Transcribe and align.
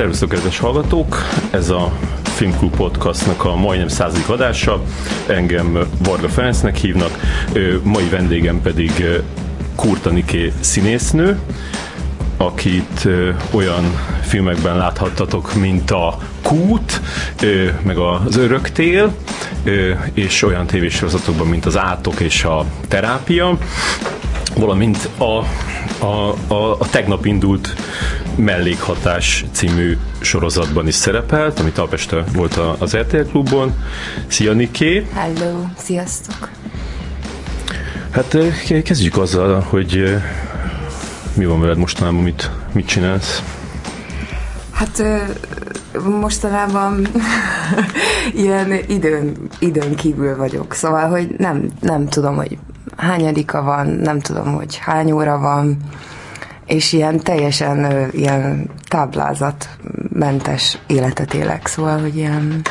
Szervusztok, 0.00 0.28
kedves 0.28 0.58
hallgatók! 0.58 1.16
Ez 1.50 1.70
a 1.70 1.92
Filmklub 2.22 2.76
Podcastnak 2.76 3.44
a 3.44 3.56
majdnem 3.56 3.88
századik 3.88 4.28
adása. 4.28 4.82
Engem 5.26 5.78
Varga 5.98 6.28
Ferencnek 6.28 6.76
hívnak, 6.76 7.10
mai 7.82 8.08
vendégem 8.08 8.60
pedig 8.62 9.04
Kurtaniké 9.74 10.52
színésznő, 10.60 11.38
akit 12.36 13.08
olyan 13.50 13.84
filmekben 14.20 14.76
láthattatok, 14.76 15.54
mint 15.54 15.90
a 15.90 16.18
Kút, 16.42 17.00
meg 17.82 17.96
az 17.98 18.36
Öröktél, 18.36 19.14
és 20.12 20.42
olyan 20.42 20.66
tévésorozatokban, 20.66 21.46
mint 21.46 21.66
az 21.66 21.78
Átok 21.78 22.20
és 22.20 22.44
a 22.44 22.64
Terápia, 22.88 23.58
valamint 24.54 25.08
a 25.18 25.44
a, 26.00 26.34
a, 26.54 26.76
a 26.78 26.88
tegnap 26.90 27.24
indult 27.24 27.74
Mellékhatás 28.36 29.44
című 29.52 29.96
sorozatban 30.20 30.86
is 30.86 30.94
szerepelt, 30.94 31.60
amit 31.60 31.78
Alpeste 31.78 32.24
volt 32.32 32.60
az 32.78 32.96
RTL 32.96 33.20
klubban. 33.20 33.74
Szia 34.26 34.52
Niké! 34.52 35.06
Hello, 35.12 35.64
sziasztok! 35.76 36.48
Hát 38.10 38.36
kezdjük 38.82 39.16
azzal, 39.16 39.60
hogy 39.60 40.16
mi 41.34 41.44
van 41.44 41.60
veled 41.60 41.76
mostanában, 41.76 42.22
mit, 42.22 42.50
mit 42.72 42.86
csinálsz? 42.86 43.42
Hát 44.70 45.02
mostanában 46.04 47.06
ilyen 48.34 48.72
időn, 48.86 49.36
időn 49.58 49.94
kívül 49.94 50.36
vagyok, 50.36 50.74
szóval, 50.74 51.08
hogy 51.08 51.34
nem, 51.38 51.70
nem 51.80 52.08
tudom, 52.08 52.36
hogy 52.36 52.58
hányadika 53.00 53.62
van, 53.62 53.86
nem 53.86 54.20
tudom, 54.20 54.54
hogy 54.54 54.76
hány 54.76 55.12
óra 55.12 55.38
van, 55.38 55.76
és 56.66 56.92
ilyen 56.92 57.20
teljesen 57.20 58.08
ilyen 58.12 58.70
táblázatmentes 58.88 60.78
életet 60.86 61.34
élek, 61.34 61.66
szóval, 61.66 62.00
hogy 62.00 62.16
ilyen 62.16 62.62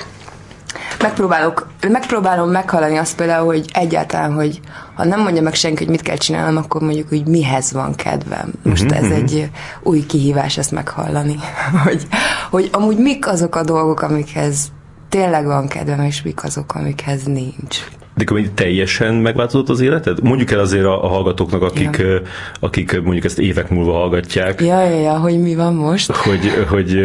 megpróbálok, 1.02 1.68
megpróbálom 1.88 2.50
meghallani 2.50 2.98
azt 2.98 3.16
például, 3.16 3.46
hogy 3.46 3.66
egyáltalán, 3.74 4.34
hogy 4.34 4.60
ha 4.96 5.06
nem 5.06 5.22
mondja 5.22 5.42
meg 5.42 5.54
senki, 5.54 5.84
hogy 5.84 5.92
mit 5.92 6.02
kell 6.02 6.16
csinálnom, 6.16 6.58
akkor 6.58 6.82
mondjuk, 6.82 7.10
hogy 7.10 7.26
mihez 7.26 7.72
van 7.72 7.96
kedvem. 7.96 8.52
Most 8.64 8.84
mm-hmm. 8.84 9.04
ez 9.04 9.04
mhm. 9.04 9.14
egy 9.14 9.50
új 9.84 10.06
kihívás 10.06 10.58
ezt 10.58 10.72
meghallani, 10.72 11.36
hogy, 11.86 12.08
hogy 12.50 12.70
amúgy 12.72 12.98
mik 12.98 13.28
azok 13.28 13.56
a 13.56 13.64
dolgok, 13.64 14.02
amikhez 14.02 14.72
tényleg 15.10 15.46
van 15.46 15.68
kedvem, 15.68 16.02
és 16.02 16.22
mik 16.22 16.44
azok, 16.44 16.76
amikhez 16.76 17.24
nincs. 17.24 17.84
De 18.20 18.26
akkor 18.26 18.42
teljesen 18.54 19.16
megváltozott 19.16 19.70
az 19.70 19.80
életed? 19.80 20.24
Mondjuk 20.24 20.52
el 20.52 20.60
azért 20.60 20.86
a, 20.86 21.04
a 21.04 21.08
hallgatóknak, 21.08 21.62
akik, 21.62 21.98
ja. 21.98 22.22
akik 22.60 23.02
mondjuk 23.02 23.26
ezt 23.26 23.40
évek 23.40 23.70
múlva 23.70 23.92
hallgatják. 23.92 24.62
Ja, 24.62 24.84
ja, 24.84 25.00
ja, 25.00 25.18
hogy 25.18 25.42
mi 25.42 25.56
van 25.56 25.74
most? 25.74 26.12
Hogy, 26.12 26.66
hogy, 26.70 27.00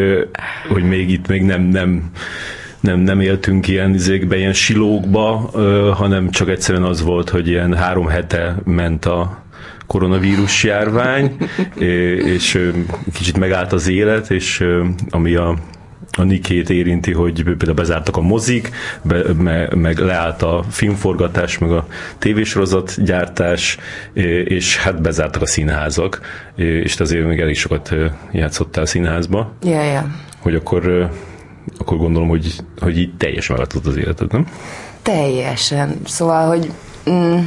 hogy 0.68 0.82
még 0.82 1.10
itt 1.10 1.26
még 1.26 1.42
nem, 1.42 1.62
nem 1.62 2.10
nem, 2.80 2.98
nem 2.98 3.20
éltünk 3.20 3.68
ilyen 3.68 3.94
izékbe, 3.94 4.36
ilyen 4.36 4.52
silókba, 4.52 5.50
hanem 5.94 6.30
csak 6.30 6.48
egyszerűen 6.48 6.84
az 6.84 7.02
volt, 7.02 7.28
hogy 7.28 7.48
ilyen 7.48 7.74
három 7.74 8.06
hete 8.06 8.56
ment 8.64 9.04
a 9.04 9.42
koronavírus 9.86 10.64
járvány, 10.64 11.36
és 12.36 12.72
kicsit 13.12 13.38
megállt 13.38 13.72
az 13.72 13.88
élet, 13.88 14.30
és 14.30 14.64
ami 15.10 15.34
a 15.34 15.54
a 16.16 16.22
Nikét 16.22 16.70
érinti, 16.70 17.12
hogy 17.12 17.42
például 17.42 17.74
bezártak 17.74 18.16
a 18.16 18.20
mozik, 18.20 18.70
be, 19.02 19.32
me, 19.32 19.68
meg 19.74 19.98
leállt 19.98 20.42
a 20.42 20.64
filmforgatás, 20.70 21.58
meg 21.58 21.70
a 21.70 21.86
tévésorozat 22.18 23.05
gyártás, 23.05 23.78
és 24.44 24.78
hát 24.78 25.02
bezártak 25.02 25.42
a 25.42 25.46
színházak, 25.46 26.20
és 26.56 27.00
azért 27.00 27.27
még 27.27 27.40
elég 27.40 27.56
sokat 27.56 27.94
játszottál 28.33 28.86
színházba. 28.86 29.52
Yeah, 29.62 29.84
yeah. 29.84 30.05
Hogy 30.39 30.55
akkor, 30.55 31.11
akkor 31.78 31.96
gondolom, 31.96 32.28
hogy, 32.28 32.55
hogy 32.80 32.98
így 32.98 33.16
teljesen 33.16 33.56
megváltozott 33.56 33.86
az 33.86 33.96
életed, 33.96 34.33
nem? 34.33 34.46
Teljesen. 35.02 35.96
Szóval, 36.05 36.48
hogy 36.48 36.70
mm, 37.10 37.39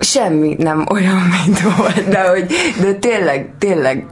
semmi 0.00 0.54
nem 0.58 0.86
olyan, 0.90 1.16
mint 1.44 1.60
volt, 1.60 2.08
de 2.08 2.28
hogy 2.28 2.46
de 2.80 2.94
tényleg, 2.94 3.54
tényleg 3.58 4.06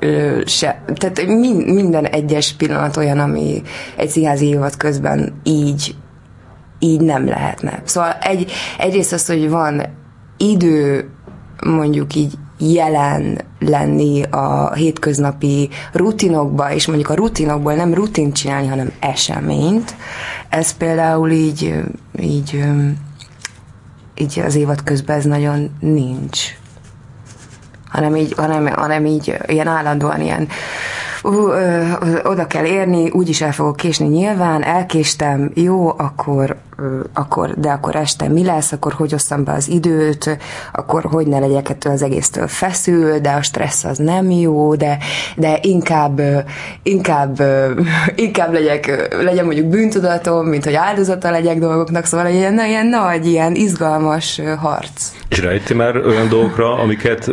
se. 0.47 0.83
Tehát 0.95 1.27
minden 1.67 2.05
egyes 2.05 2.53
pillanat 2.53 2.97
olyan, 2.97 3.19
ami 3.19 3.63
egy 3.97 4.09
színházi 4.09 4.47
évad 4.47 4.77
közben 4.77 5.41
így 5.43 5.95
így 6.79 7.01
nem 7.01 7.27
lehetne. 7.27 7.83
Szóval 7.85 8.13
egy, 8.21 8.51
egyrészt 8.79 9.13
az, 9.13 9.27
hogy 9.27 9.51
van 9.51 9.83
idő 10.37 11.11
mondjuk 11.65 12.15
így 12.15 12.33
jelen 12.59 13.41
lenni 13.59 14.23
a 14.23 14.73
hétköznapi 14.75 15.69
rutinokba, 15.93 16.73
és 16.73 16.87
mondjuk 16.87 17.09
a 17.11 17.15
rutinokból 17.15 17.75
nem 17.75 17.95
rutint 17.95 18.35
csinálni, 18.35 18.67
hanem 18.67 18.93
eseményt, 19.01 19.95
ez 20.49 20.77
például 20.77 21.31
így, 21.31 21.75
így 22.21 22.65
így 24.23 24.41
az 24.41 24.55
évad 24.55 24.83
közben 24.83 25.17
ez 25.17 25.25
nagyon 25.25 25.77
nincs. 25.81 26.57
Hanem 27.89 28.17
így, 28.17 28.33
hanem, 28.37 28.67
hanem 28.67 29.07
így 29.07 29.39
ilyen 29.47 29.67
állandóan 29.67 30.21
ilyen 30.21 30.49
uh, 31.23 31.33
ö, 31.33 32.23
oda 32.23 32.47
kell 32.47 32.65
érni, 32.65 33.11
úgyis 33.11 33.41
el 33.41 33.53
fogok 33.53 33.77
késni 33.77 34.07
nyilván, 34.07 34.63
elkéstem, 34.63 35.51
jó, 35.55 35.89
akkor 35.89 36.57
akkor, 37.13 37.55
de 37.57 37.71
akkor 37.71 37.97
este 37.97 38.29
mi 38.29 38.45
lesz, 38.45 38.73
akkor 38.73 38.93
hogy 38.93 39.15
osszam 39.15 39.45
be 39.45 39.53
az 39.53 39.69
időt, 39.69 40.39
akkor 40.73 41.05
hogy 41.05 41.27
ne 41.27 41.39
legyek 41.39 41.69
ettől 41.69 41.93
az 41.93 42.03
egésztől 42.03 42.47
feszül, 42.47 43.19
de 43.19 43.31
a 43.31 43.43
stressz 43.43 43.85
az 43.85 43.99
nem 43.99 44.31
jó, 44.31 44.75
de, 44.75 44.99
de 45.37 45.59
inkább, 45.63 46.21
inkább, 46.83 47.43
inkább 48.15 48.53
legyek, 48.53 49.15
legyen 49.23 49.45
mondjuk 49.45 49.67
bűntudatom, 49.67 50.47
mint 50.47 50.65
hogy 50.65 50.75
áldozata 50.75 51.31
legyek 51.31 51.59
dolgoknak, 51.59 52.05
szóval 52.05 52.27
ilyen, 52.27 52.67
ilyen 52.67 52.87
nagy, 52.87 53.27
ilyen 53.27 53.55
izgalmas 53.55 54.41
harc. 54.59 55.13
És 55.29 55.41
rájöttél 55.41 55.77
már 55.77 55.97
olyan 55.97 56.29
dolgokra, 56.29 56.79
amiket 56.79 57.31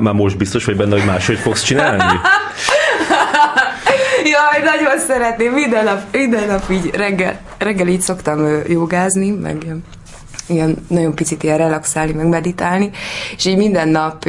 már 0.00 0.14
most 0.14 0.36
biztos 0.36 0.64
vagy 0.64 0.76
benne, 0.76 0.96
hogy 0.96 1.06
máshogy 1.06 1.38
fogsz 1.38 1.62
csinálni? 1.62 2.02
Jaj, 4.64 4.76
nagyon 4.76 4.98
szeretném, 4.98 5.52
minden 5.52 5.84
nap, 5.84 6.02
minden 6.12 6.46
nap 6.46 6.70
így 6.70 6.90
reggel, 6.94 7.40
reggel 7.58 7.86
így 7.86 8.00
szoktam 8.00 8.62
jogázni, 8.68 9.30
meg 9.30 9.66
ilyen, 10.46 10.76
nagyon 10.88 11.14
picit 11.14 11.42
ilyen 11.42 11.58
relaxálni, 11.58 12.12
meg 12.12 12.26
meditálni, 12.26 12.90
és 13.36 13.44
így 13.44 13.56
minden 13.56 13.88
nap 13.88 14.24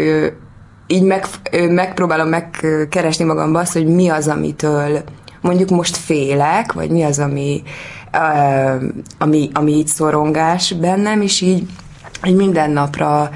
így 0.88 1.02
meg, 1.02 1.26
megpróbálom 1.70 2.28
megkeresni 2.28 3.24
magamba 3.26 3.60
azt, 3.60 3.74
hogy 3.74 3.86
mi 3.86 4.10
az, 4.10 4.28
amitől 4.28 5.04
mondjuk 5.42 5.70
most 5.70 5.98
félek, 5.98 6.74
vagy 6.74 6.90
mi 6.90 7.04
az, 7.04 7.20
ami, 7.20 7.64
ami, 9.18 9.50
ami 9.54 9.72
így 9.72 9.88
szorongás 9.88 10.74
bennem, 10.74 11.22
és 11.22 11.42
így, 11.42 11.70
így 12.26 12.36
minden 12.36 12.72
napra 12.72 13.30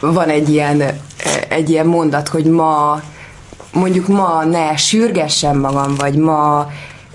van 0.00 0.28
egy 0.28 0.48
ilyen, 0.48 0.82
egy 1.48 1.70
ilyen 1.70 1.86
mondat, 1.86 2.28
hogy 2.28 2.44
ma 2.44 3.00
mondjuk 3.78 4.08
ma 4.08 4.44
ne 4.44 4.76
sürgessem 4.76 5.58
magam, 5.58 5.94
vagy 5.94 6.14
ma 6.14 6.68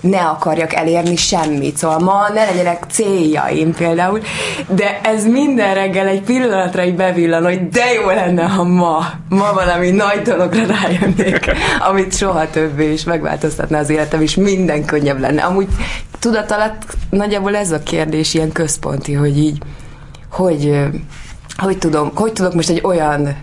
ne 0.04 0.20
akarjak 0.20 0.74
elérni 0.74 1.16
semmit, 1.16 1.76
szóval 1.76 1.98
ma 1.98 2.28
ne 2.34 2.44
legyenek 2.44 2.84
céljaim 2.90 3.74
például, 3.74 4.20
de 4.68 5.00
ez 5.02 5.26
minden 5.26 5.74
reggel 5.74 6.06
egy 6.06 6.22
pillanatra 6.22 6.84
így 6.84 6.94
bevillan, 6.94 7.42
hogy 7.42 7.68
de 7.68 7.92
jó 7.92 8.06
lenne, 8.06 8.42
ha 8.42 8.64
ma, 8.64 9.04
ma 9.28 9.52
valami 9.52 9.90
nagy 9.90 10.22
dologra 10.22 10.66
rájönnék, 10.66 11.50
amit 11.88 12.16
soha 12.16 12.50
többé 12.50 12.92
is 12.92 13.04
megváltoztatná 13.04 13.78
az 13.78 13.90
életem, 13.90 14.22
és 14.22 14.34
minden 14.34 14.84
könnyebb 14.84 15.20
lenne. 15.20 15.42
Amúgy 15.42 15.68
tudat 16.18 16.50
alatt 16.50 16.96
nagyjából 17.10 17.56
ez 17.56 17.70
a 17.70 17.82
kérdés 17.82 18.34
ilyen 18.34 18.52
központi, 18.52 19.12
hogy 19.12 19.38
így, 19.38 19.58
hogy, 20.30 20.78
hogy 21.56 21.78
tudom, 21.78 22.10
hogy 22.14 22.32
tudok 22.32 22.54
most 22.54 22.70
egy 22.70 22.80
olyan 22.82 23.36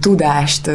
tudást 0.00 0.70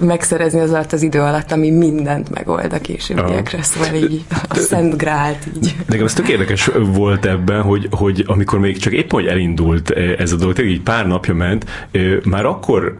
megszerezni 0.00 0.60
az 0.60 0.70
alatt 0.70 0.92
az 0.92 1.02
idő 1.02 1.20
alatt, 1.20 1.52
ami 1.52 1.70
mindent 1.70 2.30
megold 2.30 2.72
a 2.72 2.80
későbbiekre, 2.80 3.62
szóval 3.62 3.94
így 3.94 4.24
a 4.48 4.54
szent 4.54 4.96
grált 4.96 5.46
így. 5.56 5.76
Nekem 5.86 6.04
ez 6.04 6.12
tök 6.12 6.28
érdekes 6.28 6.70
volt 6.92 7.26
ebben, 7.26 7.62
hogy, 7.62 7.88
hogy 7.90 8.24
amikor 8.26 8.58
még 8.58 8.78
csak 8.78 8.92
épp 8.92 9.10
hogy 9.10 9.26
elindult 9.26 9.90
ez 10.18 10.32
a 10.32 10.36
dolog, 10.36 10.54
tényleg 10.54 10.74
így 10.74 10.82
pár 10.82 11.06
napja 11.06 11.34
ment, 11.34 11.90
már 12.24 12.44
akkor 12.44 12.98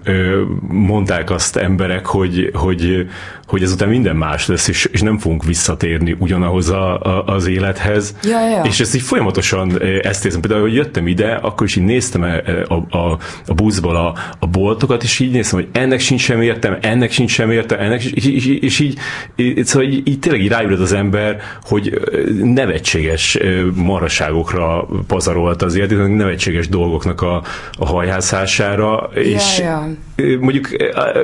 mondták 0.69 1.31
azt 1.31 1.57
emberek, 1.57 2.07
hogy, 2.07 2.51
hogy, 2.55 3.07
hogy 3.47 3.63
ezután 3.63 3.89
minden 3.89 4.17
más 4.17 4.47
lesz, 4.47 4.69
és, 4.69 4.85
és 4.85 5.01
nem 5.01 5.19
fogunk 5.19 5.45
visszatérni 5.45 6.17
ugyanahoz 6.19 6.69
a, 6.69 7.01
a, 7.01 7.25
az 7.25 7.47
élethez. 7.47 8.17
Ja, 8.23 8.49
ja. 8.49 8.63
És 8.63 8.81
ezt 8.81 8.95
így 8.95 9.03
folyamatosan 9.03 9.83
ezt 10.03 10.25
érzem. 10.25 10.41
Például, 10.41 10.63
hogy 10.63 10.75
jöttem 10.75 11.07
ide, 11.07 11.33
akkor 11.35 11.67
is 11.67 11.77
így 11.77 11.85
néztem 11.85 12.23
a, 12.23 12.75
a, 12.75 12.97
a, 12.99 13.19
a 13.47 13.55
buszból 13.55 13.97
a, 13.97 14.15
a 14.39 14.47
boltokat, 14.47 15.03
és 15.03 15.19
így 15.19 15.28
így 15.29 15.35
néztem, 15.35 15.59
hogy 15.59 15.69
ennek 15.73 16.01
sincs 16.01 16.21
sem 16.21 16.43
értem, 16.43 16.77
ennek 16.81 17.11
sincs 17.11 17.31
sem 17.31 17.51
értem, 17.51 17.81
ennek 17.81 18.01
sincs, 18.01 18.15
és, 18.15 18.27
és, 18.27 18.47
és 18.47 18.81
így, 18.81 18.99
szóval 19.65 19.89
így, 19.89 20.09
így 20.09 20.19
tényleg 20.19 20.43
így 20.43 20.49
rájött 20.49 20.79
az 20.79 20.93
ember, 20.93 21.41
hogy 21.63 22.01
nevetséges 22.43 23.39
maraságokra 23.75 24.89
pazarolt 25.07 25.63
az 25.63 25.75
élet, 25.75 26.17
nevetséges 26.17 26.69
dolgoknak 26.69 27.21
a, 27.23 27.43
a 27.79 27.87
hajhászására, 27.87 29.11
és 29.15 29.59
ja. 29.59 29.89
mondjuk 30.41 30.69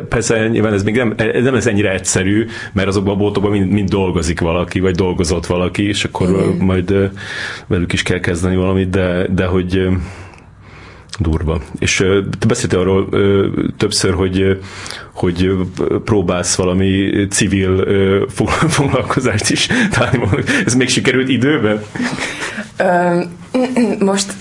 persze 0.09 0.49
nyilván 0.49 0.73
ez 0.73 0.83
még 0.83 0.97
nem, 0.97 1.15
nem 1.43 1.55
ez 1.55 1.67
ennyire 1.67 1.93
egyszerű, 1.93 2.47
mert 2.73 2.89
azokban 2.89 3.15
a 3.15 3.19
boltokban 3.19 3.51
mind, 3.51 3.71
mind 3.71 3.89
dolgozik 3.89 4.41
valaki, 4.41 4.81
vagy 4.81 4.95
dolgozott 4.95 5.47
valaki, 5.47 5.89
és 5.89 6.05
akkor 6.05 6.29
Igen. 6.29 6.57
majd 6.61 7.11
velük 7.67 7.93
is 7.93 8.03
kell 8.03 8.21
kezdeni 8.21 8.57
valamit, 8.57 8.91
de, 8.91 9.27
de 9.35 9.45
hogy 9.45 9.89
durva. 11.19 11.61
És 11.79 11.97
te 12.39 12.47
beszéltél 12.47 12.79
arról 12.79 13.09
többször, 13.77 14.15
hogy, 14.15 14.61
hogy 15.13 15.51
próbálsz 16.05 16.55
valami 16.55 17.11
civil 17.31 17.87
foglalkozást 18.77 19.51
is 19.51 19.69
találni. 19.91 20.29
Ez 20.67 20.75
még 20.75 20.89
sikerült 20.89 21.29
időben? 21.29 21.83
most, 23.99 24.33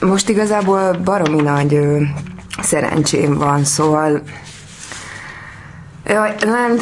most 0.00 0.28
igazából 0.28 1.00
baromi 1.04 1.42
nagy 1.42 1.78
szerencsém 2.62 3.34
van, 3.34 3.64
szóval 3.64 4.22
Jaj, 6.08 6.34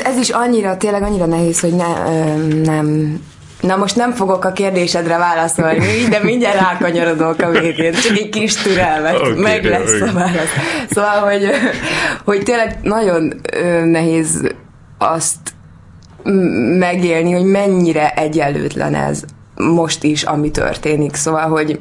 ez 0.04 0.16
is 0.16 0.28
annyira, 0.28 0.76
tényleg 0.76 1.02
annyira 1.02 1.26
nehéz, 1.26 1.60
hogy 1.60 1.74
ne, 1.74 2.36
nem 2.62 3.18
Na 3.60 3.76
most 3.76 3.96
nem 3.96 4.12
fogok 4.12 4.44
a 4.44 4.52
kérdésedre 4.52 5.16
válaszolni, 5.16 6.04
de 6.10 6.18
mindjárt 6.22 6.60
rákanyarodok 6.60 7.40
a 7.40 7.50
végén. 7.50 7.92
Csak 7.92 8.16
egy 8.16 8.28
kis 8.28 8.54
türelmet, 8.54 9.14
okay, 9.14 9.40
meg 9.40 9.64
lesz 9.64 9.94
okay. 9.94 10.08
a 10.08 10.12
válasz. 10.12 10.50
Szóval, 10.90 11.30
hogy, 11.30 11.50
hogy 12.24 12.42
tényleg 12.42 12.78
nagyon 12.82 13.40
nehéz 13.84 14.52
azt 14.98 15.54
megélni, 16.78 17.32
hogy 17.32 17.44
mennyire 17.44 18.10
egyenlőtlen 18.10 18.94
ez 18.94 19.24
most 19.54 20.02
is, 20.02 20.22
ami 20.22 20.50
történik. 20.50 21.14
Szóval, 21.14 21.48
hogy, 21.48 21.78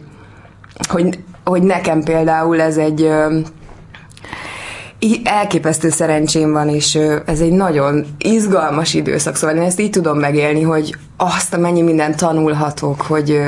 hogy, 0.89 1.19
hogy 1.44 1.63
nekem 1.63 2.04
például 2.04 2.62
ez 2.62 2.77
egy 2.77 3.12
elképesztő 5.24 5.90
szerencsém 5.90 6.52
van, 6.52 6.69
és 6.69 7.00
ez 7.25 7.40
egy 7.40 7.52
nagyon 7.52 8.06
izgalmas 8.18 8.94
időszak, 8.94 9.36
szóval 9.36 9.56
én 9.56 9.62
ezt 9.62 9.80
így 9.80 9.90
tudom 9.90 10.19
megélni, 10.19 10.62
hogy 10.62 10.96
azt 11.18 11.57
mennyi 11.57 11.81
mindent 11.81 12.16
tanulhatok, 12.16 13.02
hogy 13.02 13.40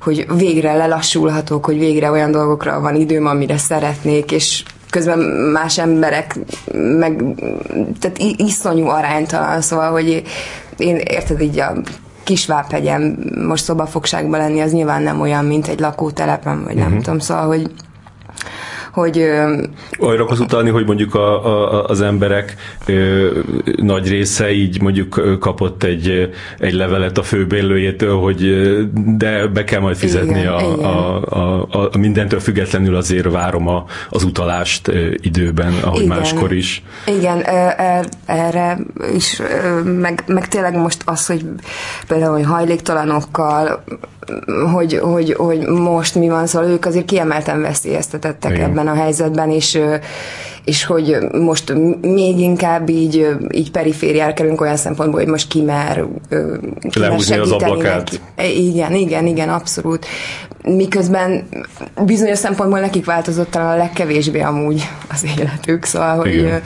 hogy 0.00 0.26
végre 0.36 0.74
lelassulhatok, 0.74 1.64
hogy 1.64 1.78
végre 1.78 2.10
olyan 2.10 2.30
dolgokra 2.30 2.80
van 2.80 2.94
időm, 2.94 3.26
amire 3.26 3.58
szeretnék, 3.58 4.32
és 4.32 4.62
közben 4.90 5.18
más 5.52 5.78
emberek 5.78 6.38
meg 6.98 7.24
tehát 8.00 8.18
iszonyú 8.36 8.86
aránytalan, 8.86 9.60
szóval, 9.60 9.90
hogy 9.90 10.22
én 10.76 10.96
érted 10.96 11.40
így 11.40 11.58
a 11.58 11.72
Kisváphegyen 12.24 13.18
most 13.46 13.64
szobafogságban 13.64 14.40
lenni, 14.40 14.60
az 14.60 14.72
nyilván 14.72 15.02
nem 15.02 15.20
olyan, 15.20 15.44
mint 15.44 15.66
egy 15.66 15.80
lakótelepen, 15.80 16.64
vagy 16.64 16.74
nem 16.74 16.86
uh-huh. 16.86 17.02
tudom, 17.02 17.18
szóval, 17.18 17.46
hogy 17.46 17.70
hogy... 18.92 19.30
Arra 19.98 20.22
akarsz 20.22 20.40
utalni, 20.40 20.70
hogy 20.70 20.86
mondjuk 20.86 21.14
a, 21.14 21.46
a, 21.46 21.84
az 21.84 22.00
emberek 22.00 22.56
ö, 22.86 23.28
nagy 23.76 24.08
része 24.08 24.50
így 24.52 24.80
mondjuk 24.80 25.38
kapott 25.40 25.82
egy, 25.82 26.30
egy 26.58 26.72
levelet 26.72 27.18
a 27.18 27.22
főbérlőjétől, 27.22 28.16
hogy 28.16 28.68
de 29.16 29.46
be 29.46 29.64
kell 29.64 29.80
majd 29.80 29.96
fizetni 29.96 30.38
igen, 30.38 30.52
a, 30.52 30.60
igen. 30.60 30.84
A, 30.84 31.22
a, 31.22 31.68
a, 31.70 31.98
mindentől 31.98 32.40
függetlenül 32.40 32.96
azért 32.96 33.30
várom 33.30 33.68
a, 33.68 33.84
az 34.10 34.22
utalást 34.22 34.90
időben, 35.20 35.72
ahogy 35.82 36.02
igen. 36.02 36.16
máskor 36.16 36.52
is. 36.52 36.82
Igen, 37.06 37.44
erre 38.26 38.78
is, 39.14 39.42
meg, 39.84 40.24
meg 40.26 40.48
tényleg 40.48 40.76
most 40.76 41.02
az, 41.04 41.26
hogy 41.26 41.44
például 42.06 42.32
hogy 42.32 42.44
hajléktalanokkal 42.44 43.84
hogy, 44.72 44.98
hogy, 45.02 45.32
hogy 45.32 45.66
most 45.66 46.14
mi 46.14 46.28
van, 46.28 46.46
szóval 46.46 46.68
ők 46.68 46.84
azért 46.84 47.04
kiemelten 47.04 47.60
veszélyeztetettek 47.60 48.50
Igen. 48.50 48.70
ebben 48.70 48.79
a 48.86 48.94
helyzetben, 48.94 49.50
és, 49.50 49.80
és 50.64 50.84
hogy 50.84 51.16
most 51.32 51.72
még 52.00 52.38
inkább 52.38 52.88
így, 52.88 53.28
így 53.50 53.70
perifériára 53.70 54.32
kerülünk 54.32 54.60
olyan 54.60 54.76
szempontból, 54.76 55.20
hogy 55.20 55.30
most 55.30 55.48
ki 55.48 55.62
mer, 55.62 56.04
ki 56.90 56.98
mer 56.98 57.40
az 57.40 57.52
ablakát. 57.52 58.20
Neki. 58.36 58.68
Igen, 58.68 58.94
igen, 58.94 59.26
igen, 59.26 59.48
abszolút. 59.48 60.06
Miközben 60.64 61.48
bizonyos 62.04 62.38
szempontból 62.38 62.80
nekik 62.80 63.04
változott 63.04 63.50
talán 63.50 63.74
a 63.74 63.76
legkevésbé 63.76 64.40
amúgy 64.40 64.88
az 65.10 65.26
életük, 65.38 65.84
szóval, 65.84 66.16
hogy 66.16 66.34
igen. 66.34 66.62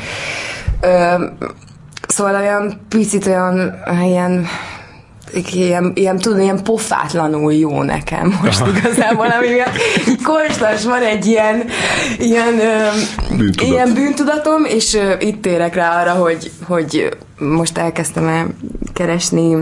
ö, 0.81 0.87
ö, 0.89 1.25
Szóval 2.09 2.35
olyan 2.35 2.81
picit 2.89 3.27
olyan 3.27 3.75
ilyen 4.05 4.47
ilyen, 5.33 5.93
ilyen, 5.95 6.19
tudom, 6.19 6.41
ilyen 6.41 6.63
pofátlanul 6.63 7.53
jó 7.53 7.83
nekem 7.83 8.39
most 8.43 8.61
Aha. 8.61 8.71
igazából, 8.71 9.27
ami 9.27 9.47
konstans 10.23 10.85
van 10.85 11.03
egy 11.03 11.27
ilyen, 11.27 11.65
ilyen, 12.19 12.55
Bűntudat. 13.37 13.69
ilyen 13.73 13.95
bűntudatom, 13.95 14.65
és 14.65 14.99
itt 15.19 15.43
térek 15.43 15.75
rá 15.75 16.01
arra, 16.01 16.13
hogy, 16.13 16.51
hogy 16.67 17.17
most 17.39 17.79
elkezdtem 17.79 18.27
el 18.27 18.47
keresni 18.95 19.57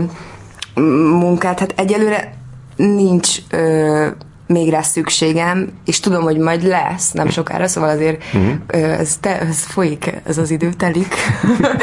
munkát. 1.19 1.59
Hát 1.59 1.73
egyelőre 1.77 2.33
nincs 2.75 3.37
ö, 3.49 4.07
még 4.53 4.69
rá 4.69 4.81
szükségem, 4.81 5.69
és 5.85 5.99
tudom, 5.99 6.23
hogy 6.23 6.37
majd 6.37 6.63
lesz, 6.63 7.11
nem 7.11 7.29
sokára, 7.29 7.67
szóval 7.67 7.89
azért 7.89 8.23
uh-huh. 8.33 8.53
ez, 8.99 9.17
te, 9.19 9.39
ez 9.39 9.59
folyik, 9.59 10.13
ez 10.25 10.37
az 10.37 10.51
idő 10.51 10.69
telik, 10.77 11.15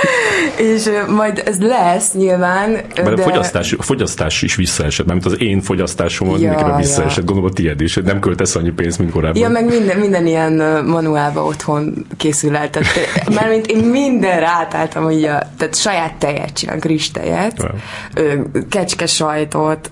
és 0.74 0.90
majd 1.08 1.42
ez 1.46 1.60
lesz 1.60 2.12
nyilván. 2.12 2.70
Mert 2.70 3.14
de... 3.14 3.22
a, 3.22 3.24
fogyasztás, 3.24 3.72
a 3.72 3.82
fogyasztás 3.82 4.42
is 4.42 4.54
visszaesett, 4.54 5.06
mert 5.06 5.24
az 5.24 5.40
én 5.40 5.60
fogyasztásom 5.60 6.28
ja, 6.28 6.34
mindenképpen 6.34 6.76
visszaesett, 6.76 7.16
ja. 7.16 7.24
gondolom 7.24 7.50
a 7.50 7.54
tiéd 7.54 7.80
is, 7.80 7.94
nem 7.94 8.20
költesz 8.20 8.54
annyi 8.54 8.70
pénzt, 8.70 8.98
mint 8.98 9.10
korábban. 9.10 9.42
Ja, 9.42 9.48
meg 9.48 9.64
minden, 9.64 9.98
minden 9.98 10.26
ilyen 10.26 10.84
manuálba 10.84 11.44
otthon 11.44 12.06
készül 12.16 12.56
el, 12.56 12.70
tehát 12.70 13.48
mint 13.50 13.66
én 13.66 13.84
mindenre 13.84 14.46
átálltam, 14.46 15.04
hogy 15.04 15.24
a, 15.24 15.42
tehát 15.56 15.74
saját 15.74 16.14
tejet 16.14 16.52
csinálok, 16.52 16.84
rizstejet, 16.84 17.62
ja. 17.62 17.74
kecske 18.68 19.06
sajtot, 19.06 19.90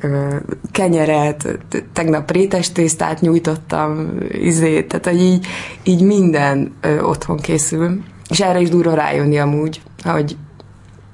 kenyeret, 0.73 1.59
tegnap 1.93 2.31
rétes 2.31 2.68
tésztát 2.73 3.21
nyújtottam, 3.21 4.19
izét, 4.31 4.89
tehát 4.89 5.05
hogy 5.05 5.21
így, 5.21 5.47
így 5.83 6.01
minden 6.01 6.73
ö, 6.81 7.01
otthon 7.01 7.37
készül. 7.37 8.03
És 8.29 8.41
erre 8.41 8.61
is 8.61 8.69
durva 8.69 8.95
rájönni 8.95 9.39
amúgy, 9.39 9.81
hogy, 10.05 10.37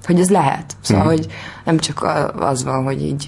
hogy 0.04 0.20
ez 0.20 0.30
lehet. 0.30 0.76
Szóval, 0.80 1.04
mm. 1.04 1.08
hogy 1.08 1.26
nem 1.64 1.78
csak 1.78 2.06
az 2.38 2.64
van, 2.64 2.84
hogy 2.84 3.02
így 3.02 3.26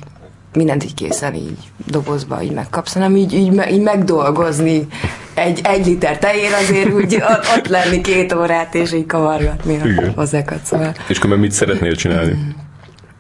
mindent 0.57 0.85
így 0.85 0.95
készen 0.95 1.35
így 1.35 1.59
dobozba 1.87 2.43
így 2.43 2.53
megkapsz, 2.53 2.93
hanem 2.93 3.17
így, 3.17 3.33
így, 3.35 3.63
így 3.71 3.83
megdolgozni 3.83 4.87
egy, 5.35 5.61
egy 5.63 5.87
liter 5.87 6.19
tejér 6.19 6.53
azért 6.53 6.93
úgy 6.93 7.15
ott, 7.31 7.45
ott 7.57 7.69
lenni 7.69 8.01
két 8.01 8.33
órát, 8.33 8.75
és 8.75 8.93
így 8.93 9.07
kavargatni 9.07 9.77
a 9.77 10.13
hozzákat. 10.15 10.65
Szóval. 10.65 10.95
És 11.09 11.19
akkor 11.19 11.39
mit 11.39 11.53
szeretnél 11.53 11.95
csinálni? 11.95 12.55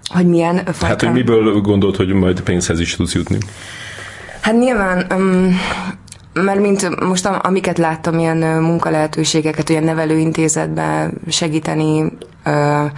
Hogy 0.08 0.26
milyen 0.26 0.56
fajta? 0.56 0.86
Hát, 0.86 1.00
hogy 1.00 1.12
miből 1.12 1.60
gondolt, 1.60 1.96
hogy 1.96 2.12
majd 2.12 2.40
pénzhez 2.40 2.80
is 2.80 2.96
tudsz 2.96 3.14
jutni? 3.14 3.38
Hát 4.46 4.58
nyilván, 4.58 5.06
um, 5.12 5.60
mert 6.32 6.60
mint 6.60 7.00
most 7.00 7.26
amiket 7.26 7.78
láttam, 7.78 8.18
ilyen 8.18 8.36
munkalehetőségeket, 8.62 9.70
olyan 9.70 9.82
nevelőintézetben 9.82 11.12
segíteni, 11.28 12.00
uh, 12.44 12.90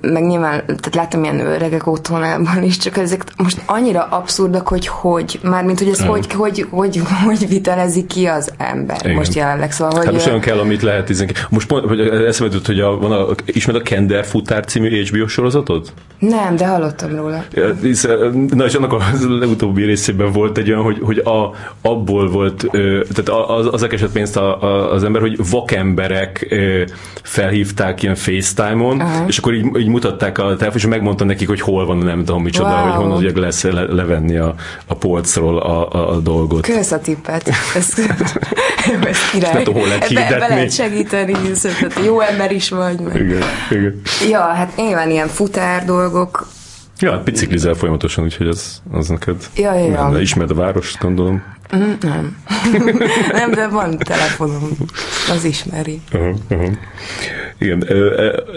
meg 0.00 0.26
nyilván, 0.26 0.62
tehát 0.66 0.94
láttam 0.94 1.24
ilyen 1.24 1.40
öregek 1.40 1.86
otthonában 1.86 2.62
is, 2.62 2.76
csak 2.76 2.96
ezek 2.96 3.24
most 3.36 3.60
annyira 3.66 4.02
abszurdak, 4.02 4.68
hogy 4.68 4.86
hogy, 4.86 5.40
mármint, 5.42 5.78
hogy 5.78 5.88
ez 5.88 6.00
hogy, 6.00 6.32
hogy, 6.32 6.66
hogy, 6.70 7.02
hogy 7.24 7.48
vitelezi 7.48 8.06
ki 8.06 8.26
az 8.26 8.52
ember 8.56 8.96
Igen. 9.02 9.16
most 9.16 9.34
jelenleg, 9.34 9.72
szóval, 9.72 9.96
hogy... 9.96 10.04
Hát 10.04 10.14
most 10.14 10.26
olyan 10.26 10.40
kell, 10.40 10.58
amit 10.58 10.82
lehet 10.82 11.04
tizenki. 11.04 11.34
Most 11.48 11.66
pont, 11.66 11.86
hogy 11.86 12.00
eszembe 12.00 12.52
jutott, 12.52 12.66
hogy 12.66 12.80
a, 12.80 12.98
van 12.98 13.12
a, 13.12 13.26
ismered 13.44 13.80
a 13.80 13.84
Kender 13.84 14.24
futár 14.24 14.64
című 14.64 15.04
HBO 15.04 15.26
sorozatot? 15.26 15.92
Nem, 16.18 16.56
de 16.56 16.66
hallottam 16.66 17.16
róla. 17.16 17.44
Na 18.48 18.64
és 18.64 18.74
annak 18.74 18.92
a 18.92 19.02
legutóbbi 19.28 19.84
részében 19.84 20.32
volt 20.32 20.58
egy 20.58 20.70
olyan, 20.70 20.82
hogy, 20.82 20.98
hogy 21.02 21.18
a, 21.18 21.54
abból 21.82 22.30
volt, 22.30 22.66
tehát 23.12 23.28
az, 23.48 23.68
az 23.70 23.82
esett 23.82 24.12
pénzt 24.12 24.36
a, 24.36 24.62
a, 24.62 24.92
az 24.92 25.04
ember, 25.04 25.20
hogy 25.20 25.50
vakemberek 25.50 26.54
felhívták 27.22 28.02
ilyen 28.02 28.14
FaceTime-on, 28.14 28.96
uh-huh. 28.96 29.26
és 29.26 29.38
akkor 29.38 29.54
így 29.54 29.61
így, 29.64 29.80
így 29.80 29.88
mutatták 29.88 30.38
a 30.38 30.56
telefon, 30.56 30.76
és 30.76 30.86
megmondta 30.86 31.24
nekik, 31.24 31.48
hogy 31.48 31.60
hol 31.60 31.86
van, 31.86 31.96
nem 31.96 32.24
tudom 32.24 32.42
micsoda, 32.42 32.68
wow. 32.68 32.82
hogy 32.82 32.92
honnan 32.92 33.16
ugye 33.16 33.40
lesz 33.40 33.62
le, 33.62 33.82
levenni 33.82 34.36
a, 34.36 34.54
a 34.86 34.94
polcról 34.94 35.58
a, 35.58 35.88
a, 35.92 36.14
a 36.14 36.18
dolgot. 36.18 36.66
Kösz 36.66 36.92
a 36.92 37.00
tippet. 37.00 37.48
Ez, 37.74 37.94
ez 39.06 39.30
király. 39.30 39.52
Nem 39.52 39.62
tudom, 39.62 39.80
hol 39.80 39.88
lehet 39.88 40.06
hirdetni. 40.06 40.34
Be, 40.34 40.38
be 40.38 40.48
lehet 40.48 40.72
segíteni, 40.72 41.34
szóval 41.54 42.04
jó 42.04 42.20
ember 42.20 42.52
is 42.52 42.68
vagy. 42.68 43.00
Meg. 43.00 43.14
Igen, 43.20 43.42
igen. 43.70 44.00
Ja, 44.30 44.40
hát 44.40 44.76
nyilván 44.76 45.10
ilyen 45.10 45.28
futár 45.28 45.84
dolgok, 45.84 46.46
Ja, 47.02 47.22
biciklizel 47.24 47.74
folyamatosan, 47.74 48.24
úgyhogy 48.24 48.46
az, 48.46 48.82
az 48.92 49.08
neked 49.08 49.36
Ja, 49.56 49.74
ja, 49.74 49.84
ja. 49.84 50.20
ismered 50.20 50.50
a 50.50 50.54
várost, 50.54 50.98
gondolom. 50.98 51.42
Mm, 51.76 51.92
Nem. 52.00 52.36
nem, 53.32 53.50
de 53.50 53.68
van 53.68 53.98
telefonom. 53.98 54.68
Az 55.30 55.44
ismeri. 55.44 56.00
Uh-huh, 56.12 56.36
uh-huh. 56.50 56.72
Igen, 57.62 57.86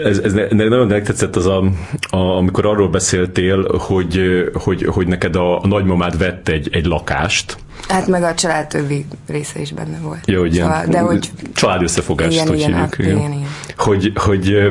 ez, 0.04 0.18
ez 0.18 0.32
nagyon 0.50 0.86
megtetszett 0.86 1.36
az, 1.36 1.46
a, 1.46 1.64
a, 2.10 2.16
amikor 2.16 2.66
arról 2.66 2.88
beszéltél, 2.88 3.76
hogy, 3.78 4.44
hogy, 4.54 4.84
hogy 4.84 5.06
neked 5.06 5.36
a, 5.36 5.62
a 5.62 5.66
nagymamád 5.66 6.18
vett 6.18 6.48
egy, 6.48 6.68
egy 6.72 6.86
lakást, 6.86 7.56
Hát 7.88 8.06
meg 8.06 8.22
a 8.22 8.34
család 8.34 8.66
többi 8.66 9.06
része 9.28 9.60
is 9.60 9.72
benne 9.72 9.98
volt. 10.02 10.20
Ja, 10.24 10.38
hogy 10.38 10.54
ilyen 10.54 10.66
Szóval, 10.66 10.86
de 10.86 10.98
hogy 10.98 11.30
család 11.54 11.82
összefogást, 11.82 12.32
Igen, 12.32 12.46
hogy 12.46 12.58
igen, 12.58 12.70
hívjuk. 12.70 12.94
hát, 12.94 12.98
igen, 12.98 13.32
igen. 13.32 13.48
Hogy, 13.76 14.12
hogy, 14.14 14.52
ö, 14.52 14.70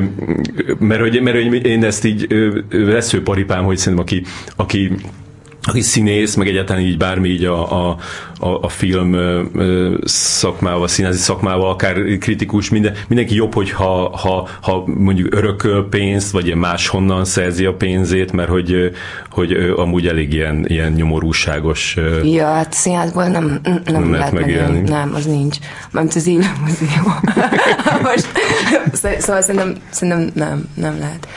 mert, 0.78 1.00
hogy, 1.00 1.20
mert 1.22 1.42
hogy 1.42 1.66
én 1.66 1.84
ezt 1.84 2.04
így 2.04 2.26
veszőparipám, 2.70 3.64
hogy 3.64 3.76
szerintem 3.76 4.02
aki, 4.02 4.22
aki 4.56 4.92
aki 5.66 5.80
színész, 5.80 6.34
meg 6.34 6.48
egyáltalán 6.48 6.82
így 6.82 6.96
bármi 6.96 7.28
így 7.28 7.44
a, 7.44 7.88
a, 7.88 7.96
a, 8.38 8.48
a 8.48 8.68
film 8.68 9.12
ö, 9.12 9.42
ö, 9.54 9.94
szakmával, 10.04 10.88
színházi 10.88 11.18
szakmával, 11.18 11.70
akár 11.70 11.94
kritikus, 12.20 12.70
minden, 12.70 12.94
mindenki 13.08 13.34
jobb, 13.34 13.54
hogy 13.54 13.70
ha, 13.70 14.16
ha, 14.16 14.48
ha 14.60 14.84
mondjuk 14.86 15.34
örököl 15.34 15.88
pénzt, 15.88 16.30
vagy 16.30 16.54
máshonnan 16.54 17.24
szerzi 17.24 17.64
a 17.64 17.74
pénzét, 17.74 18.32
mert 18.32 18.48
hogy, 18.48 18.90
hogy 19.30 19.52
amúgy 19.76 20.06
elég 20.06 20.32
ilyen, 20.32 20.64
ilyen 20.68 20.92
nyomorúságos 20.92 21.96
Ja, 22.22 22.46
hát 22.46 22.72
színházból 22.72 23.26
nem, 23.26 23.60
nem, 23.62 23.82
nem 23.84 24.12
lehet 24.12 24.32
megélni. 24.32 24.80
Nem, 24.80 25.14
az 25.14 25.24
nincs. 25.24 25.56
Mert 25.90 26.14
az 26.14 26.26
élő 26.26 26.46
mozió. 26.60 27.12
Most, 28.02 28.28
szó- 28.92 29.20
szóval 29.20 29.42
szerintem, 29.42 29.74
szerintem 29.90 30.30
nem, 30.34 30.68
nem 30.74 30.98
lehet. 30.98 31.28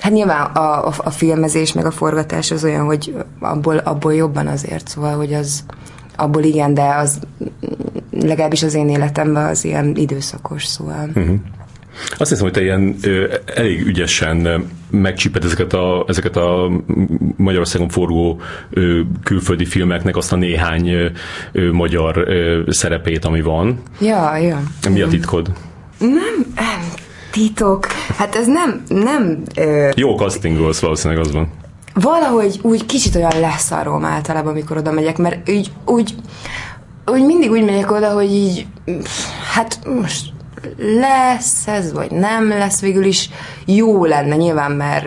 Hát 0.00 0.12
nyilván 0.12 0.40
a, 0.40 0.86
a, 0.86 0.92
a 0.96 1.10
filmezés 1.10 1.72
meg 1.72 1.84
a 1.86 1.90
forgatás 1.90 2.50
az 2.50 2.64
olyan, 2.64 2.84
hogy 2.84 3.14
abból, 3.40 3.76
abból 3.76 4.14
jobban 4.14 4.46
azért, 4.46 4.88
szóval, 4.88 5.16
hogy 5.16 5.32
az 5.32 5.64
abból 6.16 6.42
igen, 6.42 6.74
de 6.74 6.94
az 6.94 7.18
legalábbis 8.10 8.62
az 8.62 8.74
én 8.74 8.88
életemben 8.88 9.46
az 9.46 9.64
ilyen 9.64 9.96
időszakos, 9.96 10.64
szóval. 10.66 11.10
Mhm. 11.14 11.34
Azt 12.16 12.30
hiszem, 12.30 12.44
hogy 12.44 12.52
te 12.52 12.62
ilyen 12.62 12.96
ö, 13.02 13.34
elég 13.54 13.86
ügyesen 13.86 14.64
megcsíped 14.90 15.44
ezeket 15.44 15.72
a, 15.72 16.04
ezeket 16.08 16.36
a 16.36 16.70
Magyarországon 17.36 17.88
forgó 17.88 18.40
ö, 18.70 19.00
külföldi 19.24 19.64
filmeknek 19.64 20.16
azt 20.16 20.32
a 20.32 20.36
néhány 20.36 20.88
ö, 20.88 21.72
magyar 21.72 22.16
ö, 22.16 22.62
szerepét, 22.68 23.24
ami 23.24 23.40
van. 23.40 23.82
Ja, 24.00 24.36
ja. 24.36 24.62
Mi 24.90 25.00
a 25.00 25.08
titkod? 25.08 25.52
Nem, 25.98 26.54
titok. 27.30 27.86
Hát 28.16 28.34
ez 28.36 28.46
nem, 28.46 28.82
nem 28.88 29.42
ö, 29.56 29.88
Jó 29.94 30.16
castingolsz, 30.16 30.80
valószínűleg 30.80 31.24
az 31.24 31.32
van. 31.32 31.48
valahogy 31.94 32.58
úgy 32.62 32.86
kicsit 32.86 33.14
olyan 33.14 33.40
leszarom 33.40 34.04
általában, 34.04 34.50
amikor 34.50 34.76
oda 34.76 34.92
megyek, 34.92 35.18
mert 35.18 35.48
úgy, 35.48 35.72
úgy, 35.86 36.14
úgy 37.06 37.24
mindig 37.24 37.50
úgy 37.50 37.64
megyek 37.64 37.90
oda, 37.90 38.12
hogy 38.12 38.32
így, 38.32 38.66
hát 39.54 39.78
most 40.00 40.32
lesz 41.00 41.66
ez, 41.66 41.92
vagy 41.92 42.10
nem 42.10 42.48
lesz, 42.48 42.80
végül 42.80 43.04
is 43.04 43.30
jó 43.66 44.04
lenne 44.04 44.36
nyilván, 44.36 44.72
mert 44.72 45.06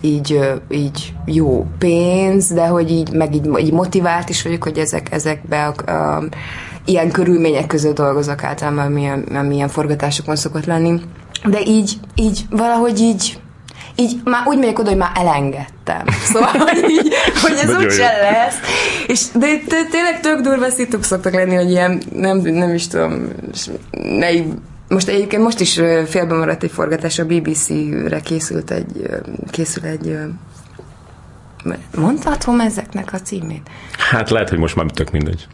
így, 0.00 0.40
így 0.70 1.14
jó 1.26 1.66
pénz, 1.78 2.48
de 2.48 2.66
hogy 2.66 2.90
így, 2.90 3.12
meg 3.12 3.34
így, 3.34 3.50
így 3.58 3.72
motivált 3.72 4.28
is 4.28 4.42
vagyok, 4.42 4.62
hogy 4.62 4.78
ezek, 4.78 5.12
ezekbe 5.12 5.66
a, 5.66 5.90
a, 5.90 6.22
ilyen 6.84 7.10
körülmények 7.10 7.66
között 7.66 7.94
dolgozok 7.94 8.44
általában, 8.44 8.92
milyen, 8.92 9.18
milyen 9.48 9.68
forgatásokon 9.68 10.36
szokott 10.36 10.64
lenni. 10.64 11.00
De 11.44 11.60
így, 11.60 11.98
így 12.14 12.40
valahogy 12.50 13.00
így 13.00 13.40
így 13.96 14.20
már 14.24 14.46
úgy 14.46 14.58
megyek 14.58 14.78
oda, 14.78 14.88
hogy 14.88 14.98
már 14.98 15.12
elengedtem. 15.14 16.04
Szóval, 16.32 16.50
hogy, 16.50 16.90
így, 16.90 17.14
hogy 17.42 17.58
ez 17.62 17.74
úgyse 17.74 18.12
lesz. 18.20 18.56
És, 19.06 19.24
de, 19.34 19.46
de 19.68 19.84
tényleg 19.90 20.20
tök 20.20 20.40
durva 20.40 20.70
szituk 20.70 21.04
szoktak 21.04 21.32
lenni, 21.32 21.54
hogy 21.54 21.70
ilyen, 21.70 22.02
nem, 22.14 22.38
nem 22.38 22.74
is 22.74 22.86
tudom, 22.86 23.28
naiv, 23.90 24.44
most 24.88 25.08
egyébként 25.08 25.42
most 25.42 25.60
is 25.60 25.80
félbe 26.06 26.34
maradt 26.34 26.62
egy 26.62 26.70
forgatás, 26.70 27.18
a 27.18 27.24
BBC-re 27.24 28.20
készült 28.20 28.70
egy, 28.70 29.10
készül 29.50 29.84
egy 29.84 30.18
mondhatom 31.96 32.60
ezeknek 32.60 33.12
a 33.12 33.18
címét? 33.20 33.70
Hát 34.10 34.30
lehet, 34.30 34.48
hogy 34.48 34.58
most 34.58 34.76
már 34.76 34.86
tök 34.86 35.10
mindegy. 35.10 35.46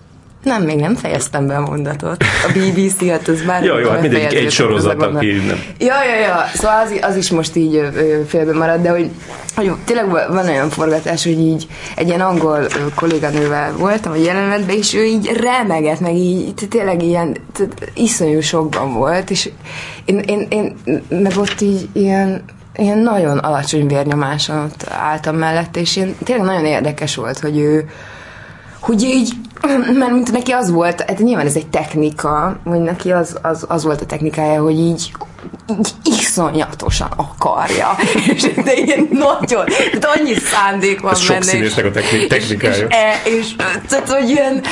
Nem, 0.42 0.62
még 0.62 0.76
nem 0.76 0.94
fejeztem 0.94 1.46
be 1.46 1.56
a 1.56 1.60
mondatot. 1.60 2.24
A 2.46 2.52
BBC, 2.52 3.08
hát 3.08 3.28
az 3.28 3.42
bár... 3.42 3.64
Jó, 3.64 3.78
jó, 3.78 3.88
hát 3.88 4.00
mindegy, 4.00 4.34
egy 4.34 4.50
sorozat, 4.50 5.02
aki 5.02 5.32
nem. 5.32 5.62
Ja, 5.78 6.04
ja, 6.04 6.20
ja, 6.20 6.44
szóval 6.54 6.80
az, 6.80 6.92
az 7.00 7.16
is 7.16 7.30
most 7.30 7.56
így 7.56 7.74
ö, 7.74 8.20
félbe 8.26 8.52
marad, 8.52 8.80
de 8.80 8.90
hogy, 8.90 9.10
hogy 9.56 9.72
tényleg 9.84 10.08
van 10.08 10.48
olyan 10.48 10.70
forgatás, 10.70 11.24
hogy 11.24 11.38
így 11.38 11.66
egy 11.96 12.08
ilyen 12.08 12.20
angol 12.20 12.60
ö, 12.60 12.66
kolléganővel 12.94 13.72
voltam 13.76 14.12
a 14.12 14.16
jelenetben, 14.16 14.76
és 14.76 14.94
ő 14.94 15.04
így 15.04 15.30
remegett, 15.40 16.00
meg 16.00 16.14
így 16.14 16.54
tényleg 16.68 17.02
ilyen 17.02 17.36
t- 17.52 17.92
iszonyú 17.94 18.40
sokban 18.40 18.92
volt, 18.92 19.30
és 19.30 19.50
én, 20.04 20.18
én, 20.18 20.46
én 20.50 20.76
meg 21.08 21.32
ott 21.36 21.60
így 21.60 21.88
ilyen 21.92 22.42
ilyen 22.76 22.98
nagyon 22.98 23.38
alacsony 23.38 23.86
vérnyomáson 23.86 24.70
álltam 24.88 25.36
mellett, 25.36 25.76
és 25.76 25.96
én, 25.96 26.14
tényleg 26.24 26.46
nagyon 26.46 26.64
érdekes 26.64 27.16
volt, 27.16 27.38
hogy 27.38 27.58
ő, 27.58 27.88
hogy 28.80 29.02
így, 29.02 29.32
mert 29.98 30.12
mint 30.12 30.32
neki 30.32 30.50
az 30.52 30.70
volt, 30.70 31.00
hát 31.00 31.18
nyilván 31.18 31.46
ez 31.46 31.56
egy 31.56 31.66
technika, 31.66 32.58
hogy 32.64 32.80
neki 32.80 33.12
az, 33.12 33.38
az, 33.42 33.64
az 33.68 33.84
volt 33.84 34.00
a 34.00 34.06
technikája, 34.06 34.62
hogy 34.62 34.78
így, 34.78 35.12
így 35.68 35.94
iszonyatosan 36.04 37.12
akarja, 37.16 37.88
és 38.34 38.42
de 38.64 38.72
ilyen 38.74 39.08
nagyon, 39.10 39.64
tehát 39.64 40.16
annyi 40.18 40.34
szándék 40.34 41.00
van 41.00 41.12
Ez 41.12 41.28
benne. 41.28 41.42
színésznek 41.42 41.84
a 41.84 41.90
techni- 41.90 42.26
technikája. 42.26 42.86
És, 43.24 43.32
és, 43.32 43.38
és, 43.38 43.54
tehát, 43.88 44.08
hogy 44.08 44.28
ilyen, 44.28 44.62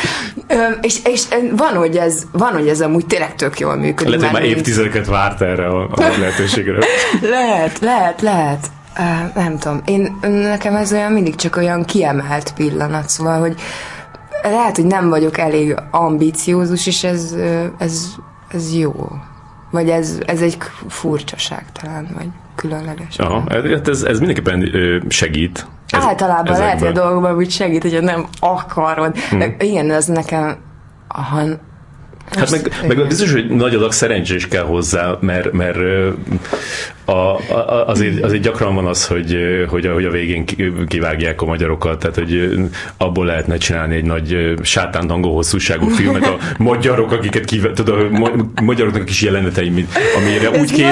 és, 0.81 0.99
és 1.05 1.23
van, 1.57 1.75
hogy 1.75 1.97
ez, 1.97 2.23
van, 2.33 2.52
hogy 2.52 2.69
ez 2.69 2.81
amúgy 2.81 3.07
tényleg 3.07 3.35
tök 3.35 3.59
jól 3.59 3.76
működik. 3.76 4.14
Lehet, 4.14 4.35
hogy 4.35 4.40
már 4.40 4.50
évtizedeket 4.50 5.07
várt 5.07 5.40
erre 5.40 5.66
a, 5.66 5.83
a 5.83 6.00
lehetőségre. 6.19 6.78
lehet, 7.37 7.78
lehet, 7.78 8.21
lehet. 8.21 8.66
Uh, 8.99 9.35
nem 9.35 9.59
tudom. 9.59 9.83
Én, 9.85 10.19
nekem 10.21 10.75
ez 10.75 10.93
olyan 10.93 11.12
mindig 11.12 11.35
csak 11.35 11.57
olyan 11.57 11.85
kiemelt 11.85 12.52
pillanat, 12.57 13.09
szóval, 13.09 13.40
hogy 13.40 13.55
lehet, 14.50 14.76
hogy 14.76 14.87
nem 14.87 15.09
vagyok 15.09 15.38
elég 15.38 15.76
ambiciózus, 15.91 16.87
és 16.87 17.05
ez, 17.05 17.35
ez, 17.79 18.15
ez 18.49 18.75
jó. 18.75 18.93
Vagy 19.71 19.88
ez, 19.88 20.19
ez 20.26 20.41
egy 20.41 20.57
furcsaság 20.88 21.65
talán, 21.73 22.09
vagy 22.17 22.29
különleges. 22.55 23.19
Aha, 23.19 23.45
hát 23.49 23.88
ez, 23.88 24.03
ez 24.03 24.19
mindenképpen 24.19 24.71
segít. 25.09 25.67
Ez, 25.88 26.05
Általában 26.05 26.59
lehet, 26.59 26.79
hogy 26.79 26.87
a 26.87 26.91
ezekben. 26.91 27.03
dolgokban 27.03 27.37
úgy 27.37 27.50
segít, 27.50 27.83
hogyha 27.83 28.00
nem 28.00 28.26
akarod. 28.41 29.17
Hm. 29.17 29.38
De 29.38 29.57
igen, 29.59 29.91
az 29.91 30.07
nekem 30.07 30.57
aha, 31.09 31.43
Hát 32.30 32.50
meg, 32.50 32.73
meg 32.88 33.06
biztos, 33.06 33.33
hogy 33.33 33.49
nagy 33.50 33.75
adag 33.75 33.92
szerencsé 33.92 34.35
is 34.35 34.49
kell 34.49 34.62
hozzá, 34.64 35.16
mert, 35.21 35.52
mert 35.52 35.76
a, 37.04 37.11
a, 37.12 37.87
azért, 37.87 38.23
azért 38.25 38.42
gyakran 38.42 38.75
van 38.75 38.87
az, 38.87 39.06
hogy, 39.06 39.37
hogy, 39.68 39.87
a, 39.87 39.92
hogy 39.92 40.04
a 40.04 40.11
végén 40.11 40.45
ki- 40.45 40.73
kivágják 40.87 41.42
a 41.42 41.45
magyarokat, 41.47 41.99
tehát 41.99 42.14
hogy 42.14 42.59
abból 42.97 43.26
lehetne 43.26 43.56
csinálni 43.56 43.95
egy 43.97 44.04
nagy 44.04 44.54
sátántangó 44.62 45.35
hosszúságú 45.35 45.88
filmet, 45.88 46.26
a 46.26 46.37
magyarok, 46.59 47.12
akiket 47.12 47.45
kive, 47.45 47.73
tudod, 47.73 48.00
a 48.00 48.09
ma- 48.18 48.50
magyaroknak 48.62 49.11
is 49.11 49.23
jelenetei, 49.23 49.68
mint, 49.68 49.88
amire 50.16 50.50
ez 50.50 50.61
úgy 50.61 50.71
nagyon 50.71 50.78
jó 50.78 50.87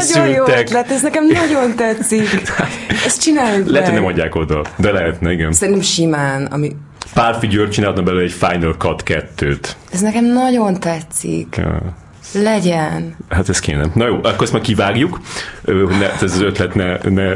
készültek. 0.44 0.58
ötlet, 0.60 0.90
ez 0.90 1.02
nekem 1.02 1.26
nagyon 1.26 1.74
tetszik. 1.76 2.28
Ezt 3.06 3.22
csináljuk 3.22 3.68
Lehet, 3.68 3.84
hogy 3.88 3.94
meg. 3.94 4.02
nem 4.02 4.12
adják 4.12 4.34
oda, 4.34 4.62
de 4.76 4.92
lehetne, 4.92 5.32
igen. 5.32 5.52
Szerintem 5.52 5.82
simán, 5.82 6.44
ami, 6.44 6.76
Pár 7.14 7.38
György 7.48 7.70
csinálna 7.70 8.02
belőle 8.02 8.22
egy 8.22 8.32
Final 8.32 8.74
Cut 8.78 9.02
2-t. 9.06 9.68
ez 9.92 10.00
nekem 10.00 10.24
nagyon 10.24 10.80
tetszik. 10.80 11.56
Ja. 11.56 11.80
Legyen. 12.42 13.16
Hát 13.28 13.48
ez 13.48 13.58
kéne. 13.58 13.86
Na 13.94 14.06
jó, 14.06 14.14
akkor 14.14 14.42
ezt 14.42 14.52
már 14.52 14.62
kivágjuk, 14.62 15.20
hogy 15.64 15.86
ne, 15.98 16.12
ez 16.12 16.22
az 16.22 16.40
ötlet 16.40 16.74
ne, 16.74 16.96
ne 17.10 17.32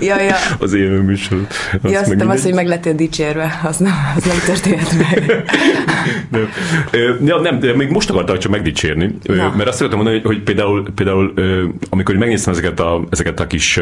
Ja, 0.00 0.20
ja. 0.20 0.34
az 0.58 0.72
élő 0.74 1.00
műsor. 1.00 1.46
Azt 1.82 1.92
Ja, 1.92 1.98
azt 2.00 2.08
meg 2.08 2.16
nem 2.18 2.28
az, 2.28 2.34
mindegy. 2.34 2.42
hogy 2.42 2.54
meg 2.54 2.66
lettél 2.66 2.94
dicsérve, 2.94 3.60
az 3.64 3.76
nem, 3.76 3.92
az 4.16 4.24
nem 4.24 4.36
történt 4.44 4.98
meg. 4.98 5.24
Nem. 6.30 6.48
Ja, 7.24 7.40
nem, 7.40 7.58
de 7.58 7.76
még 7.76 7.90
most 7.90 8.10
akartam 8.10 8.38
csak 8.38 8.50
megdicsérni, 8.50 9.18
Na. 9.22 9.52
mert 9.56 9.68
azt 9.68 9.78
akartam 9.80 9.96
mondani, 9.98 10.20
hogy, 10.22 10.34
hogy 10.34 10.42
például, 10.42 10.86
például 10.94 11.34
amikor 11.90 12.14
megnéztem 12.14 12.52
ezeket 12.52 12.80
a, 12.80 13.04
ezeket 13.10 13.40
a 13.40 13.46
kis 13.46 13.80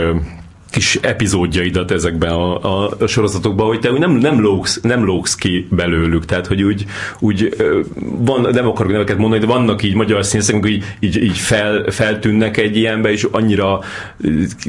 kis 0.74 0.98
epizódjaidat 1.02 1.90
ezekben 1.90 2.32
a, 2.32 2.62
a, 2.62 2.90
a 3.00 3.06
sorozatokban, 3.06 3.66
hogy 3.66 3.80
te 3.80 3.90
úgy 3.90 3.98
nem, 3.98 4.10
nem, 4.10 4.40
lógsz, 4.40 4.80
nem 4.82 5.04
lógsz 5.04 5.34
ki 5.34 5.66
belőlük, 5.70 6.24
tehát 6.24 6.46
hogy 6.46 6.62
úgy, 6.62 6.84
úgy 7.18 7.56
van, 8.00 8.48
nem 8.52 8.66
akarok 8.66 8.92
neveket 8.92 9.18
mondani, 9.18 9.40
de 9.40 9.46
vannak 9.46 9.82
így 9.82 9.94
magyar 9.94 10.24
színészek, 10.24 10.54
amik 10.54 10.72
így, 10.72 10.84
így, 11.00 11.22
így 11.22 11.38
fel, 11.38 11.84
feltűnnek 11.90 12.56
egy 12.56 12.76
ilyenbe, 12.76 13.10
és 13.10 13.26
annyira 13.30 13.80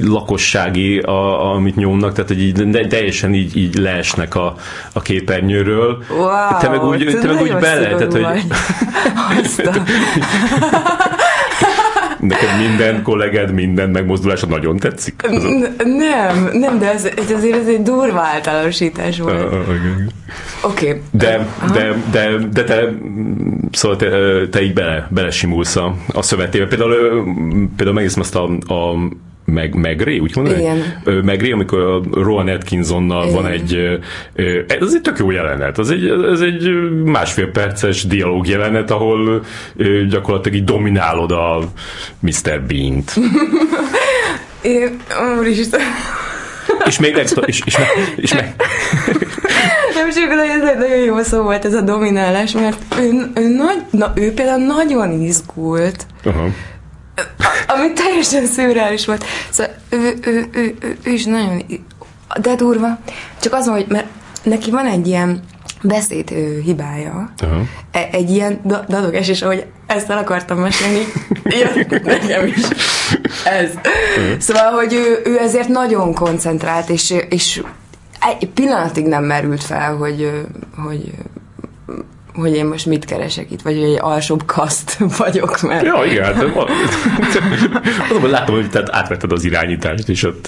lakossági, 0.02 1.00
a, 1.00 1.54
amit 1.54 1.76
nyomnak, 1.76 2.14
tehát 2.14 2.30
hogy 2.30 2.42
így 2.42 2.70
de, 2.70 2.88
teljesen 2.88 3.34
így, 3.34 3.58
így 3.58 3.76
leesnek 3.76 4.36
a, 4.36 4.56
a 4.94 5.02
képernyőről. 5.02 6.04
Wow, 6.10 6.60
te 6.60 6.70
meg 6.70 6.84
úgy, 6.84 7.18
te 7.22 7.28
meg 7.28 7.42
úgy 7.42 7.56
bele, 7.56 7.96
tehát 7.96 8.14
hogy. 8.14 8.26
Neked 12.28 12.50
minden 12.68 13.02
kollégád, 13.02 13.52
minden 13.52 13.90
megmozdulása 13.90 14.48
nagyon 14.48 14.78
tetszik? 14.78 15.22
Nem, 15.84 16.50
nem, 16.54 16.80
de 16.80 16.92
ez, 16.92 17.06
ez 17.06 17.32
azért 17.32 17.60
ez 17.60 17.68
egy 17.68 17.82
durva 17.82 18.20
általánosítás 18.22 19.20
volt. 19.20 19.44
Uh, 19.44 19.60
okay. 19.60 19.78
Oké. 20.64 20.88
Okay. 20.88 21.02
De, 21.12 21.48
de, 21.74 21.96
de, 22.12 22.38
de 22.52 22.64
te, 22.64 22.94
szóval 23.72 23.98
te, 23.98 24.10
te 24.50 24.62
így 24.62 24.74
bele, 24.74 25.08
belesimulsz 25.10 25.76
a, 25.76 25.96
a 26.14 26.22
szövetébe. 26.22 26.66
Például, 26.66 27.24
például 27.76 27.96
megnézem 27.96 28.22
azt 28.22 28.36
a, 28.36 28.44
a 28.74 28.96
meg, 29.46 29.76
Megré, 29.76 30.18
úgy 30.18 30.36
mondani? 30.36 30.68
Megré, 31.24 31.52
amikor 31.52 31.80
a 31.80 32.02
Rowan 32.12 32.48
Atkinsonnal 32.48 33.24
Igen. 33.24 33.36
van 33.36 33.52
egy, 33.52 34.00
ez 34.68 34.94
egy 34.94 35.02
tök 35.02 35.18
jó 35.18 35.32
jelenet, 35.32 35.80
ez 35.80 35.90
egy, 35.90 36.08
ez 36.32 36.42
egy 36.42 36.70
másfél 37.04 37.52
perces 37.52 38.04
dialóg 38.04 38.48
jelenet, 38.48 38.92
ahol 38.92 39.46
gyakorlatilag 40.10 40.58
így 40.58 40.64
dominálod 40.64 41.32
a 41.32 41.60
Mr. 42.20 42.62
Bean-t. 42.68 43.14
Én, 44.62 44.98
úristen. 45.40 45.82
És 46.86 47.00
még 47.00 47.16
extra, 47.16 47.42
és, 47.42 47.62
és, 47.66 47.78
meg, 47.78 47.88
és 48.16 48.34
meg. 48.34 48.56
Nem 49.96 50.10
csak 50.10 50.32
ez 50.32 50.78
nagyon 50.80 50.98
jó 50.98 51.22
szó 51.22 51.42
volt 51.42 51.66
ez 51.66 51.74
a 51.74 51.82
dominálás, 51.82 52.52
mert 52.52 52.78
ő, 53.00 53.32
ő, 53.36 53.48
nagy, 53.48 53.82
na, 53.90 54.12
ő 54.16 54.34
például 54.34 54.66
nagyon 54.66 55.12
izgult. 55.12 56.06
Uh-huh 56.24 56.52
ami 57.68 57.94
teljesen 57.94 58.46
szürreális 58.46 59.06
volt. 59.06 59.26
Szóval 59.50 59.74
ő, 59.90 60.18
ő, 60.24 60.50
ő, 60.54 60.76
ő, 60.82 60.98
ő 61.04 61.12
is 61.12 61.26
nagyon, 61.26 61.64
de 62.42 62.56
durva. 62.56 63.00
Csak 63.42 63.54
az, 63.54 63.68
hogy 63.68 63.86
mert 63.88 64.08
neki 64.44 64.72
van 64.72 64.86
egy 64.86 65.08
ilyen 65.08 65.44
beszéd 65.82 66.32
ő, 66.32 66.62
hibája. 66.66 67.34
Uh-huh. 67.44 67.68
Egy 68.12 68.30
ilyen 68.30 68.62
dadogás, 68.88 69.28
és 69.28 69.42
ahogy 69.42 69.66
ezt 69.88 70.10
el 70.10 70.18
akartam 70.18 70.60
mesélni, 70.60 71.06
jött 71.60 72.04
nekem 72.04 72.46
is 72.46 72.62
ez. 73.44 73.70
Uh-huh. 73.74 74.40
Szóval, 74.40 74.72
hogy 74.72 74.94
ő, 74.94 75.22
ő 75.24 75.40
ezért 75.40 75.68
nagyon 75.68 76.14
koncentrált, 76.14 76.90
és, 76.90 77.14
és 77.30 77.62
egy 78.20 78.50
pillanatig 78.50 79.06
nem 79.06 79.24
merült 79.24 79.64
fel, 79.64 79.96
hogy, 79.96 80.32
hogy 80.86 81.12
hogy 82.36 82.56
én 82.56 82.66
most 82.66 82.86
mit 82.86 83.06
keresek 83.06 83.52
itt, 83.52 83.62
vagy 83.62 83.74
hogy 83.74 83.84
egy 83.84 83.98
alsóbb 84.02 84.46
kaszt 84.46 84.98
vagyok, 85.18 85.62
mert... 85.62 85.86
Ja, 85.86 86.04
igen, 86.06 86.24
hát 86.24 86.44
azonban 88.10 88.30
látom, 88.30 88.56
hogy 88.56 88.70
tehát 88.70 88.90
átvetted 88.92 89.32
az 89.32 89.44
irányítást, 89.44 90.10
és 90.10 90.24
ott 90.24 90.48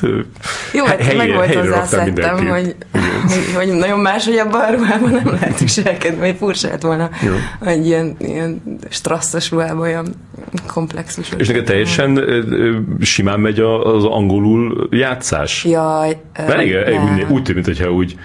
Jó, 0.74 0.86
hát 0.86 1.02
helyre, 1.02 1.18
meg 1.18 1.34
volt 1.34 1.56
hozzászedtem, 1.56 2.38
hogy, 2.38 2.50
hogy, 2.50 2.76
hogy, 3.56 3.74
nagyon 3.74 4.00
más, 4.00 4.26
hogy 4.26 4.38
abban 4.38 4.62
a 4.62 4.72
ruhában 4.72 5.12
nem 5.12 5.28
lehet 5.28 5.60
viselkedni, 5.60 6.20
vagy 6.20 6.36
furcsa 6.38 6.68
lett 6.68 6.82
volna, 6.82 7.10
Jó. 7.26 7.34
hogy 7.60 7.86
ilyen, 7.86 8.16
ilyen 8.20 8.62
strasszos 8.90 9.52
ruhában 9.52 9.82
olyan 9.82 10.08
komplexus. 10.68 11.30
És 11.38 11.48
neked 11.48 11.66
teljesen 11.66 12.24
simán 13.02 13.40
megy 13.40 13.60
az 13.60 14.04
angolul 14.04 14.88
játszás? 14.92 15.64
Jaj. 15.64 16.18
Mert 16.48 16.62
igen, 16.62 17.26
úgy 17.30 17.44
tűnt, 17.44 17.66
mintha 17.66 17.92
úgy 17.92 18.16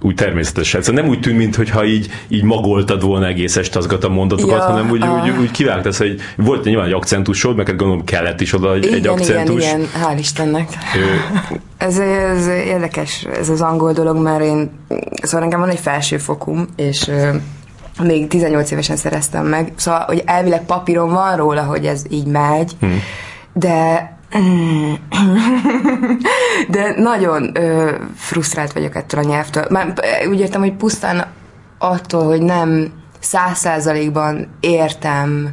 úgy 0.00 0.14
természetesen. 0.14 0.82
Szóval 0.82 1.00
nem 1.02 1.10
úgy 1.10 1.20
tűnt, 1.20 1.36
mintha 1.36 1.84
így, 1.84 2.10
így 2.28 2.42
magoltad 2.42 3.02
volna 3.02 3.26
egész 3.26 3.56
est 3.56 3.76
azokat 3.76 4.04
a 4.04 4.08
mondatokat, 4.08 4.58
ja, 4.58 4.64
hanem 4.64 4.90
úgy, 4.90 5.02
a... 5.02 5.22
úgy, 5.22 5.38
úgy 5.40 5.50
kivágtasz, 5.50 5.98
hogy 5.98 6.20
volt 6.36 6.64
nyilván 6.64 6.86
egy 6.86 6.92
akcentusod, 6.92 7.56
meg 7.56 7.66
hát 7.66 7.76
gondolom 7.76 8.04
kellett 8.04 8.40
is 8.40 8.52
oda 8.52 8.74
egy, 8.74 8.84
igen, 8.84 8.96
egy 8.96 9.06
akcentus. 9.06 9.62
Igen, 9.62 9.80
igen, 9.80 9.90
hál' 10.02 10.18
Istennek. 10.18 10.68
ez, 11.76 11.98
ez 11.98 12.46
érdekes, 12.46 13.26
ez 13.38 13.48
az 13.48 13.60
angol 13.60 13.92
dolog, 13.92 14.16
mert 14.16 14.42
én, 14.42 14.70
szóval 15.22 15.46
nekem 15.46 15.60
van 15.60 15.68
egy 15.68 15.78
felsőfokum, 15.78 16.68
és 16.76 17.10
még 18.02 18.28
18 18.28 18.70
évesen 18.70 18.96
szereztem 18.96 19.46
meg, 19.46 19.72
szóval, 19.76 20.00
hogy 20.00 20.22
elvileg 20.24 20.64
papíron 20.64 21.12
van 21.12 21.36
róla, 21.36 21.62
hogy 21.62 21.86
ez 21.86 22.02
így 22.08 22.26
megy, 22.26 22.72
hmm. 22.80 23.02
de 23.52 24.15
De 26.68 26.94
nagyon 26.96 27.50
ö, 27.54 27.94
frusztrált 28.16 28.72
vagyok 28.72 28.94
ettől 28.94 29.20
a 29.20 29.28
nyelvtől. 29.28 29.66
Már 29.70 29.94
úgy 30.28 30.40
értem, 30.40 30.60
hogy 30.60 30.72
pusztán 30.72 31.26
attól, 31.78 32.24
hogy 32.24 32.42
nem 32.42 32.92
száz 33.20 33.58
százalékban 33.58 34.48
értem, 34.60 35.48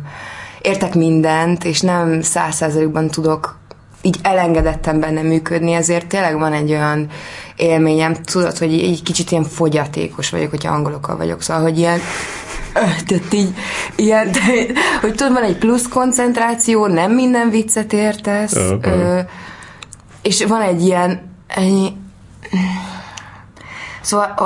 értek 0.61 0.93
mindent, 0.95 1.63
és 1.63 1.81
nem 1.81 2.21
száz 2.21 2.55
százalékban 2.55 3.07
tudok 3.07 3.61
így 4.05 4.19
elengedettem 4.21 4.99
benne 4.99 5.21
működni, 5.21 5.73
ezért 5.73 6.07
tényleg 6.07 6.39
van 6.39 6.53
egy 6.53 6.71
olyan 6.71 7.07
élményem, 7.55 8.13
tudod, 8.13 8.57
hogy 8.57 8.73
egy 8.73 9.03
kicsit 9.03 9.31
ilyen 9.31 9.43
fogyatékos 9.43 10.29
vagyok, 10.29 10.49
hogyha 10.49 10.73
angolokkal 10.73 11.17
vagyok, 11.17 11.41
szóval, 11.41 11.63
hogy 11.63 11.77
ilyen 11.77 11.99
tehát 12.73 13.33
így, 13.33 13.53
ilyen, 13.95 14.31
de, 14.31 14.39
hogy 15.01 15.15
tudod, 15.15 15.33
van 15.33 15.43
egy 15.43 15.57
plusz 15.57 15.87
koncentráció, 15.87 16.87
nem 16.87 17.11
minden 17.11 17.49
viccet 17.49 17.93
értesz, 17.93 18.55
uh-huh. 18.55 18.85
ö, 18.85 19.19
és 20.21 20.45
van 20.45 20.61
egy 20.61 20.81
ilyen, 20.81 21.21
egy, 21.47 21.93
szóval 24.01 24.33
ö, 24.39 24.43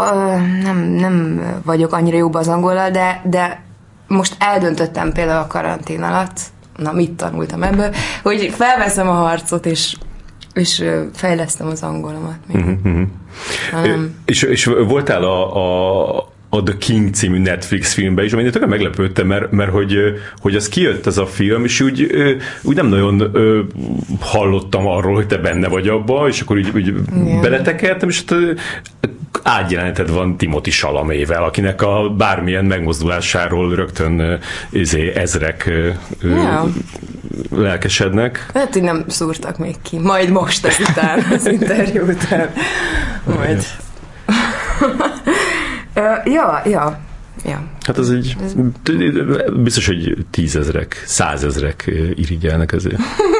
nem, 0.61 0.77
nem 0.77 1.41
vagyok 1.65 1.93
annyira 1.93 2.17
jobb 2.17 2.33
az 2.33 2.47
angolal, 2.47 2.89
de, 2.89 3.21
de 3.23 3.61
most 4.07 4.35
eldöntöttem 4.39 5.11
például 5.11 5.43
a 5.43 5.47
karantén 5.47 6.03
alatt, 6.03 6.39
na 6.75 6.91
mit 6.91 7.11
tanultam 7.11 7.63
ebből, 7.63 7.93
hogy 8.23 8.53
felveszem 8.57 9.07
a 9.07 9.13
harcot, 9.13 9.65
és 9.65 9.95
és 10.57 10.83
fejlesztem 11.13 11.67
az 11.67 11.83
angolomat. 11.83 12.37
Még. 12.47 12.65
Uh-huh. 12.65 13.01
Uh, 13.73 14.03
és, 14.25 14.43
és 14.43 14.65
voltál 14.65 15.23
a, 15.23 15.55
a, 15.55 16.27
a 16.57 16.63
The 16.63 16.77
King 16.77 17.13
című 17.13 17.39
Netflix 17.39 17.93
filmbe 17.93 18.23
is, 18.23 18.33
amit 18.33 18.51
tökéletesen 18.51 18.69
meglepődtem, 18.69 19.27
mert, 19.27 19.51
mert 19.51 19.71
hogy, 19.71 19.97
hogy 20.41 20.55
az 20.55 20.69
kijött 20.69 21.05
ez 21.05 21.17
a 21.17 21.25
film, 21.25 21.63
és 21.63 21.81
úgy, 21.81 22.11
úgy 22.61 22.75
nem 22.75 22.87
nagyon 22.87 23.31
hallottam 24.19 24.87
arról, 24.87 25.15
hogy 25.15 25.27
te 25.27 25.37
benne 25.37 25.67
vagy 25.67 25.87
abba, 25.87 26.27
és 26.27 26.41
akkor 26.41 26.57
úgy, 26.57 26.71
úgy 26.75 26.93
beletekertem, 27.41 28.09
és 28.09 28.23
hát 28.27 28.59
ágyjeleneted 29.43 30.11
van 30.11 30.37
Timothy 30.37 30.71
Salamével, 30.71 31.43
akinek 31.43 31.81
a 31.81 32.09
bármilyen 32.17 32.65
megmozdulásáról 32.65 33.75
rögtön 33.75 34.39
izé, 34.69 35.13
ezrek 35.15 35.69
yeah. 36.21 36.67
lelkesednek. 37.51 38.45
Lehet, 38.53 38.73
hogy 38.73 38.81
nem 38.81 39.03
szúrtak 39.07 39.57
még 39.57 39.75
ki. 39.81 39.99
Majd 39.99 40.29
most 40.29 40.65
ezután, 40.65 41.25
az 41.31 41.45
interjú 41.59 42.03
után. 42.03 42.49
Majd. 43.23 43.63
Uh, 45.97 46.33
ja, 46.33 46.61
ja. 46.65 46.99
Ja. 47.45 47.63
Hát 47.81 47.97
az 47.97 48.09
egy, 48.09 48.37
biztos, 49.55 49.87
hogy 49.87 50.25
tízezrek, 50.29 51.03
százezrek 51.05 51.91
irigyelnek 52.15 52.71
ezért. 52.71 52.97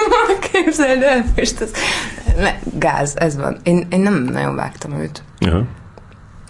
Képzeld 0.51 1.01
el, 1.01 1.25
most 1.35 1.61
ez, 1.61 1.71
ne, 2.37 2.59
gáz, 2.79 3.15
ez 3.17 3.37
van. 3.37 3.57
Én, 3.63 3.87
én 3.89 3.99
nem 3.99 4.23
nagyon 4.23 4.55
vágtam 4.55 4.99
őt. 4.99 5.23
Ja. 5.39 5.65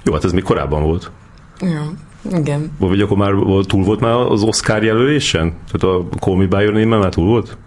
Jó, 0.03 0.13
hát 0.13 0.23
ez 0.23 0.31
még 0.31 0.43
korábban 0.43 0.83
volt. 0.83 1.11
Ja, 1.59 1.91
igen. 2.37 2.71
Vagy 2.79 3.01
akkor 3.01 3.17
már 3.17 3.33
túl 3.65 3.83
volt 3.83 3.99
már 3.99 4.13
az 4.13 4.43
Oscar 4.43 4.83
jelölésen? 4.83 5.53
Tehát 5.71 5.97
a 5.97 6.17
Call 6.19 6.35
Me 6.35 6.45
By 6.45 6.63
Your 6.63 6.73
Name 6.73 6.97
már 6.97 7.13
túl 7.13 7.25
volt? 7.25 7.57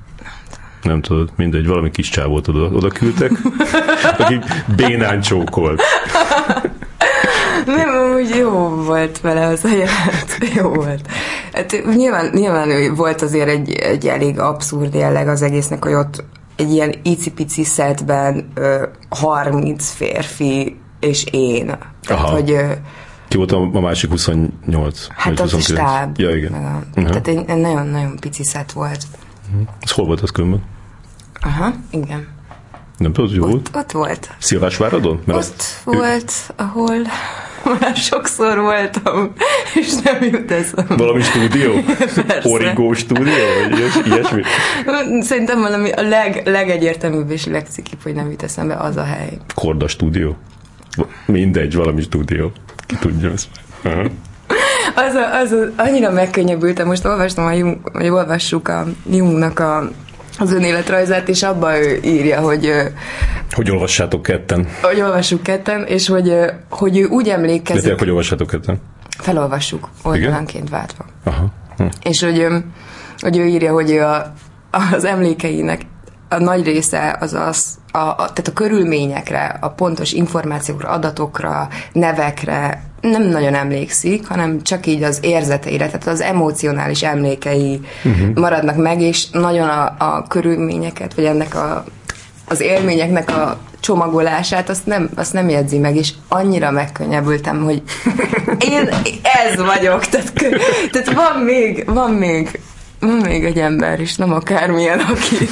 Nem 0.83 1.01
tudod, 1.01 1.31
mindegy, 1.37 1.67
valami 1.67 1.91
kis 1.91 2.09
csávót 2.09 2.49
oda, 2.49 2.61
oda 2.61 2.89
küldtek, 2.89 3.31
aki 4.19 4.41
bénán 4.77 5.21
csókolt. 5.21 5.83
Nem, 7.67 8.15
úgy 8.15 8.35
jó 8.39 8.51
volt 8.69 9.21
vele 9.21 9.47
az 9.47 9.65
a 9.65 9.69
jelent. 9.69 10.39
Jó 10.55 10.69
volt. 10.69 11.07
Hát 11.53 11.83
nyilván, 11.97 12.31
nyilván 12.33 12.95
volt 12.95 13.23
azért 13.23 13.49
egy, 13.49 13.73
egy 13.73 14.07
elég 14.07 14.39
abszurd 14.39 14.95
jelleg 14.95 15.29
az 15.29 15.43
egésznek, 15.43 15.85
hogy 15.85 15.95
ott 15.95 16.25
egy 16.57 16.73
ilyen 16.73 16.95
icipici 17.03 17.65
szetben 17.65 18.51
ö, 18.55 18.87
30 19.09 19.91
férfi 19.91 20.77
és 21.01 21.25
én. 21.31 21.67
Tehát, 21.67 22.25
Aha. 22.25 22.31
hogy 22.31 22.57
ki 23.29 23.37
volt 23.37 23.53
a, 23.53 23.71
a 23.73 23.81
másik 23.81 24.11
28? 24.11 25.07
Hát 25.11 25.41
az 25.41 25.55
a 25.55 25.61
stáb. 25.61 26.19
Ja, 26.19 26.37
igen. 26.37 26.53
Uh-huh. 26.53 27.09
Tehát 27.09 27.29
egy, 27.29 27.45
nagyon-nagyon 27.47 28.17
pici 28.17 28.45
szett 28.45 28.73
volt. 28.73 29.05
Uh-huh. 29.49 29.69
Ez 29.81 29.91
hol 29.91 30.07
volt 30.07 30.21
az 30.21 30.31
különben? 30.31 30.63
Aha, 31.41 31.73
igen. 31.91 32.27
Nem 32.97 33.13
tudod, 33.13 33.31
hogy 33.31 33.55
ott, 33.55 33.71
ott 33.75 33.93
volt. 33.93 34.35
Szilvásváradon? 34.39 35.21
Mert 35.25 35.39
ott 35.39 35.45
azt, 35.45 35.83
volt, 35.85 36.33
ahol 36.57 36.97
már 37.81 37.97
sokszor 37.97 38.61
voltam, 38.61 39.33
és 39.75 39.95
nem 40.05 40.23
jut 40.23 40.51
eszembe. 40.51 40.95
Valami 40.97 41.23
stúdió? 41.23 41.73
Origó 42.43 42.93
stúdió? 42.93 43.35
Vagy 43.71 44.07
ilyesmi? 44.07 44.43
Szerintem 45.21 45.61
valami 45.61 45.91
a 45.91 46.03
leg, 46.03 46.43
legegyértelműbb 46.45 47.31
és 47.31 47.47
legcikibb, 47.47 48.03
hogy 48.03 48.15
nem 48.15 48.31
jut 48.31 48.43
eszembe 48.43 48.75
az 48.75 48.97
a 48.97 49.05
hely. 49.05 49.39
Korda 49.55 49.89
stúdió? 49.89 50.37
Mindegy, 51.27 51.75
valami 51.75 52.03
stúdió. 52.03 52.53
Ki 52.87 52.97
tudja 52.97 53.31
ezt. 53.31 53.49
Uh-huh. 53.85 54.11
Az, 54.95 55.15
a, 55.15 55.39
az 55.39 55.53
a, 55.53 55.83
annyira 55.83 56.11
megkönnyebbültem, 56.11 56.87
most 56.87 57.05
olvastam 57.05 57.45
a 57.47 57.53
Jung, 57.53 57.79
vagy 57.93 58.09
olvassuk 58.09 58.69
a 58.69 58.87
Jungnak 59.11 59.59
a 59.59 59.91
az 60.41 60.53
önéletrajzát, 60.53 61.29
és 61.29 61.43
abban 61.43 61.75
ő 61.75 62.01
írja, 62.05 62.41
hogy... 62.41 62.73
Hogy 63.53 63.71
olvassátok 63.71 64.23
ketten. 64.23 64.69
Hogy 64.83 65.01
olvassuk 65.01 65.43
ketten, 65.43 65.85
és 65.85 66.09
hogy, 66.09 66.35
hogy 66.71 66.99
ő 66.99 67.05
úgy 67.05 67.29
emlékezik... 67.29 67.91
De 67.91 67.97
hogy 67.99 68.09
olvassátok 68.09 68.47
ketten? 68.47 68.81
Felolvassuk, 69.19 69.89
oldalanként 70.03 70.69
váltva. 70.69 71.05
Aha. 71.25 71.53
Hm. 71.77 71.85
És 72.03 72.23
hogy, 72.23 72.47
hogy 73.19 73.37
ő 73.37 73.47
írja, 73.47 73.73
hogy 73.73 73.91
ő 73.91 74.03
a 74.03 74.33
az 74.71 75.05
emlékeinek 75.05 75.81
a 76.33 76.39
nagy 76.39 76.65
része 76.65 77.17
az 77.21 77.35
az, 77.35 77.79
a, 77.93 77.99
a, 77.99 78.15
tehát 78.17 78.49
a 78.49 78.53
körülményekre, 78.53 79.59
a 79.61 79.69
pontos 79.69 80.13
információkra, 80.13 80.89
adatokra, 80.89 81.69
nevekre 81.93 82.83
nem 83.01 83.23
nagyon 83.23 83.55
emlékszik, 83.55 84.27
hanem 84.27 84.63
csak 84.63 84.87
így 84.87 85.03
az 85.03 85.19
érzeteire, 85.23 85.87
tehát 85.87 86.07
az 86.07 86.21
emocionális 86.21 87.03
emlékei 87.03 87.81
uh-huh. 88.05 88.35
maradnak 88.35 88.77
meg, 88.77 89.01
és 89.01 89.31
nagyon 89.31 89.69
a, 89.69 89.95
a 89.99 90.25
körülményeket, 90.29 91.15
vagy 91.15 91.25
ennek 91.25 91.55
a, 91.55 91.85
az 92.49 92.61
élményeknek 92.61 93.29
a 93.29 93.59
csomagolását, 93.81 94.69
azt 94.69 94.87
nem, 94.87 95.11
azt 95.17 95.33
nem 95.33 95.49
jegyzi 95.49 95.79
meg, 95.79 95.97
és 95.97 96.13
annyira 96.29 96.71
megkönnyebbültem, 96.71 97.63
hogy 97.65 97.83
én 98.71 98.89
ez 99.23 99.57
vagyok, 99.57 100.07
tehát, 100.07 100.33
tehát 100.91 101.13
van 101.13 101.43
még, 101.45 101.85
van 101.87 102.11
még 102.11 102.61
van 103.01 103.17
még 103.17 103.45
egy 103.45 103.59
ember 103.59 104.01
is, 104.01 104.17
nem 104.17 104.33
akármilyen, 104.33 104.99
aki, 104.99 105.49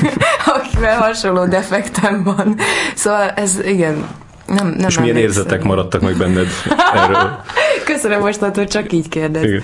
akivel 0.47 0.99
hasonló 0.99 1.45
defektem 1.45 2.23
van. 2.23 2.57
Szóval 2.95 3.29
ez 3.29 3.61
igen, 3.65 4.07
nem, 4.47 4.75
nem 4.79 4.89
És 4.89 4.99
milyen 4.99 5.17
érzetek 5.17 5.63
maradtak 5.63 6.01
meg 6.01 6.17
benned 6.17 6.49
erről? 6.95 7.41
Köszönöm 7.85 8.21
most, 8.21 8.39
hogy 8.39 8.67
csak 8.67 8.93
így 8.93 9.09
kérdez. 9.09 9.43
Igen. 9.43 9.63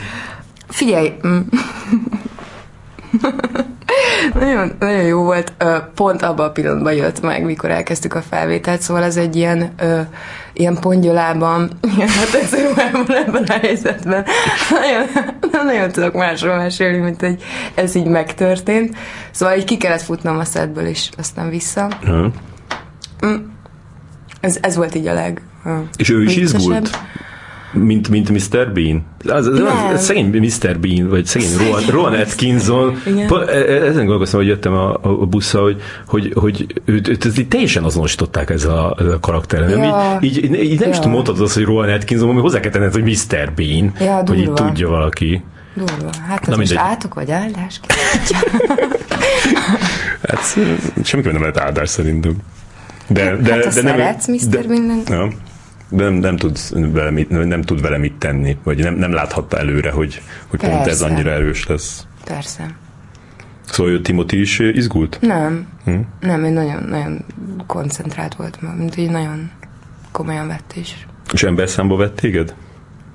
Figyelj, 0.68 1.12
mm. 1.26 1.38
nagyon, 4.40 4.72
nagyon 4.78 5.02
jó 5.02 5.22
volt, 5.22 5.52
pont 5.94 6.22
abban 6.22 6.46
a 6.46 6.50
pillanatban 6.50 6.92
jött 6.92 7.20
meg, 7.20 7.44
mikor 7.44 7.70
elkezdtük 7.70 8.14
a 8.14 8.22
felvételt, 8.22 8.80
szóval 8.80 9.02
ez 9.02 9.16
egy 9.16 9.36
ilyen, 9.36 9.74
ilyen 10.54 10.78
pongyolában, 10.80 11.70
ilyen 11.96 12.08
hatezőruhában 12.08 13.14
ebben 13.14 13.42
a 13.42 13.52
helyzetben. 13.52 14.24
Nagyon, 14.70 15.06
nagyon 15.64 15.90
tudok 15.90 16.14
másról 16.14 16.56
mesélni, 16.56 16.98
mint 16.98 17.20
hogy 17.20 17.42
ez 17.74 17.94
így 17.94 18.06
megtörtént. 18.06 18.96
Szóval 19.30 19.56
így 19.56 19.64
ki 19.64 19.76
kellett 19.76 20.02
futnom 20.02 20.38
a 20.38 20.44
szedből, 20.44 20.86
és 20.86 21.08
aztán 21.18 21.48
vissza. 21.48 21.88
Mm. 22.10 22.26
Ez, 24.40 24.58
ez 24.60 24.76
volt 24.76 24.94
így 24.94 25.06
a 25.06 25.12
leg... 25.12 25.42
És 25.96 26.08
ő 26.08 26.22
is 26.22 26.36
izgult? 26.36 26.98
Mint, 27.74 28.08
mint 28.08 28.30
Mr. 28.30 28.72
Bean. 28.72 29.04
Az, 29.24 29.46
az, 29.46 29.60
az, 29.92 30.04
szegény 30.04 30.26
Mr. 30.26 30.78
Bean, 30.78 31.08
vagy 31.08 31.26
szegény 31.26 31.56
Rowan, 31.58 31.82
Rowan 31.90 32.12
Atkinson. 32.12 33.02
E- 33.06 33.52
e- 33.52 33.84
ezen 33.84 33.94
gondolkoztam, 33.94 34.40
hogy 34.40 34.48
jöttem 34.48 34.72
a, 34.72 34.98
a 35.02 35.26
busszal, 35.26 35.62
hogy, 35.62 35.80
hogy, 36.06 36.32
hogy 36.34 36.80
őt, 36.84 37.08
őt, 37.08 37.26
őt, 37.26 37.38
őt 37.38 37.48
teljesen 37.48 37.84
azonosították 37.84 38.50
ez 38.50 38.64
a, 38.64 38.96
ez 38.98 39.06
a 39.06 39.20
karakter. 39.20 39.68
Nem? 39.68 39.82
Ja. 39.82 40.18
Így, 40.20 40.36
így, 40.36 40.62
így, 40.62 40.78
nem 40.78 40.88
ja. 40.88 40.90
is 40.94 40.96
tudom 40.96 41.10
mondhatod 41.10 41.42
azt, 41.42 41.54
hogy 41.54 41.64
Rowan 41.64 41.88
Atkinson, 41.88 42.28
ami 42.28 42.40
hozzá 42.40 42.60
kell 42.60 42.70
tenned, 42.70 42.92
hogy 42.92 43.02
Mr. 43.02 43.52
Bean, 43.56 43.92
ja, 44.00 44.22
hogy 44.26 44.38
így 44.38 44.52
tudja 44.52 44.88
valaki. 44.88 45.42
Durva. 45.74 46.10
Hát 46.28 46.42
ez 46.42 46.48
Na, 46.48 46.56
most 46.56 46.76
átok 46.76 47.14
vagy 47.14 47.30
áldás? 47.30 47.80
hát 50.28 50.58
semmiképpen 51.04 51.32
nem 51.32 51.40
lehet 51.40 51.58
áldás 51.58 51.88
szerintem. 51.88 52.36
De, 53.06 53.36
de, 53.36 53.52
hát 53.52 53.74
de 53.74 53.82
nem, 53.82 53.96
szeretsz 53.96 54.26
Mr. 54.26 54.66
Bean? 54.66 55.02
Ja 55.08 55.28
nem, 55.88 56.14
nem, 56.14 56.36
tud 56.36 56.58
vele 56.92 57.10
mit, 57.10 57.28
nem 57.28 57.62
tud 57.62 57.80
vele 57.80 57.98
mit 57.98 58.14
tenni, 58.14 58.56
vagy 58.62 58.78
nem, 58.78 58.94
nem 58.94 59.12
láthatta 59.12 59.58
előre, 59.58 59.90
hogy, 59.90 60.22
hogy 60.46 60.60
pont 60.60 60.86
ez 60.86 61.02
annyira 61.02 61.30
erős 61.30 61.66
lesz. 61.66 62.06
Persze. 62.24 62.76
Szóval 63.70 63.92
hogy 63.92 64.02
Timothy 64.02 64.40
is 64.40 64.58
izgult? 64.58 65.18
Nem. 65.20 65.66
Hm? 65.84 65.98
Nem, 66.20 66.44
ő 66.44 66.50
nagyon, 66.50 66.82
nagyon 66.82 67.24
koncentrált 67.66 68.34
volt, 68.34 68.76
mint 68.78 68.94
hogy 68.94 69.10
nagyon 69.10 69.50
komolyan 70.12 70.46
vett 70.46 70.72
is. 70.74 71.06
És 71.32 71.42
ember 71.42 71.68
számba 71.68 71.96
vett 71.96 72.16
téged? 72.16 72.54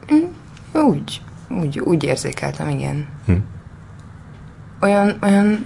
Hm, 0.07 0.79
úgy, 0.79 1.21
úgy, 1.49 1.79
úgy 1.79 2.03
érzékeltem, 2.03 2.69
igen. 2.69 3.07
Hm. 3.25 3.33
Olyan, 4.81 5.17
olyan 5.21 5.65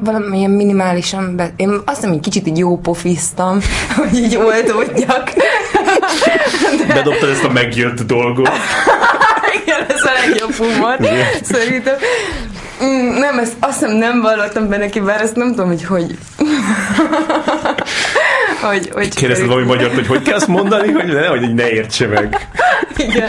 valamilyen 0.00 0.50
minimálisan, 0.50 1.36
be, 1.36 1.52
én 1.56 1.68
azt 1.68 1.96
hiszem, 1.96 2.10
hogy 2.10 2.20
kicsit 2.20 2.46
így 2.46 2.58
jó 2.58 2.78
pofiztam, 2.78 3.58
hogy 3.96 4.14
így 4.14 4.36
oldódjak. 4.36 5.32
Bedobtad 6.94 7.28
ezt 7.28 7.44
a 7.44 7.50
megjött 7.50 8.02
dolgot. 8.02 8.48
Igen, 9.62 9.80
ez 9.88 10.02
a 10.02 10.10
legjobb 10.26 10.52
humor, 10.52 10.96
szerintem. 11.42 11.94
Mm, 12.84 13.18
nem, 13.18 13.38
ezt 13.38 13.52
azt 13.60 13.78
hiszem 13.78 13.96
nem 13.96 14.20
vallottam 14.20 14.68
be 14.68 14.76
neki, 14.76 15.00
bár 15.00 15.20
ezt 15.20 15.36
nem 15.36 15.48
tudom, 15.48 15.66
hogy 15.66 15.84
hogy... 15.84 16.18
hogy, 18.70 18.90
hogy 18.92 19.14
Kérdezted 19.14 19.46
valami 19.46 19.66
magyar, 19.66 19.94
hogy 19.94 20.06
hogy 20.06 20.22
kell 20.22 20.34
azt 20.34 20.48
mondani, 20.48 20.92
hogy 20.92 21.06
ne, 21.06 21.26
hogy 21.26 21.54
ne 21.54 21.70
értse 21.70 22.06
meg. 22.06 22.48
Igen, 22.96 23.28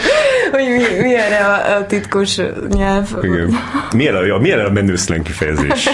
hogy 0.50 0.68
mi, 0.68 1.02
mi 1.02 1.14
erre 1.14 1.36
a, 1.36 1.76
a 1.76 1.86
titkos 1.86 2.36
nyelv. 2.68 3.08
Igen. 3.22 3.58
Mi 3.94 4.08
erre, 4.08 4.34
a, 4.34 4.38
mi 4.38 4.52
erre 4.52 4.64
a 4.64 4.70
menő 4.70 4.94
kifejezés? 5.22 5.88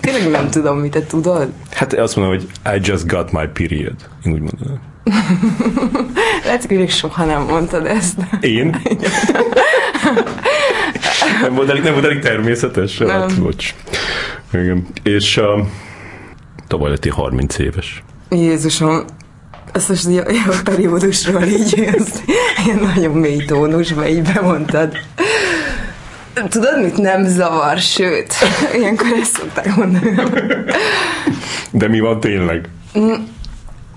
Tényleg 0.00 0.30
nem 0.30 0.50
tudom, 0.50 0.78
mit 0.78 0.90
te 0.90 1.06
tudod? 1.06 1.48
Hát 1.74 1.92
azt 1.92 2.16
mondom, 2.16 2.34
hogy 2.34 2.74
I 2.74 2.80
just 2.82 3.06
got 3.06 3.32
my 3.32 3.46
period. 3.46 3.94
Én 4.24 4.32
úgy 4.32 4.40
mondom. 4.40 4.80
Lehet, 6.44 6.64
hogy 6.66 6.76
még 6.76 6.90
soha 6.90 7.24
nem 7.24 7.42
mondtad 7.42 7.86
ezt. 7.86 8.16
Én? 8.40 8.80
nem 11.42 11.54
volt 11.54 11.70
elég, 11.70 11.82
nem 11.82 11.92
volt 11.92 12.04
elég 12.04 12.18
természetes? 12.18 12.98
Nem. 12.98 13.08
Hát, 13.08 13.40
bocs. 13.40 13.74
Igen. 14.52 14.86
És 15.02 15.36
uh, 15.36 15.66
tavaly 16.66 16.90
lettél 16.90 17.12
30 17.12 17.58
éves. 17.58 18.02
Jézusom, 18.30 19.04
ezt 19.72 19.88
most 19.88 20.06
a, 20.06 20.50
a 20.50 20.60
periódusról 20.64 21.42
így, 21.42 21.90
ezt 21.96 22.22
ilyen 22.64 22.78
nagyon 22.94 23.12
mély 23.12 23.44
tónusba 23.44 24.08
így 24.08 24.22
bemondtad. 24.22 24.96
Tudod, 26.48 26.82
mit 26.82 26.96
nem 26.96 27.26
zavar, 27.26 27.78
sőt, 27.78 28.34
ilyenkor 28.78 29.06
ezt 29.20 29.36
szokták 29.36 29.76
mondani. 29.76 30.20
De 31.70 31.88
mi 31.88 32.00
van 32.00 32.20
tényleg? 32.20 32.68
Mm, 32.98 33.12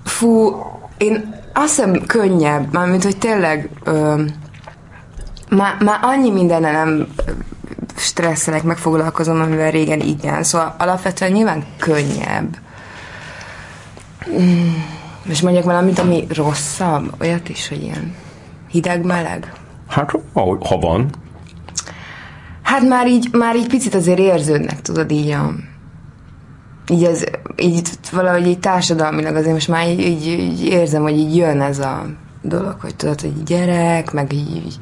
fú, 0.04 0.56
én 1.02 1.36
azt 1.54 1.76
hiszem 1.76 2.06
könnyebb, 2.06 2.74
mármint, 2.74 3.04
hogy 3.04 3.18
tényleg 3.18 3.70
ö, 3.84 4.24
már, 5.50 5.78
már 5.84 6.00
annyi 6.02 6.32
mindennel 6.32 6.86
nem 6.86 7.08
stresszelek, 7.96 8.64
megfoglalkozom, 8.64 9.42
amivel 9.42 9.72
régen 9.72 10.00
igen. 10.00 10.44
Szóval 10.44 10.76
alapvetően 10.78 11.32
nyilván 11.32 11.64
könnyebb. 11.78 12.58
Mm, 14.30 14.74
és 15.24 15.42
mondjak 15.42 15.64
valamit, 15.64 16.00
ami 16.00 16.28
rosszabb, 16.36 17.22
olyat 17.22 17.50
is, 17.50 17.68
hogy 17.68 17.82
ilyen 17.82 18.16
hideg-meleg. 18.70 19.54
Hát, 19.88 20.12
ha 20.34 20.78
van. 20.82 21.10
Hát 22.62 22.82
már 22.82 23.08
így, 23.08 23.30
már 23.32 23.56
így 23.56 23.68
picit 23.68 23.96
azért 23.96 24.20
érződnek, 24.20 24.82
tudod, 24.82 25.12
így 25.12 25.30
a, 25.30 25.54
így, 26.92 27.04
ez, 27.04 27.24
így 27.58 27.90
valahogy 28.12 28.48
így 28.48 28.60
társadalmilag 28.60 29.36
azért 29.36 29.54
most 29.54 29.68
már 29.68 29.88
így, 29.88 30.00
így, 30.00 30.28
így 30.28 30.66
érzem, 30.66 31.02
hogy 31.02 31.18
így 31.18 31.36
jön 31.36 31.62
ez 31.62 31.80
a 31.80 32.06
dolog, 32.42 32.76
hogy 32.82 32.96
tudod, 32.96 33.22
hogy 33.22 33.44
gyerek, 33.44 34.12
meg 34.12 34.34
így, 34.34 34.56
így 34.56 34.80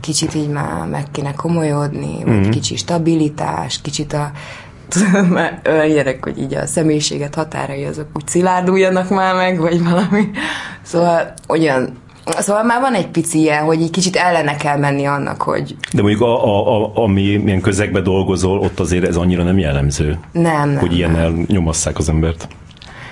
kicsit 0.00 0.34
így 0.34 0.48
már 0.48 0.86
meg 0.86 1.04
kéne 1.10 1.32
komolyodni, 1.32 2.24
vagy 2.24 2.34
mm-hmm. 2.34 2.50
kicsi 2.50 2.76
stabilitás, 2.76 3.80
kicsit 3.80 4.12
a 4.12 4.30
tudom, 4.88 5.26
már 5.26 5.60
olyan 5.66 5.88
gyerek, 5.88 6.24
hogy 6.24 6.38
így 6.38 6.54
a 6.54 6.66
személyiséget 6.66 7.34
határai 7.34 7.84
azok 7.84 8.06
úgy 8.14 8.26
szilárduljanak 8.26 9.08
már 9.08 9.34
meg, 9.34 9.58
vagy 9.58 9.84
valami. 9.84 10.30
Szóval 10.82 11.34
olyan 11.48 11.98
Szóval 12.38 12.62
már 12.62 12.80
van 12.80 12.94
egy 12.94 13.08
pici 13.08 13.38
ilyen, 13.38 13.64
hogy 13.64 13.82
egy 13.82 13.90
kicsit 13.90 14.16
ellene 14.16 14.56
kell 14.56 14.78
menni 14.78 15.04
annak, 15.04 15.42
hogy... 15.42 15.76
De 15.92 16.02
mondjuk 16.02 16.22
a, 16.22 16.44
a, 16.44 16.84
a, 16.84 16.92
ami 16.94 17.36
milyen 17.36 17.60
közegbe 17.60 18.00
dolgozol, 18.00 18.58
ott 18.58 18.80
azért 18.80 19.06
ez 19.06 19.16
annyira 19.16 19.42
nem 19.42 19.58
jellemző. 19.58 20.18
Nem, 20.32 20.70
nem. 20.70 20.78
Hogy 20.78 20.92
ilyennel 20.92 21.32
nyomasszák 21.46 21.98
az 21.98 22.08
embert. 22.08 22.48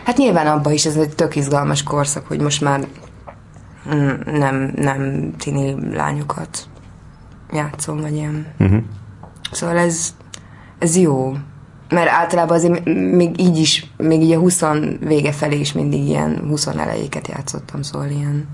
Hát 0.04 0.16
nyilván 0.16 0.46
abban 0.46 0.72
is 0.72 0.84
ez 0.84 0.96
egy 0.96 1.14
tök 1.14 1.36
izgalmas 1.36 1.82
korszak, 1.82 2.26
hogy 2.26 2.40
most 2.40 2.60
már 2.60 2.80
mm, 3.94 4.08
nem, 4.38 4.72
nem 4.76 5.32
tini 5.38 5.94
lányokat 5.94 6.66
játszom, 7.52 8.00
vagy 8.00 8.14
ilyen. 8.14 8.46
Uh-huh. 8.58 8.82
Szóval 9.50 9.76
ez, 9.76 10.14
ez 10.78 10.96
jó. 10.96 11.32
Mert 11.88 12.08
általában 12.08 12.56
azért 12.56 12.84
még 13.12 13.40
így 13.40 13.56
is, 13.56 13.92
még 13.96 14.22
így 14.22 14.32
a 14.32 14.38
20 14.38 14.62
vége 15.00 15.32
felé 15.32 15.58
is 15.58 15.72
mindig 15.72 16.06
ilyen 16.06 16.44
20 16.48 16.66
elejéket 16.66 17.28
játszottam, 17.28 17.82
szóval 17.82 18.08
ilyen 18.08 18.48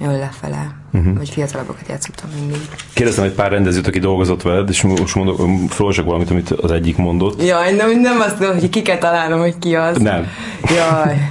jól 0.00 0.18
lefele, 0.18 0.74
uh-huh. 0.92 1.16
vagy 1.16 1.28
fiatalabbakat 1.28 1.88
játszottam 1.88 2.30
mindig. 2.38 2.60
Kérdeztem 2.92 3.24
egy 3.24 3.32
pár 3.32 3.50
rendezőt, 3.50 3.86
aki 3.86 3.98
dolgozott 3.98 4.42
veled, 4.42 4.68
és 4.68 4.82
most 4.82 5.14
mondok, 5.14 5.36
felolvasok 5.68 6.04
valamit, 6.04 6.30
amit 6.30 6.50
az 6.50 6.70
egyik 6.70 6.96
mondott. 6.96 7.42
Jaj, 7.42 7.74
nem, 7.74 8.00
nem 8.00 8.20
azt 8.20 8.38
mondom, 8.38 8.58
hogy 8.58 8.68
ki 8.68 8.82
kell 8.82 8.98
találnom, 8.98 9.40
hogy 9.40 9.58
ki 9.58 9.74
az. 9.74 9.98
Nem. 9.98 10.26
Jaj. 10.62 11.30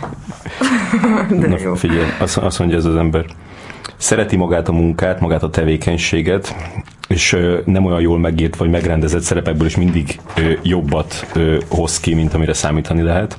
De 1.40 1.48
Na, 1.48 1.58
jó. 1.60 1.74
figyelj, 1.76 2.08
azt, 2.20 2.38
azt 2.38 2.60
mondja 2.60 2.78
ez 2.78 2.86
az 2.86 2.96
ember. 2.96 3.26
Szereti 3.98 4.36
magát 4.36 4.68
a 4.68 4.72
munkát, 4.72 5.20
magát 5.20 5.44
a 5.44 5.50
tevékenységet, 5.50 6.56
és 7.08 7.38
nem 7.66 7.86
olyan 7.86 8.02
jól 8.02 8.20
megírt 8.20 8.56
vagy 8.56 8.70
megrendezett 8.70 9.22
szerepekből 9.22 9.68
is 9.68 9.78
mindig 9.78 10.20
jobbat 10.64 11.26
hoz 11.68 12.00
ki, 12.00 12.14
mint 12.14 12.34
amire 12.34 12.54
számítani 12.54 13.02
lehet 13.02 13.38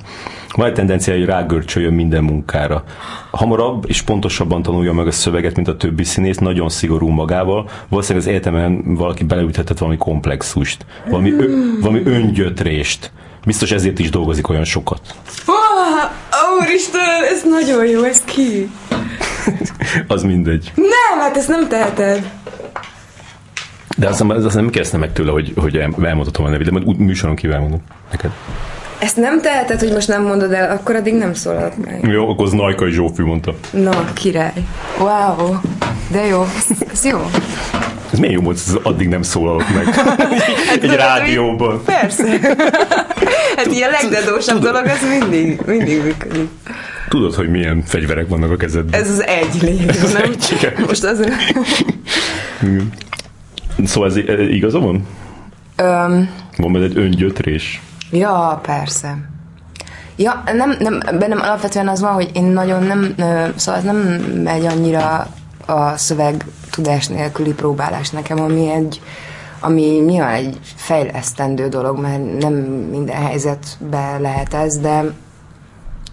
Van 0.55 0.67
egy 0.67 0.73
tendencia, 0.73 1.13
hogy 1.13 1.25
rágörcsöljön 1.25 1.93
minden 1.93 2.23
munkára. 2.23 2.83
Hamarabb 3.31 3.85
és 3.87 4.01
pontosabban 4.01 4.61
tanulja 4.61 4.93
meg 4.93 5.07
a 5.07 5.11
szöveget, 5.11 5.55
mint 5.55 5.67
a 5.67 5.77
többi 5.77 6.03
színész, 6.03 6.37
nagyon 6.37 6.69
szigorú 6.69 7.07
magával. 7.07 7.69
Valószínűleg 7.89 8.27
az 8.27 8.33
egyetemen 8.33 8.95
valaki 8.95 9.23
beleüthetett 9.23 9.77
valami 9.77 9.97
komplexust, 9.97 10.85
valami, 11.09 11.31
ö, 11.31 11.45
valami 11.79 12.01
öngyötrést. 12.05 13.11
Biztos 13.45 13.71
ezért 13.71 13.99
is 13.99 14.09
dolgozik 14.09 14.49
olyan 14.49 14.63
sokat. 14.63 15.01
Oh, 15.45 15.61
Úristen, 16.61 17.23
ez 17.31 17.43
nagyon 17.43 17.85
jó, 17.85 18.03
ez 18.03 18.21
ki? 18.23 18.69
az 20.07 20.23
mindegy. 20.23 20.71
Nem, 20.75 21.19
hát 21.19 21.37
ezt 21.37 21.47
nem 21.47 21.67
teheted. 21.67 22.31
De 23.97 24.07
azt, 24.07 24.21
azt 24.21 24.55
nem 24.55 24.69
kérdeztem 24.69 24.99
meg 24.99 25.13
tőle, 25.13 25.31
hogy, 25.31 25.53
hogy 25.55 25.77
elmondhatom 25.77 26.45
a 26.45 26.49
nevét, 26.49 26.65
de 26.65 26.71
majd 26.71 26.97
műsoron 26.97 27.35
kívül 27.35 27.55
elmondom 27.55 27.81
neked. 28.11 28.31
Ezt 29.01 29.17
nem 29.17 29.41
teheted, 29.41 29.79
hogy 29.79 29.91
most 29.91 30.07
nem 30.07 30.23
mondod 30.23 30.51
el, 30.51 30.71
akkor 30.71 30.95
addig 30.95 31.13
nem 31.13 31.33
szólalt 31.33 31.85
meg. 31.85 32.07
Jó, 32.11 32.29
akkor 32.29 32.45
az 32.45 32.51
Najkai 32.51 32.91
Zsófi 32.91 33.21
mondta. 33.21 33.55
Na, 33.71 34.13
király. 34.13 34.65
Wow, 34.99 35.55
de 36.11 36.25
jó, 36.25 36.45
ez 36.91 37.05
jó. 37.05 37.19
Ez 38.11 38.19
miért 38.19 38.33
jó 38.33 38.41
hogy 38.41 38.59
addig 38.83 39.07
nem 39.07 39.21
szólalok 39.21 39.73
meg 39.73 39.85
hát, 40.67 40.83
egy 40.83 40.95
rádióban. 40.95 41.81
Persze. 41.85 42.39
hát 43.55 43.65
ilyen 43.71 43.89
legdedósabb 43.89 44.61
dolog, 44.61 44.85
ez 44.85 45.19
mindig, 45.19 45.61
mindig 45.65 46.03
működik. 46.03 46.49
Tudod, 47.09 47.33
hogy 47.33 47.49
milyen 47.49 47.83
fegyverek 47.85 48.27
vannak 48.27 48.51
a 48.51 48.55
kezedben? 48.55 49.01
Ez 49.01 49.09
az 49.09 49.23
egy 49.25 49.61
lényeg, 49.61 49.89
ez 49.89 50.13
nem? 50.13 50.21
Egy, 50.21 50.55
igen. 50.59 50.73
Most 50.87 51.03
az... 51.03 51.19
szóval 53.85 54.09
ez 54.09 54.15
igaza 54.49 54.79
van? 54.79 55.07
Um, 55.81 56.29
van 56.57 56.71
benne 56.71 56.85
egy 56.85 56.97
öngyötrés? 56.97 57.81
Ja, 58.11 58.59
persze. 58.61 59.17
Ja, 60.15 60.43
nem, 60.53 60.75
nem, 60.79 60.99
bennem 61.19 61.39
alapvetően 61.41 61.87
az 61.87 61.99
van, 61.99 62.13
hogy 62.13 62.29
én 62.33 62.43
nagyon 62.43 62.83
nem, 62.83 63.15
szóval 63.55 63.81
nem 63.81 63.97
megy 64.43 64.65
annyira 64.65 65.27
a 65.65 65.97
szöveg 65.97 66.45
tudás 66.71 67.07
nélküli 67.07 67.53
próbálás 67.53 68.09
nekem, 68.09 68.39
ami 68.39 68.69
egy, 68.69 69.01
ami 69.59 69.81
nyilván 69.81 70.33
egy 70.33 70.59
fejlesztendő 70.75 71.67
dolog, 71.67 71.99
mert 71.99 72.39
nem 72.39 72.53
minden 72.89 73.15
helyzetben 73.15 74.21
lehet 74.21 74.53
ez, 74.53 74.77
de 74.77 75.03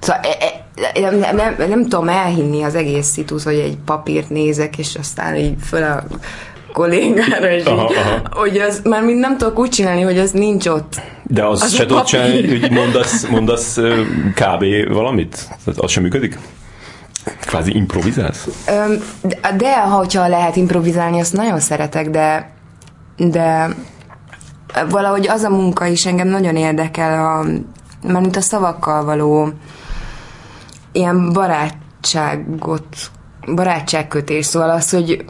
szóval 0.00 0.22
e, 0.22 0.36
e, 0.94 1.00
nem, 1.00 1.18
nem, 1.18 1.36
nem, 1.36 1.68
nem 1.68 1.82
tudom 1.82 2.08
elhinni 2.08 2.62
az 2.62 2.74
egész 2.74 3.06
szitus, 3.06 3.44
hogy 3.44 3.58
egy 3.58 3.78
papírt 3.84 4.30
nézek, 4.30 4.78
és 4.78 4.94
aztán 4.94 5.36
így 5.36 5.54
föl 5.62 5.82
a 5.82 6.04
kollégára, 6.78 7.50
és 7.50 7.64
aha, 7.64 7.88
így, 7.90 7.96
aha. 7.96 8.20
hogy 8.30 8.58
az, 8.58 8.80
már 8.84 9.02
mind 9.02 9.18
nem 9.18 9.36
tudok 9.36 9.58
úgy 9.58 9.68
csinálni, 9.68 10.02
hogy 10.02 10.18
az 10.18 10.30
nincs 10.30 10.66
ott. 10.66 11.00
De 11.22 11.46
az, 11.46 11.62
az 11.62 11.74
se 11.74 11.86
tudod 11.86 12.04
csinálni, 12.04 12.58
hogy 12.58 12.70
mondasz, 12.70 13.26
mondasz 13.26 13.78
kb. 14.34 14.92
valamit? 14.92 15.48
Az 15.76 15.90
sem 15.90 16.02
működik? 16.02 16.38
Kvázi 17.40 17.76
improvizálsz? 17.76 18.48
De, 19.22 19.54
de 19.56 19.80
hogyha 19.80 20.28
lehet 20.28 20.56
improvizálni, 20.56 21.20
azt 21.20 21.32
nagyon 21.32 21.60
szeretek, 21.60 22.10
de 22.10 22.56
de 23.18 23.68
valahogy 24.88 25.28
az 25.28 25.42
a 25.42 25.50
munka 25.50 25.86
is 25.86 26.06
engem 26.06 26.28
nagyon 26.28 26.56
érdekel, 26.56 27.26
a, 27.26 27.42
mert 28.06 28.20
mint 28.20 28.36
a 28.36 28.40
szavakkal 28.40 29.04
való 29.04 29.52
ilyen 30.92 31.32
barátságot, 31.32 32.96
barátságkötés, 33.54 34.46
szóval 34.46 34.70
az, 34.70 34.90
hogy 34.90 35.24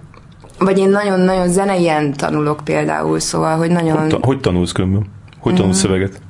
vagy 0.59 0.79
én 0.79 0.89
nagyon-nagyon 0.89 1.49
zeneien 1.49 2.13
tanulok 2.13 2.61
például, 2.65 3.21
szóval, 3.21 3.57
hogy 3.57 3.71
nagyon... 3.71 3.99
Hogy, 3.99 4.09
ta, 4.09 4.19
hogy 4.23 4.41
tanulsz 4.41 4.73
különben? 4.73 5.07
Hogy 5.39 5.55
tanulsz 5.55 5.77
mm. 5.77 5.81
szöveget? 5.81 6.21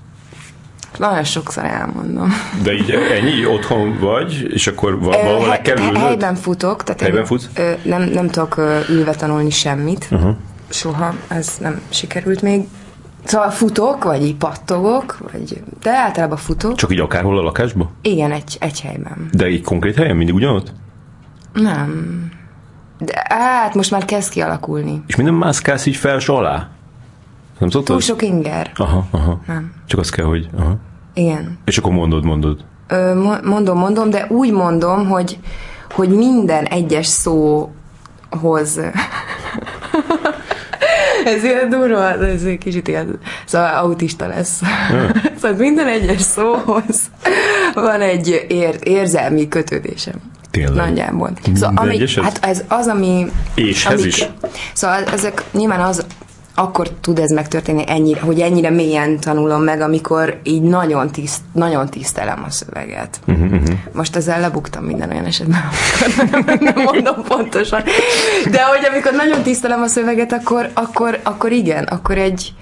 Nagyon 0.98 1.24
sokszor 1.24 1.64
elmondom. 1.64 2.32
De 2.62 2.72
így 2.72 2.90
ennyi 2.90 3.46
otthon 3.46 3.98
vagy, 4.00 4.46
és 4.52 4.66
akkor 4.66 5.00
valahol 5.00 5.48
le 5.48 5.60
kell 5.60 5.76
ülnöd? 5.78 5.96
Helyben 5.96 6.34
futok, 6.34 6.82
tehát 6.82 7.00
helyben 7.00 7.24
futsz? 7.24 7.48
nem, 7.82 8.02
nem 8.02 8.28
tudok 8.28 8.56
ülve 8.88 9.14
tanulni 9.14 9.50
semmit. 9.50 10.08
Uh-huh. 10.10 10.36
Soha, 10.68 11.14
ez 11.28 11.56
nem 11.60 11.80
sikerült 11.88 12.42
még. 12.42 12.68
Szóval 13.24 13.50
futok, 13.50 14.04
vagy 14.04 14.24
így 14.24 14.34
pattogok, 14.34 15.18
vagy, 15.32 15.62
de 15.82 15.90
általában 15.90 16.36
futok. 16.36 16.74
Csak 16.74 16.92
így 16.92 17.00
akárhol 17.00 17.38
a 17.38 17.42
lakásba? 17.42 17.90
Igen, 18.02 18.32
egy, 18.32 18.56
egy 18.60 18.80
helyben. 18.80 19.28
De 19.32 19.48
így 19.48 19.62
konkrét 19.62 19.96
helyen? 19.96 20.16
Mindig 20.16 20.34
ugyanott? 20.34 20.72
Nem. 21.52 22.30
De 22.98 23.26
hát 23.28 23.74
most 23.74 23.90
már 23.90 24.04
kezd 24.04 24.30
kialakulni. 24.30 25.02
És 25.06 25.16
minden 25.16 25.34
mászkálsz 25.34 25.86
így 25.86 25.96
fels 25.96 26.28
alá? 26.28 26.68
Nem 27.58 27.70
szoktad? 27.70 27.96
Túl 27.96 28.00
sok 28.00 28.22
inger. 28.22 28.72
Aha, 28.76 29.06
aha. 29.10 29.40
Nem. 29.46 29.72
Csak 29.86 30.00
az 30.00 30.10
kell, 30.10 30.24
hogy... 30.24 30.48
Aha. 30.58 30.76
Igen. 31.14 31.58
És 31.64 31.78
akkor 31.78 31.92
mondod, 31.92 32.24
mondod. 32.24 32.64
Ö, 32.88 33.14
mondom, 33.44 33.78
mondom, 33.78 34.10
de 34.10 34.26
úgy 34.28 34.52
mondom, 34.52 35.08
hogy, 35.08 35.38
hogy 35.90 36.08
minden 36.08 36.64
egyes 36.64 37.06
szóhoz... 37.06 38.80
ez 41.24 41.44
ilyen 41.44 41.68
durva, 41.68 42.24
ez 42.24 42.42
egy 42.42 42.58
kicsit 42.58 42.88
ilyen, 42.88 43.18
szóval 43.46 43.74
autista 43.74 44.26
lesz. 44.26 44.60
Ja. 44.90 45.10
szóval 45.40 45.56
minden 45.58 45.86
egyes 45.86 46.20
szóhoz 46.20 47.10
van 47.74 48.00
egy 48.00 48.46
ér, 48.48 48.78
érzelmi 48.82 49.48
kötődésem. 49.48 50.14
Tényleg. 50.66 50.86
Nagyjából. 50.86 51.30
Szóval 51.54 51.76
ami, 51.76 52.04
hát 52.22 52.38
ez 52.44 52.64
az, 52.68 52.86
ami... 52.86 53.30
És 53.54 53.86
ez 53.86 54.04
is. 54.04 54.26
Szóval 54.72 55.04
ezek 55.04 55.44
nyilván 55.52 55.80
az, 55.80 56.06
akkor 56.54 56.88
tud 57.00 57.18
ez 57.18 57.30
megtörténni, 57.30 57.84
ennyire, 57.86 58.20
hogy 58.20 58.40
ennyire 58.40 58.70
mélyen 58.70 59.20
tanulom 59.20 59.62
meg, 59.62 59.80
amikor 59.80 60.40
így 60.42 60.62
nagyon, 60.62 61.10
tiszt, 61.10 61.40
nagyon 61.52 61.88
tisztelem 61.88 62.44
a 62.46 62.50
szöveget. 62.50 63.20
Uh-huh, 63.26 63.44
uh-huh. 63.44 63.74
Most 63.92 64.16
ezzel 64.16 64.40
lebuktam 64.40 64.84
minden 64.84 65.10
olyan 65.10 65.24
esetben, 65.24 65.60
amikor 66.18 66.58
nem 66.60 66.82
mondom 66.82 67.22
pontosan. 67.28 67.82
De 68.50 68.62
hogy 68.62 68.86
amikor 68.90 69.12
nagyon 69.12 69.42
tisztelem 69.42 69.82
a 69.82 69.86
szöveget, 69.86 70.32
akkor, 70.32 70.70
akkor, 70.74 71.18
akkor 71.22 71.52
igen, 71.52 71.84
akkor 71.84 72.18
egy... 72.18 72.52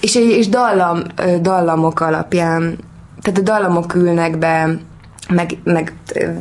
És, 0.00 0.14
és 0.14 0.48
dallam, 0.48 1.02
dallamok 1.40 2.00
alapján, 2.00 2.78
tehát 3.22 3.38
a 3.38 3.42
dallamok 3.42 3.94
ülnek 3.94 4.38
be, 4.38 4.78
meg, 5.32 5.58
meg 5.64 5.94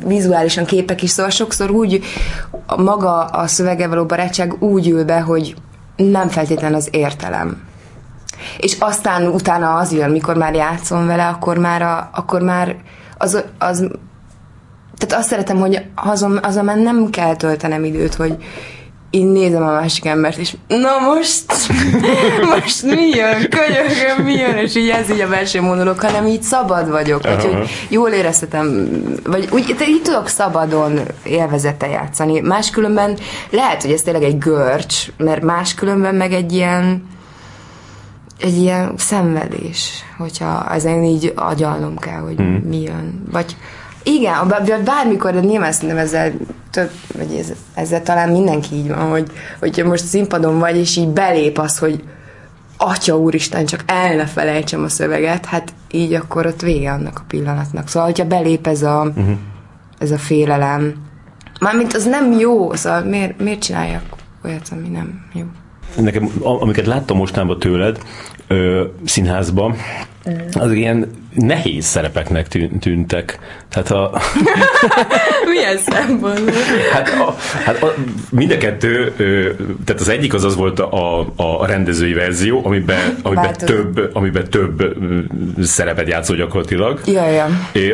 vizuálisan 0.06 0.66
képek 0.66 1.02
is, 1.02 1.10
szóval 1.10 1.32
sokszor 1.32 1.70
úgy 1.70 2.04
maga 2.78 3.26
a 3.26 3.48
szövege 3.48 3.88
való 3.88 4.06
barátság 4.06 4.64
úgy 4.64 4.90
ül 4.90 5.06
be, 5.06 5.20
hogy 5.20 5.56
nem 5.96 6.28
feltétlen 6.28 6.74
az 6.74 6.88
értelem. 6.92 7.62
És 8.58 8.78
aztán 8.80 9.28
utána 9.28 9.76
az 9.76 9.92
jön, 9.92 10.12
mikor 10.12 10.36
már 10.36 10.54
játszom 10.54 11.08
vele, 11.08 11.28
akkor 11.28 11.58
már, 11.58 11.82
a, 11.82 12.10
akkor 12.14 12.42
már 12.42 12.76
az, 13.18 13.44
az 13.58 13.88
tehát 14.98 15.24
azt 15.24 15.30
szeretem, 15.30 15.60
hogy 15.60 15.86
azon, 15.96 16.40
azon 16.44 16.66
már 16.66 16.78
nem 16.78 17.10
kell 17.10 17.36
töltenem 17.36 17.84
időt, 17.84 18.14
hogy 18.14 18.38
én 19.12 19.26
nézem 19.26 19.63
a 19.63 19.71
másik 19.71 20.06
embert, 20.06 20.38
és 20.38 20.56
na 20.67 21.00
most, 21.00 21.45
most 22.54 22.84
mi 22.84 23.08
jön, 23.08 23.50
könyörgöm, 23.50 24.26
mi 24.26 24.34
jön, 24.34 24.58
és 24.58 24.76
így 24.76 24.89
ez 24.89 25.10
így 25.10 25.19
a 25.19 25.28
belső 25.28 25.62
monológ, 25.62 26.00
hanem 26.00 26.28
így 26.28 26.41
szabad 26.41 26.89
vagyok, 26.89 27.24
vagy 27.24 27.43
hogy 27.43 27.69
jól 27.89 28.10
érezhetem, 28.10 28.89
vagy 29.24 29.47
úgy, 29.52 29.76
így 29.88 30.02
tudok 30.02 30.28
szabadon 30.28 31.00
élvezete 31.24 31.88
játszani. 31.88 32.39
Máskülönben 32.39 33.17
lehet, 33.50 33.82
hogy 33.82 33.91
ez 33.91 34.02
tényleg 34.02 34.24
egy 34.24 34.38
görcs, 34.38 35.08
mert 35.17 35.41
máskülönben 35.41 36.15
meg 36.15 36.34
egy 36.34 36.54
ilyen 36.54 37.10
egy 38.39 38.58
ilyen 38.58 38.93
szenvedés, 38.97 40.04
hogyha 40.17 40.74
ezen 40.74 41.04
így 41.04 41.34
agyalnom 41.36 41.97
kell, 41.97 42.19
hogy 42.19 42.36
hmm. 42.36 42.63
mi 42.67 42.82
jön. 42.82 43.24
Vagy 43.32 43.56
igen, 44.04 44.84
bármikor, 44.84 45.34
de 45.34 45.40
nyilván 45.40 45.72
szerintem 45.72 45.98
ezzel 45.98 46.32
több, 46.72 46.92
vagy 47.18 47.36
ez, 47.40 47.52
ezzel 47.74 48.02
talán 48.02 48.30
mindenki 48.30 48.76
így 48.76 48.88
van, 48.88 49.10
hogy, 49.10 49.32
hogyha 49.60 49.88
most 49.88 50.06
színpadon 50.06 50.60
vagy, 50.60 50.78
és 50.78 50.98
így 50.98 51.08
belép 51.08 51.58
az, 51.58 51.78
hogy 51.78 52.04
Atya 52.78 53.18
úristen, 53.18 53.66
csak 53.66 53.84
el 53.86 54.16
ne 54.16 54.26
felejtsem 54.26 54.84
a 54.84 54.90
szöveget, 54.90 55.46
hát 55.46 55.74
így 55.92 56.14
akkor 56.14 56.46
ott 56.46 56.62
vége 56.62 56.92
annak 56.92 57.20
a 57.20 57.24
pillanatnak. 57.28 57.88
Szóval, 57.88 58.08
hogyha 58.08 58.26
belép 58.26 58.68
ez 58.68 58.84
a, 58.84 59.12
uh-huh. 59.16 59.38
ez 59.98 60.12
a 60.12 60.18
félelem, 60.18 60.94
mármint 61.60 61.94
az 61.94 62.06
nem 62.06 62.32
jó, 62.32 62.74
szóval 62.74 63.04
miért, 63.04 63.40
miért 63.40 63.62
csináljak 63.62 64.04
olyat, 64.46 64.70
ami 64.72 64.88
nem 64.88 65.26
jó? 65.34 65.44
Nekem, 65.98 66.30
amiket 66.42 66.86
láttam 66.86 67.18
mostanában 67.18 67.60
tőled, 67.60 67.98
ö, 68.48 68.86
színházban, 69.06 69.76
az 70.54 70.72
ilyen 70.72 71.08
nehéz 71.34 71.86
szerepeknek 71.86 72.48
tűntek. 72.80 73.40
Tehát 73.70 73.92
a... 73.92 74.22
Milyen 75.54 75.78
szempontból? 75.78 76.54
hát, 76.92 77.10
a, 77.10 77.36
hát 77.66 77.84
a, 77.84 77.94
mind 78.30 78.52
a 78.52 78.58
kettő, 78.58 79.14
tehát 79.86 80.02
az 80.02 80.10
egyik 80.10 80.34
az 80.34 80.44
az 80.44 80.56
volt 80.56 80.80
a, 80.80 81.20
a 81.36 81.66
rendezői 81.66 82.14
verzió, 82.14 82.66
amiben, 82.66 83.16
amiben, 83.24 83.54
több, 83.58 84.10
amiben 84.14 84.50
több 84.50 84.96
szerepet 85.62 86.08
játszol 86.08 86.36
gyakorlatilag. 86.36 87.02
Ja, 87.06 87.30
ja. 87.30 87.48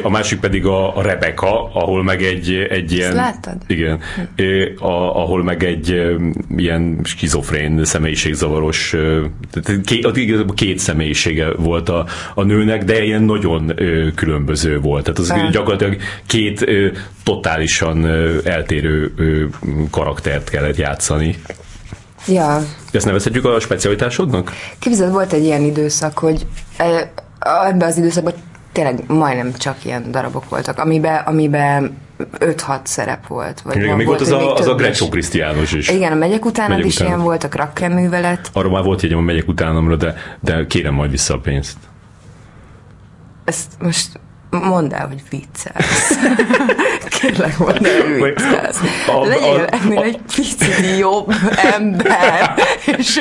A 0.04 0.10
másik 0.10 0.40
pedig 0.40 0.66
a, 0.66 0.98
a 0.98 1.02
Rebecca, 1.02 1.74
ahol 1.74 2.04
meg 2.04 2.24
egy, 2.24 2.68
egy 2.70 2.92
ilyen... 2.92 3.08
Ezt 3.08 3.18
láttad? 3.18 3.56
Igen. 3.68 4.00
Hm. 4.36 4.86
A, 4.86 5.22
ahol 5.22 5.44
meg 5.44 5.63
egy 5.63 6.16
ilyen 6.58 7.00
skizofrén, 7.04 7.86
személyiségzavaros, 7.86 8.96
tehát 9.52 9.82
két, 9.82 10.08
két 10.54 10.80
személyisége 10.80 11.52
volt 11.52 11.90
a, 11.90 12.06
a 12.36 12.43
nőnek, 12.43 12.84
de 12.84 13.03
ilyen 13.03 13.23
nagyon 13.23 13.71
ö, 13.75 14.08
különböző 14.15 14.80
volt. 14.80 15.03
Tehát 15.03 15.19
az 15.19 15.30
Ah. 15.32 15.51
gyakorlatilag 15.51 15.97
két 16.25 16.62
ö, 16.67 16.88
totálisan 17.23 18.03
ö, 18.03 18.38
eltérő 18.43 19.13
ö, 19.17 19.43
karaktert 19.91 20.49
kellett 20.49 20.75
játszani. 20.77 21.36
Ja, 22.27 22.62
Ezt 22.91 23.06
nevezhetjük 23.06 23.45
a 23.45 23.60
specialitásodnak? 23.60 24.51
Képzeld, 24.80 25.12
volt 25.12 25.34
egy 25.34 25.43
ilyen 25.43 25.62
időszak, 25.62 26.17
hogy 26.17 26.45
ebben 27.39 27.88
az 27.88 27.97
időszakban 27.97 28.34
tényleg 28.71 29.03
majdnem 29.08 29.53
csak 29.53 29.75
ilyen 29.86 30.12
darabok 30.12 30.49
voltak, 30.49 30.77
amiben, 30.80 31.23
amiben 31.25 31.97
5-6 32.39 32.80
szerep 32.84 33.27
volt. 33.27 33.62
Vagy 33.62 33.75
Igen, 33.75 33.95
még 33.97 34.06
volt 34.06 34.21
az 34.21 34.32
a, 34.32 34.53
az 34.53 34.67
a. 34.67 34.75
Greccio 34.75 35.08
Krisztiános 35.10 35.71
is. 35.73 35.89
Igen, 35.89 36.12
a 36.12 36.15
megyek 36.15 36.45
utánad 36.45 36.71
Megyek 36.71 36.86
is 36.86 36.95
utánad. 36.95 37.13
ilyen 37.13 37.25
volt, 37.25 37.43
a 37.43 37.47
Krakken 37.47 37.91
művelet. 37.91 38.49
Arról 38.53 38.71
már 38.71 38.84
volt 38.84 39.01
jegyem, 39.01 39.17
hogy 39.17 39.25
megyek 39.25 39.47
utánamra, 39.47 39.95
de, 39.95 40.15
de 40.39 40.65
kérem 40.67 40.93
majd 40.93 41.12
vissza 41.12 41.34
a 41.34 41.38
pénzt. 41.39 41.77
Ezt 43.48 43.72
most 43.80 44.20
mondd 44.50 44.94
el, 44.94 45.08
hogy 45.08 45.22
viccelsz. 45.30 46.18
Kérlek, 47.20 47.58
mondd 47.58 47.86
el, 47.86 48.02
hogy 48.02 48.24
viccelsz. 48.24 48.80
Legyél 49.24 49.66
ennél 49.66 50.02
egy 50.02 50.20
picit 50.36 50.98
jobb 51.00 51.34
ember, 51.74 52.54
és 52.98 53.20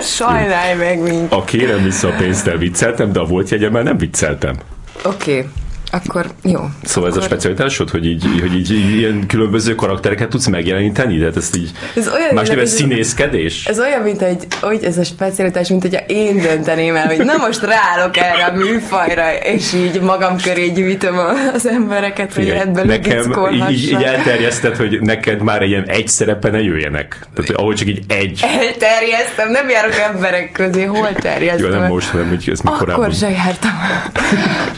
sajnálj 0.00 0.74
meg 0.76 1.02
minket. 1.02 1.32
A 1.32 1.44
kérem 1.44 1.82
vissza 1.82 2.08
a 2.08 2.12
pénzt, 2.18 2.50
vicceltem, 2.58 3.12
de 3.12 3.20
a 3.20 3.24
volt 3.24 3.48
jegyemmel 3.48 3.82
nem 3.82 3.98
vicceltem. 3.98 4.56
Oké, 5.04 5.38
okay. 5.38 5.50
Akkor 5.90 6.26
jó. 6.42 6.60
Szóval 6.82 7.10
ez 7.10 7.16
a 7.16 7.18
Akkor- 7.18 7.30
specialitásod, 7.30 7.90
hogy 7.90 8.06
így, 8.06 8.24
hogy 8.40 8.54
így, 8.54 8.72
így 8.72 8.96
ilyen 8.96 9.26
különböző 9.26 9.74
karaktereket 9.74 10.28
tudsz 10.28 10.46
megjeleníteni? 10.46 11.18
Tehát 11.18 11.36
ezt 11.36 11.56
így 11.56 11.70
Ez 11.96 12.08
olyan 12.08 12.34
más 12.34 12.48
néven 12.48 12.66
színészkedés? 12.66 13.66
Ez 13.66 13.78
olyan, 13.78 14.02
mint 14.02 14.22
egy, 14.22 14.46
hogy 14.60 14.84
ez 14.84 14.98
a 14.98 15.04
specialitás, 15.04 15.68
mint 15.68 15.82
hogyha 15.82 16.00
én 16.06 16.40
dönteném 16.40 16.94
el, 16.94 17.06
hogy 17.06 17.24
na 17.24 17.36
most 17.36 17.62
ráállok 17.62 18.16
erre 18.16 18.44
a 18.44 18.52
műfajra, 18.52 19.38
és 19.42 19.72
így 19.72 20.00
magam 20.00 20.36
köré 20.36 20.68
gyűjtöm 20.68 21.18
az 21.54 21.66
embereket, 21.68 22.34
hogy 22.34 22.48
ebből 22.48 22.84
nekem 22.84 23.34
így, 23.52 23.70
így, 23.70 23.82
így 23.82 23.92
el... 24.02 24.04
elterjesztett, 24.04 24.76
hogy 24.76 25.00
neked 25.00 25.42
már 25.42 25.62
ilyen 25.62 25.84
egy 25.88 26.08
szerepe 26.08 26.50
ne 26.50 26.62
jöjjenek. 26.62 27.08
Tehát, 27.34 27.50
hogy 27.50 27.54
ahogy 27.58 27.74
csak 27.76 27.88
így 27.88 28.00
egy. 28.08 28.40
Elterjesztem, 28.60 29.50
nem 29.50 29.68
járok 29.68 29.94
emberek 29.94 30.52
közé, 30.52 30.84
hol 30.84 31.08
Jó, 31.12 31.18
terjesztem? 31.20 31.70
nem 31.70 31.86
most, 31.86 32.08
hanem 32.08 32.28
hogy 32.28 32.44
még 32.46 32.72
korábban. 32.72 33.04
Akkor 33.04 33.14
se 33.14 33.30
jártam. 33.30 33.70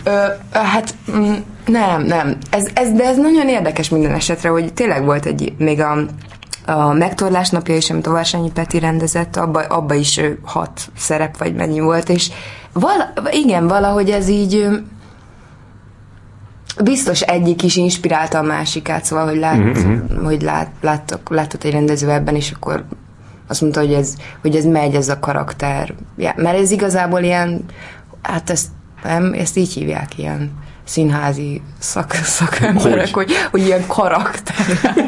Ö, 0.04 0.10
hát 0.52 0.94
nem, 1.66 2.02
nem. 2.02 2.36
Ez, 2.50 2.70
ez, 2.74 2.92
de 2.92 3.04
ez 3.04 3.16
nagyon 3.16 3.48
érdekes 3.48 3.88
minden 3.88 4.12
esetre, 4.12 4.48
hogy 4.48 4.72
tényleg 4.72 5.04
volt 5.04 5.26
egy, 5.26 5.54
még 5.58 5.80
a, 5.80 5.98
a 6.66 6.92
megtorlás 6.92 7.50
napja 7.50 7.76
is, 7.76 7.90
amit 7.90 8.06
a 8.06 8.12
Vásányi 8.12 8.50
Peti 8.50 8.78
rendezett, 8.78 9.36
abba, 9.36 9.60
abba 9.60 9.94
is 9.94 10.20
hat 10.42 10.80
szerep, 10.96 11.36
vagy 11.36 11.54
mennyi 11.54 11.80
volt, 11.80 12.08
és 12.08 12.30
vala, 12.72 13.12
igen, 13.30 13.66
valahogy 13.66 14.10
ez 14.10 14.28
így 14.28 14.68
biztos 16.82 17.20
egyik 17.20 17.62
is 17.62 17.76
inspirálta 17.76 18.38
a 18.38 18.42
másikát, 18.42 19.04
szóval, 19.04 19.26
hogy, 19.26 19.38
lát, 19.38 19.56
mm-hmm. 19.56 20.24
hogy 20.24 20.42
lát, 20.42 20.70
láttok, 20.80 21.30
látott 21.30 21.64
egy 21.64 21.72
rendező 21.72 22.10
ebben, 22.10 22.34
és 22.34 22.50
akkor 22.50 22.84
azt 23.46 23.60
mondta, 23.60 23.80
hogy 23.80 23.92
ez, 23.92 24.16
hogy 24.40 24.56
ez 24.56 24.64
megy, 24.64 24.94
ez 24.94 25.08
a 25.08 25.18
karakter. 25.18 25.94
Ja, 26.16 26.32
mert 26.36 26.58
ez 26.58 26.70
igazából 26.70 27.20
ilyen, 27.20 27.64
hát 28.22 28.50
ezt, 28.50 28.68
nem, 29.04 29.32
ezt 29.32 29.56
így 29.56 29.72
hívják, 29.72 30.18
ilyen 30.18 30.50
színházi 30.84 31.62
szak, 31.78 32.12
szakemberek, 32.12 33.14
Hogy? 33.14 33.26
hogy? 33.26 33.32
Hogy, 33.50 33.66
ilyen 33.66 33.86
karakter. 33.86 34.54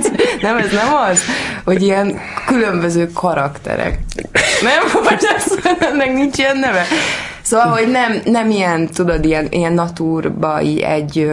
Nem, 0.43 0.57
ez 0.57 0.73
nem 0.73 0.95
az, 1.11 1.21
hogy 1.65 1.83
ilyen 1.83 2.19
különböző 2.47 3.11
karakterek. 3.13 3.99
Nem, 4.63 5.03
vagy 5.05 5.25
ez, 5.37 5.59
ennek 5.81 6.13
nincs 6.15 6.39
ilyen 6.39 6.59
neve. 6.59 6.83
Szóval, 7.43 7.67
hogy 7.67 7.91
nem, 7.91 8.13
nem 8.25 8.51
ilyen, 8.51 8.87
tudod, 8.89 9.25
ilyen, 9.25 9.47
ilyen 9.51 9.73
natúrba 9.73 10.63
így 10.63 10.79
egy, 10.79 11.31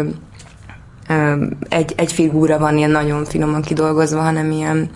egy, 1.70 1.94
egy 1.96 2.12
figúra 2.12 2.58
van 2.58 2.78
ilyen 2.78 2.90
nagyon 2.92 3.26
finoman 3.26 3.62
kidolgozva, 3.62 4.22
hanem 4.22 4.52
ilyen, 4.52 4.90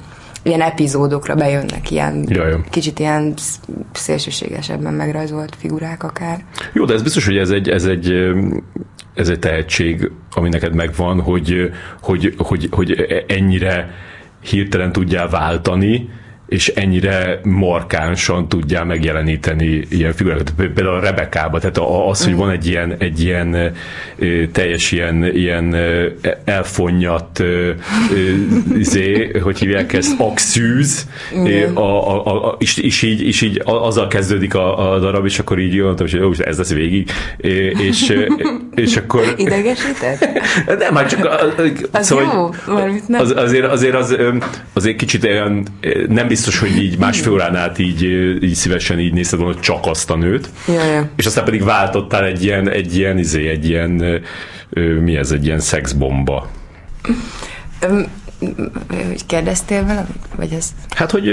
ilyen 0.43 0.61
epizódokra 0.61 1.35
bejönnek 1.35 1.91
ilyen 1.91 2.25
Jaj. 2.27 2.55
kicsit 2.69 2.99
ilyen 2.99 3.33
sz- 3.37 3.59
szélsőségesebben 3.93 4.93
megrajzolt 4.93 5.55
figurák 5.59 6.03
akár. 6.03 6.43
Jó, 6.73 6.85
de 6.85 6.93
ez 6.93 7.01
biztos, 7.01 7.25
hogy 7.25 7.37
ez 7.37 7.49
egy, 7.49 7.69
ez 7.69 7.83
egy, 7.85 8.13
ez 9.15 9.29
egy 9.29 9.39
tehetség, 9.39 10.11
ami 10.31 10.49
neked 10.49 10.73
megvan, 10.73 11.21
hogy, 11.21 11.71
hogy, 12.01 12.33
hogy, 12.37 12.67
hogy 12.71 13.23
ennyire 13.27 13.93
hirtelen 14.39 14.91
tudjál 14.91 15.29
váltani, 15.29 16.09
és 16.47 16.67
ennyire 16.67 17.39
markánsan 17.43 18.47
tudjál 18.47 18.85
megjeleníteni 18.85 19.81
ilyen 19.89 20.13
figurákat. 20.13 20.53
Például 20.55 20.95
a 20.95 20.99
Rebekába, 20.99 21.59
tehát 21.59 21.77
az, 22.09 22.23
hogy 22.23 22.35
van 22.35 22.49
egy 22.49 22.67
ilyen, 22.67 22.95
egy 22.97 23.21
ilyen 23.21 23.73
teljes 24.51 24.91
ilyen, 24.91 25.25
ilyen 25.25 25.73
ö, 25.73 27.71
izé, 28.77 29.31
hogy 29.41 29.59
hívják 29.59 29.93
ezt, 29.93 30.19
axűz, 30.19 31.07
a, 31.73 31.79
a, 31.79 32.47
a, 32.47 32.55
és, 32.59 32.77
és, 32.77 33.01
így, 33.01 33.21
és 33.21 33.41
így 33.41 33.61
azzal 33.63 34.07
kezdődik 34.07 34.53
a, 34.55 34.93
a 34.93 34.99
darab, 34.99 35.25
és 35.25 35.39
akkor 35.39 35.59
így 35.59 35.81
mondtam, 35.81 36.07
hogy 36.11 36.19
jó, 36.19 36.31
ez 36.45 36.57
lesz 36.57 36.73
végig, 36.73 37.11
és, 37.87 38.13
és 38.75 38.97
akkor 38.97 39.33
Idegesített? 39.37 40.41
nem, 40.79 40.93
már 40.93 41.05
csak 41.05 41.25
Az 41.91 42.09
jó, 42.09 42.49
valamit 42.65 43.07
nem. 43.07 43.21
az, 43.21 43.33
azért, 43.35 43.65
azért, 43.65 43.95
az, 43.95 44.17
azért 44.73 44.95
kicsit 44.95 45.23
olyan, 45.23 45.67
nem 46.07 46.29
biztos, 46.35 46.59
hogy 46.59 46.77
így 46.77 46.97
másfél 46.97 47.31
órán 47.31 47.55
át 47.55 47.79
így, 47.79 48.03
így 48.43 48.53
szívesen 48.53 48.99
így 48.99 49.13
nézted 49.13 49.39
volna 49.39 49.59
csak 49.59 49.85
azt 49.85 50.09
a 50.09 50.15
nőt, 50.15 50.49
Ja, 50.67 50.83
ja. 50.83 51.09
és 51.15 51.25
aztán 51.25 51.43
pedig 51.43 51.63
váltottál 51.63 52.25
egy 52.25 52.43
ilyen, 52.43 52.69
egy 52.69 52.95
ilyen, 52.95 53.17
izé, 53.17 53.47
egy 53.47 53.69
ilyen, 53.69 54.21
mi 55.01 55.15
ez, 55.15 55.31
egy 55.31 55.45
ilyen 55.45 55.59
szexbomba. 55.59 56.49
Hogy 58.87 59.25
kérdeztél 59.25 59.85
valamit? 59.85 60.21
Vagy 60.35 60.51
ez... 60.51 60.69
Hát, 60.95 61.11
hogy 61.11 61.29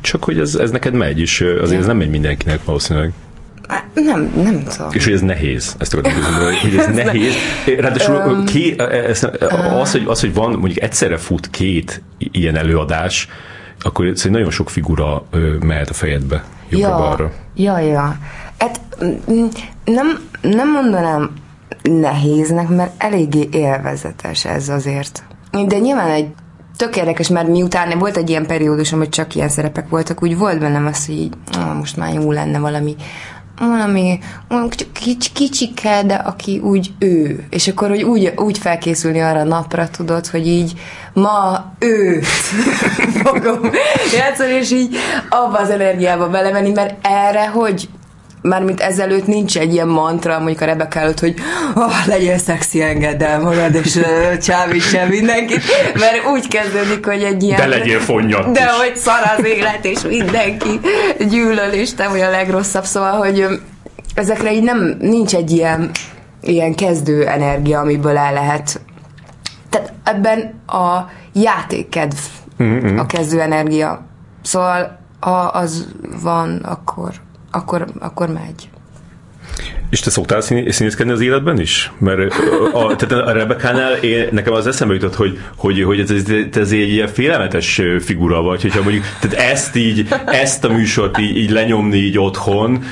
csak, 0.00 0.24
hogy 0.24 0.38
ez, 0.38 0.54
ez 0.54 0.70
neked 0.70 0.94
megy, 0.94 1.20
és 1.20 1.44
azért 1.60 1.80
ez 1.80 1.86
nem 1.86 1.96
megy 1.96 2.10
mindenkinek 2.10 2.64
valószínűleg. 2.64 3.12
Nem, 3.94 4.32
nem 4.34 4.62
tudom. 4.64 4.90
És 4.92 5.04
hogy 5.04 5.12
ez 5.12 5.20
nehéz, 5.20 5.74
ezt 5.78 5.94
akartam 5.94 6.22
mondani, 6.22 6.56
hogy 6.56 6.76
ez 6.76 6.94
nehéz. 7.04 7.34
Ráadásul 7.78 8.44
ké, 8.44 8.74
ez, 8.78 9.26
az, 9.80 9.90
hogy, 9.92 10.02
az, 10.06 10.20
hogy 10.20 10.34
van, 10.34 10.50
mondjuk 10.50 10.82
egyszerre 10.82 11.16
fut 11.16 11.50
két 11.50 12.02
ilyen 12.18 12.56
előadás, 12.56 13.28
akkor 13.82 14.06
egy 14.06 14.30
nagyon 14.30 14.50
sok 14.50 14.70
figura 14.70 15.24
ö, 15.30 15.56
mehet 15.60 15.90
a 15.90 15.94
fejedbe, 15.94 16.44
jobbra-balra. 16.68 17.32
ja, 17.54 17.78
ja. 17.78 18.16
Hát 18.58 18.80
mm, 19.04 19.46
nem, 19.84 20.28
nem 20.40 20.72
mondanám 20.72 21.30
nehéznek, 21.82 22.68
mert 22.68 23.02
eléggé 23.02 23.48
élvezetes 23.52 24.44
ez 24.44 24.68
azért. 24.68 25.24
De 25.66 25.78
nyilván 25.78 26.10
egy 26.10 26.28
tök 26.76 26.96
érdekes, 26.96 27.28
mert 27.28 27.48
miután 27.48 27.98
volt 27.98 28.16
egy 28.16 28.30
ilyen 28.30 28.46
periódus, 28.46 28.90
hogy 28.90 29.08
csak 29.08 29.34
ilyen 29.34 29.48
szerepek 29.48 29.88
voltak, 29.88 30.22
úgy 30.22 30.36
volt 30.36 30.58
bennem 30.58 30.86
az, 30.86 31.06
hogy 31.06 31.14
így, 31.14 31.32
ah, 31.52 31.76
most 31.76 31.96
már 31.96 32.14
jó 32.14 32.32
lenne 32.32 32.58
valami 32.58 32.96
valami 33.68 34.18
kicsi- 34.48 34.92
kicsi, 34.92 35.30
kicsike, 35.32 36.02
de 36.02 36.14
aki 36.14 36.58
úgy 36.58 36.92
ő. 36.98 37.46
És 37.50 37.68
akkor, 37.68 37.88
hogy 37.88 38.02
úgy, 38.02 38.32
úgy 38.36 38.58
felkészülni 38.58 39.20
arra 39.20 39.40
a 39.40 39.44
napra, 39.44 39.88
tudod, 39.88 40.26
hogy 40.26 40.46
így 40.46 40.72
ma 41.12 41.72
őt 41.78 42.26
fogom 43.24 43.70
játszani, 44.16 44.52
és 44.52 44.70
így 44.70 44.96
abba 45.28 45.58
az 45.58 45.70
energiába 45.70 46.28
belemenni, 46.28 46.70
mert 46.72 47.06
erre, 47.06 47.48
hogy 47.48 47.88
mármint 48.42 48.80
ezelőtt 48.80 49.26
nincs 49.26 49.58
egy 49.58 49.72
ilyen 49.72 49.88
mantra, 49.88 50.38
mondjuk 50.38 50.60
a 50.60 50.64
Rebecca 50.64 51.00
előtt, 51.00 51.20
hogy 51.20 51.34
oh, 51.74 52.06
legyél 52.06 52.38
szexi, 52.38 52.82
engedd 52.82 53.22
el 53.22 53.40
magad, 53.40 53.74
és 53.74 53.96
uh, 53.96 54.94
el 54.94 55.08
mindenkit, 55.08 55.62
mert 55.94 56.26
úgy 56.32 56.48
kezdődik, 56.48 57.06
hogy 57.06 57.22
egy 57.22 57.42
ilyen... 57.42 57.60
De 57.60 57.66
legyél 57.66 58.00
fonnyat 58.00 58.50
De 58.50 58.60
is. 58.60 58.86
hogy 58.86 58.96
szar 58.96 59.20
az 59.38 59.44
élet, 59.44 59.84
és 59.84 60.00
mindenki 60.02 60.80
gyűlöl, 61.28 61.70
és 61.72 61.94
te 61.94 62.08
vagy 62.08 62.20
a 62.20 62.30
legrosszabb, 62.30 62.84
szóval, 62.84 63.12
hogy 63.12 63.46
ezekre 64.14 64.52
így 64.52 64.62
nem, 64.62 64.96
nincs 65.00 65.34
egy 65.34 65.50
ilyen, 65.50 65.90
ilyen 66.42 66.74
kezdő 66.74 67.26
energia, 67.26 67.80
amiből 67.80 68.16
el 68.16 68.32
lehet. 68.32 68.80
Tehát 69.70 69.92
ebben 70.04 70.60
a 70.66 71.10
játékkedv 71.32 72.16
Mm-hmm. 72.62 72.98
a 72.98 73.06
kezdő 73.06 73.40
energia. 73.40 74.06
Szóval 74.42 74.98
ha 75.20 75.38
az 75.40 75.88
van, 76.22 76.56
akkor, 76.56 77.10
akkor, 77.50 77.86
akkor 77.98 78.28
megy. 78.28 78.68
És 79.90 80.00
te 80.00 80.10
szoktál 80.10 80.40
szín- 80.40 80.72
színészkedni 80.72 81.12
az 81.12 81.20
életben 81.20 81.60
is? 81.60 81.92
Mert 81.98 82.34
a, 82.72 82.86
a, 82.86 82.96
tehát 82.96 83.26
a 83.26 83.32
Rebekánál 83.32 83.92
én, 83.92 84.28
nekem 84.32 84.52
az 84.52 84.66
eszembe 84.66 84.94
jutott, 84.94 85.14
hogy, 85.14 85.38
hogy, 85.56 85.82
hogy 85.82 86.00
ez, 86.00 86.10
ez, 86.10 86.24
ez 86.52 86.72
egy 86.72 86.92
ilyen 86.92 87.08
félelmetes 87.08 87.80
figura 88.00 88.42
vagy, 88.42 88.62
hogyha 88.62 88.82
mondjuk 88.82 89.04
tehát 89.20 89.50
ezt 89.50 89.76
így, 89.76 90.08
ezt 90.26 90.64
a 90.64 90.72
műsort 90.72 91.18
így, 91.18 91.36
így 91.36 91.50
lenyomni 91.50 91.96
így 91.96 92.18
otthon, 92.18 92.84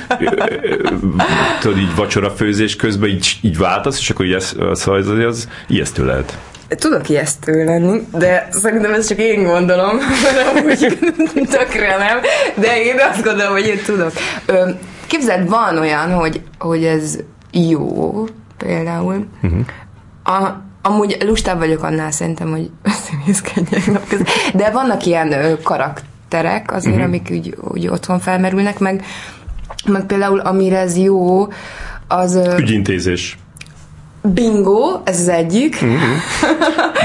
tudod, 1.59 1.77
így 1.77 1.95
vacsorafőzés 1.95 2.75
közben 2.75 3.09
így, 3.09 3.37
így 3.41 3.57
váltasz, 3.57 3.99
és 3.99 4.09
akkor 4.09 4.25
így 4.25 4.33
ez, 4.33 4.55
az, 4.59 4.87
az, 4.87 5.07
az, 5.07 5.17
az 5.25 5.49
ijesztő 5.67 6.05
lehet. 6.05 6.37
Tudok 6.69 7.09
ijesztő 7.09 7.63
lenni, 7.63 8.07
de 8.17 8.47
szerintem 8.51 8.93
ez 8.93 9.07
csak 9.07 9.17
én 9.17 9.43
gondolom, 9.43 9.97
mert 10.23 10.57
amúgy 10.57 10.97
tökre 11.49 11.97
nem, 11.97 12.17
de 12.55 12.83
én 12.83 12.95
azt 13.11 13.23
gondolom, 13.23 13.51
hogy 13.51 13.65
én 13.65 13.81
tudok. 13.85 14.11
Képzeld, 15.07 15.49
van 15.49 15.77
olyan, 15.77 16.13
hogy, 16.13 16.41
hogy 16.59 16.83
ez 16.83 17.17
jó, 17.51 18.23
például. 18.57 19.25
Uh-huh. 19.41 19.59
A, 20.23 20.61
amúgy 20.81 21.17
lustább 21.25 21.57
vagyok 21.57 21.83
annál 21.83 22.11
szerintem, 22.11 22.49
hogy 22.49 22.69
színészkedjek 23.05 23.85
napközben. 23.85 24.33
De 24.53 24.69
vannak 24.69 25.05
ilyen 25.05 25.31
ö, 25.31 25.61
karakterek 25.63 26.73
azért, 26.73 26.95
uh-huh. 26.95 27.07
amik 27.07 27.27
úgy, 27.31 27.57
úgy 27.61 27.87
otthon 27.87 28.19
felmerülnek, 28.19 28.79
meg, 28.79 29.03
meg 29.85 30.05
például 30.05 30.39
amire 30.39 30.77
ez 30.77 30.97
jó, 30.97 31.47
az... 32.07 32.39
Ügyintézés. 32.57 33.37
Bingo, 34.21 35.01
ez 35.03 35.19
az 35.19 35.27
egyik. 35.27 35.73
Uh-huh. 35.73 35.99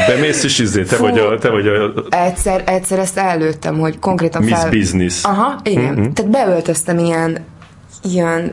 Bemész 0.07 0.45
és 0.45 0.59
izé, 0.59 0.83
te 0.83 0.97
Fú, 0.97 1.03
vagy 1.03 1.19
a... 1.19 1.39
Te 1.39 1.51
vagy 1.51 1.67
a... 1.67 1.93
Egyszer, 2.09 2.63
egyszer 2.67 2.99
ezt 2.99 3.19
előttem, 3.19 3.79
hogy 3.79 3.99
konkrétan 3.99 4.43
Miss 4.43 4.59
fel... 4.59 4.71
Business. 4.71 5.25
Aha, 5.25 5.61
igen. 5.63 5.99
Uh-huh. 5.99 6.13
Tehát 6.13 6.31
beöltöztem 6.31 6.99
ilyen, 6.99 7.39
ilyen, 8.03 8.53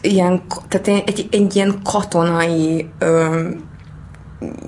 ilyen 0.00 0.42
tehát 0.68 1.08
egy, 1.08 1.28
egy 1.30 1.56
ilyen 1.56 1.78
katonai 1.84 2.88
ö, 2.98 3.48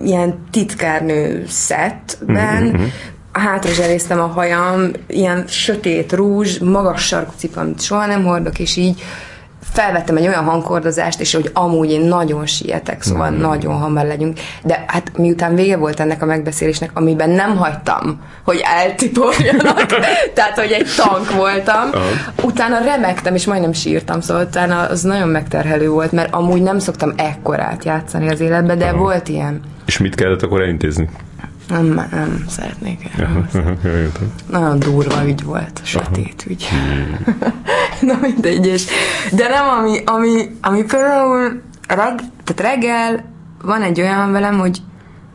ilyen 0.04 0.44
titkárnő 0.50 1.44
szettben, 1.48 2.64
uh-huh. 2.66 2.86
hátra 3.32 3.72
zseréztem 3.72 4.20
a 4.20 4.26
hajam, 4.26 4.90
ilyen 5.06 5.44
sötét 5.46 6.12
rúzs, 6.12 6.58
magas 6.58 7.06
sarkú 7.06 7.32
cipő, 7.36 7.60
amit 7.60 7.80
soha 7.80 8.06
nem 8.06 8.24
hordok, 8.24 8.58
és 8.58 8.76
így 8.76 9.02
felvettem 9.72 10.16
egy 10.16 10.26
olyan 10.26 10.44
hangkordozást, 10.44 11.20
és 11.20 11.34
hogy 11.34 11.50
amúgy 11.52 11.90
én 11.90 12.00
nagyon 12.00 12.46
sietek, 12.46 13.02
szóval 13.02 13.30
mm. 13.30 13.40
nagyon 13.40 13.74
hamar 13.74 14.04
legyünk. 14.04 14.38
De 14.62 14.84
hát 14.86 15.12
miután 15.16 15.54
vége 15.54 15.76
volt 15.76 16.00
ennek 16.00 16.22
a 16.22 16.26
megbeszélésnek, 16.26 16.90
amiben 16.94 17.30
nem 17.30 17.56
hagytam, 17.56 18.20
hogy 18.44 18.62
eltiporjanak, 18.64 19.86
tehát 20.34 20.58
hogy 20.58 20.70
egy 20.70 20.86
tank 20.96 21.30
voltam, 21.30 21.88
uh. 21.92 22.44
utána 22.44 22.78
remektem, 22.84 23.34
és 23.34 23.46
majdnem 23.46 23.72
sírtam, 23.72 24.20
szóval 24.20 24.44
utána 24.44 24.80
az 24.80 25.02
nagyon 25.02 25.28
megterhelő 25.28 25.88
volt, 25.88 26.12
mert 26.12 26.34
amúgy 26.34 26.62
nem 26.62 26.78
szoktam 26.78 27.12
ekkorát 27.16 27.84
játszani 27.84 28.28
az 28.28 28.40
életbe, 28.40 28.74
de 28.74 28.92
uh. 28.92 28.98
volt 28.98 29.28
ilyen. 29.28 29.60
És 29.86 29.98
mit 29.98 30.14
kellett 30.14 30.42
akkor 30.42 30.60
elintézni? 30.60 31.08
Nem, 31.72 32.08
nem 32.10 32.44
szeretnék. 32.48 33.10
Nagyon 34.50 34.78
durva 34.78 35.26
ügy 35.26 35.44
volt, 35.44 35.80
sötét 35.84 36.44
ügy. 36.48 36.68
Na 38.00 38.18
mindegy, 38.20 38.66
és, 38.66 38.84
de 39.32 39.48
nem 39.48 39.68
ami, 39.68 39.98
ami, 40.04 40.56
ami 40.60 40.84
például 40.84 41.62
reg, 41.88 42.20
tehát 42.44 42.74
reggel 42.74 43.24
van 43.62 43.82
egy 43.82 44.00
olyan 44.00 44.32
velem, 44.32 44.58
hogy 44.58 44.82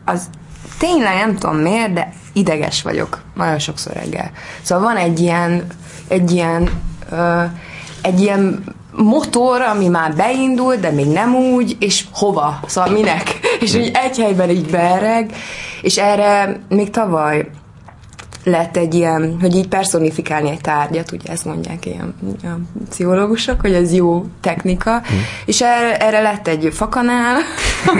az 0.04 0.30
tényleg 0.78 1.14
nem 1.14 1.36
tudom 1.36 1.56
miért, 1.56 1.92
de 1.92 2.12
ideges 2.32 2.82
vagyok 2.82 3.22
nagyon 3.34 3.58
sokszor 3.58 3.92
reggel. 3.92 4.30
Szóval 4.62 4.84
van 4.84 4.96
egy 4.96 5.20
ilyen, 5.20 5.66
egy 6.08 6.30
ilyen, 6.30 6.70
ö, 7.10 7.42
egy 8.02 8.20
ilyen 8.20 8.64
motor, 8.92 9.60
ami 9.60 9.88
már 9.88 10.14
beindul, 10.14 10.76
de 10.76 10.90
még 10.90 11.06
nem 11.06 11.34
úgy, 11.34 11.76
és 11.80 12.04
hova? 12.12 12.60
Szóval 12.66 12.92
minek? 12.92 13.38
És 13.60 13.74
így 13.74 13.90
egy 14.02 14.18
helyben 14.18 14.50
így 14.50 14.70
bereg, 14.70 15.32
és 15.82 15.96
erre 15.96 16.60
még 16.68 16.90
tavaly 16.90 17.50
lett 18.44 18.76
egy 18.76 18.94
ilyen, 18.94 19.36
hogy 19.40 19.56
így 19.56 19.68
personifikálni 19.68 20.50
egy 20.50 20.60
tárgyat, 20.60 21.12
ugye 21.12 21.32
ezt 21.32 21.44
mondják 21.44 21.86
ilyen 21.86 22.14
a 22.42 22.80
pszichológusok, 22.88 23.60
hogy 23.60 23.72
ez 23.72 23.92
jó 23.92 24.24
technika, 24.40 24.90
hmm. 24.90 25.24
és 25.44 25.62
erre, 25.62 25.96
erre 25.96 26.20
lett 26.20 26.48
egy 26.48 26.68
fakanál, 26.72 27.36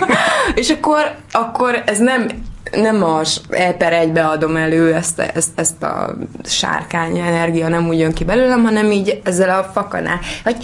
és 0.54 0.70
akkor, 0.70 1.14
akkor 1.32 1.82
ez 1.86 1.98
nem 1.98 2.28
nem 2.72 3.04
az 3.04 3.40
e 3.50 3.72
per 3.72 3.92
egybe 3.92 4.24
adom 4.26 4.56
elő 4.56 4.94
ezt, 4.94 5.18
ezt, 5.18 5.48
ezt 5.54 5.82
a 5.82 6.16
sárkány 6.44 7.18
energia 7.18 7.68
nem 7.68 7.88
úgy 7.88 7.98
jön 7.98 8.12
ki 8.12 8.24
belőlem, 8.24 8.64
hanem 8.64 8.90
így 8.90 9.20
ezzel 9.24 9.58
a 9.58 9.70
fakanál, 9.74 10.20
hogy 10.44 10.56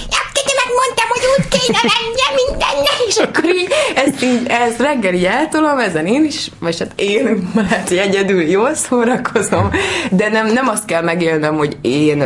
megmondtam, 0.65 1.09
hogy 1.25 1.45
úgy 1.45 1.61
kéne 1.61 1.79
lennie 1.83 2.43
mindennek, 2.47 2.99
és 3.07 3.17
akkor 3.17 3.45
így 3.45 3.69
ezt, 3.95 4.23
így, 4.23 4.47
ezt 4.49 4.81
reggel 4.81 5.15
így 5.15 5.25
eltolom, 5.25 5.79
ezen 5.79 6.07
én 6.07 6.25
is, 6.25 6.51
vagy 6.59 6.79
hát 6.79 6.93
én 6.97 7.51
lehet, 7.55 7.89
hogy 7.89 7.97
egyedül 7.97 8.43
jól 8.43 8.75
szórakozom, 8.75 9.71
de 10.11 10.29
nem, 10.29 10.53
nem 10.53 10.69
azt 10.69 10.85
kell 10.85 11.03
megélnem, 11.03 11.57
hogy 11.57 11.79
én 11.81 12.23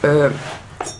ö, 0.00 0.26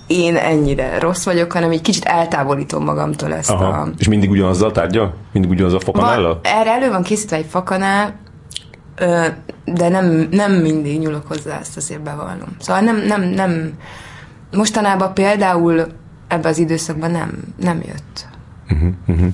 én 0.06 0.36
ennyire 0.36 0.98
rossz 0.98 1.24
vagyok, 1.24 1.52
hanem 1.52 1.70
egy 1.70 1.80
kicsit 1.80 2.04
eltávolítom 2.04 2.84
magamtól 2.84 3.34
ezt 3.34 3.50
Aha. 3.50 3.64
a... 3.64 3.88
És 3.98 4.08
mindig 4.08 4.30
ugyanaz 4.30 4.62
a 4.62 4.70
tárgya? 4.70 5.14
Mindig 5.32 5.50
ugyanaz 5.50 5.72
a 5.72 5.80
fakanállal? 5.80 6.40
Erre 6.42 6.70
elő 6.70 6.90
van 6.90 7.02
készítve 7.02 7.36
egy 7.36 7.46
fakanál, 7.50 8.20
de 9.64 9.88
nem, 9.88 10.28
nem 10.30 10.52
mindig 10.52 10.98
nyúlok 10.98 11.26
hozzá, 11.26 11.58
ezt 11.60 11.76
azért 11.76 12.02
bevallom. 12.02 12.56
Szóval 12.58 12.82
nem, 12.82 12.96
nem, 12.96 13.22
nem... 13.22 13.72
Mostanában 14.52 15.14
például 15.14 15.86
ebbe 16.30 16.48
az 16.48 16.58
időszakban 16.58 17.10
nem, 17.10 17.38
nem 17.56 17.80
jött. 17.86 18.28
Uh-huh, 18.70 18.92
uh-huh. 19.06 19.32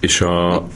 És 0.00 0.20
a, 0.20 0.66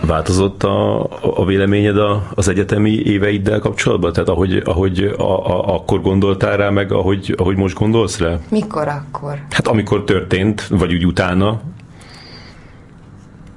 változott 0.00 0.62
a, 0.62 1.02
a 1.40 1.44
véleményed 1.44 1.98
a, 1.98 2.28
az 2.34 2.48
egyetemi 2.48 2.90
éveiddel 2.90 3.58
kapcsolatban? 3.58 4.12
Tehát 4.12 4.28
ahogy, 4.28 4.62
ahogy 4.64 5.14
a, 5.18 5.22
a, 5.22 5.74
akkor 5.74 6.00
gondoltál 6.00 6.56
rá, 6.56 6.70
meg 6.70 6.92
ahogy, 6.92 7.34
ahogy 7.36 7.56
most 7.56 7.76
gondolsz 7.76 8.18
rá? 8.18 8.38
Mikor 8.50 8.88
akkor? 8.88 9.42
Hát 9.50 9.66
amikor 9.66 10.04
történt, 10.04 10.66
vagy 10.66 10.94
úgy 10.94 11.06
utána. 11.06 11.60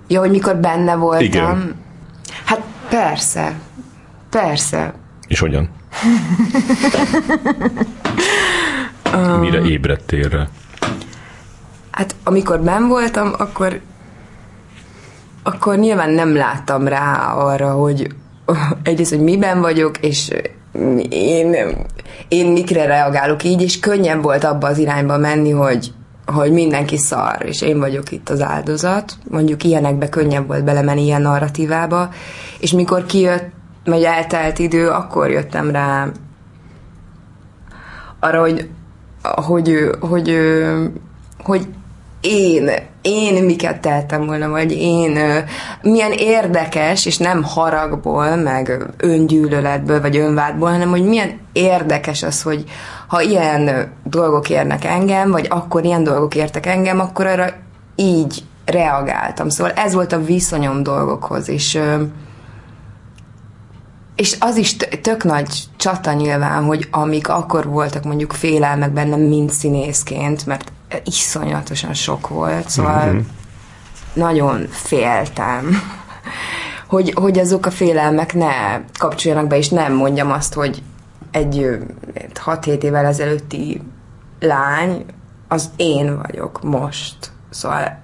Ja, 0.08 0.20
hogy 0.20 0.32
mikor 0.32 0.56
benne 0.56 0.96
voltam. 0.96 1.26
Igen. 1.26 1.76
Hát 2.46 2.62
persze. 2.90 3.60
Persze. 4.30 4.94
És 5.28 5.40
hogyan? 5.40 5.70
Mire 9.40 9.62
ébredtél 9.62 10.30
rá? 10.30 10.48
Hát 11.92 12.16
amikor 12.24 12.60
ben 12.60 12.88
voltam, 12.88 13.34
akkor 13.38 13.80
akkor 15.44 15.78
nyilván 15.78 16.10
nem 16.10 16.36
láttam 16.36 16.88
rá 16.88 17.34
arra, 17.34 17.72
hogy 17.72 18.08
egyrészt, 18.84 19.10
hogy 19.10 19.24
miben 19.24 19.62
vagyok, 19.62 19.98
és 19.98 20.32
én, 21.10 21.56
én 22.28 22.52
mikre 22.52 22.86
reagálok 22.86 23.44
így, 23.44 23.62
és 23.62 23.80
könnyebb 23.80 24.24
volt 24.24 24.44
abba 24.44 24.68
az 24.68 24.78
irányba 24.78 25.18
menni, 25.18 25.52
hogy, 25.52 25.94
hogy 26.26 26.52
mindenki 26.52 26.98
szar, 26.98 27.38
és 27.46 27.62
én 27.62 27.80
vagyok 27.80 28.12
itt 28.12 28.30
az 28.30 28.42
áldozat. 28.42 29.14
Mondjuk 29.30 29.64
ilyenekbe 29.64 30.10
könnyebb 30.10 30.48
volt 30.48 30.64
belemenni 30.64 31.04
ilyen 31.04 31.22
narratívába, 31.22 32.10
és 32.60 32.72
mikor 32.72 33.06
kijött, 33.06 33.50
vagy 33.86 34.04
eltelt 34.04 34.60
idő, 34.60 34.88
akkor 34.88 35.30
jöttem 35.30 35.72
rá 35.72 36.08
arra, 38.20 38.40
hogy 38.40 38.70
hogy, 39.22 39.90
hogy, 40.00 40.38
hogy 41.44 41.68
én, 42.22 42.70
én 43.02 43.44
miket 43.44 43.82
tettem 43.82 44.26
volna, 44.26 44.50
vagy 44.50 44.72
én 44.72 45.20
milyen 45.82 46.12
érdekes, 46.12 47.06
és 47.06 47.18
nem 47.18 47.44
haragból, 47.44 48.36
meg 48.36 48.86
öngyűlöletből, 48.98 50.02
vagy 50.02 50.18
önvádból, 50.18 50.70
hanem 50.70 50.90
hogy 50.90 51.04
milyen 51.04 51.40
érdekes 51.54 52.24
az, 52.24 52.42
hogy 52.42 52.64
ha 53.08 53.22
ilyen 53.22 53.92
dolgok 54.04 54.50
érnek 54.50 54.86
engem, 54.86 55.32
vagy 55.32 55.48
akkor 55.50 55.84
ilyen 55.86 56.04
dolgok 56.04 56.36
értek 56.36 56.66
engem, 56.66 57.00
akkor 57.00 57.26
arra 57.26 57.50
így 57.96 58.44
reagáltam. 58.66 59.50
Szóval 59.50 59.74
ez 59.74 59.94
volt 59.94 60.12
a 60.12 60.24
viszonyom 60.24 60.84
dolgokhoz, 60.84 61.50
és 61.50 61.80
és 64.20 64.36
az 64.40 64.56
is 64.56 64.76
tök 65.02 65.24
nagy 65.24 65.64
csata 65.78 66.14
nyilván, 66.14 66.64
hogy 66.64 66.88
amik 66.92 67.30
akkor 67.30 67.68
voltak 67.68 68.04
mondjuk 68.04 68.34
félelmek 68.34 68.92
bennem, 68.92 69.20
mint 69.20 69.52
színészként, 69.52 70.46
mert 70.46 70.72
iszonyatosan 71.04 71.94
sok 71.94 72.28
volt, 72.28 72.70
szóval 72.70 73.06
mm-hmm. 73.06 73.20
nagyon 74.14 74.68
féltem, 74.70 75.82
hogy, 76.88 77.14
hogy 77.16 77.40
azok 77.40 77.66
a 77.66 77.72
félelmek 77.72 78.34
ne 78.34 78.82
kapcsoljanak 78.98 79.48
be, 79.48 79.58
és 79.58 79.70
nem 79.70 79.94
mondjam 79.94 80.32
azt, 80.32 80.54
hogy 80.54 80.84
egy 81.32 81.68
6-7 82.46 82.84
évvel 82.84 83.06
ezelőtti 83.06 83.82
lány, 84.40 85.06
az 85.48 85.70
én 85.76 86.22
vagyok 86.22 86.64
most. 86.64 87.32
Szóval 87.50 88.00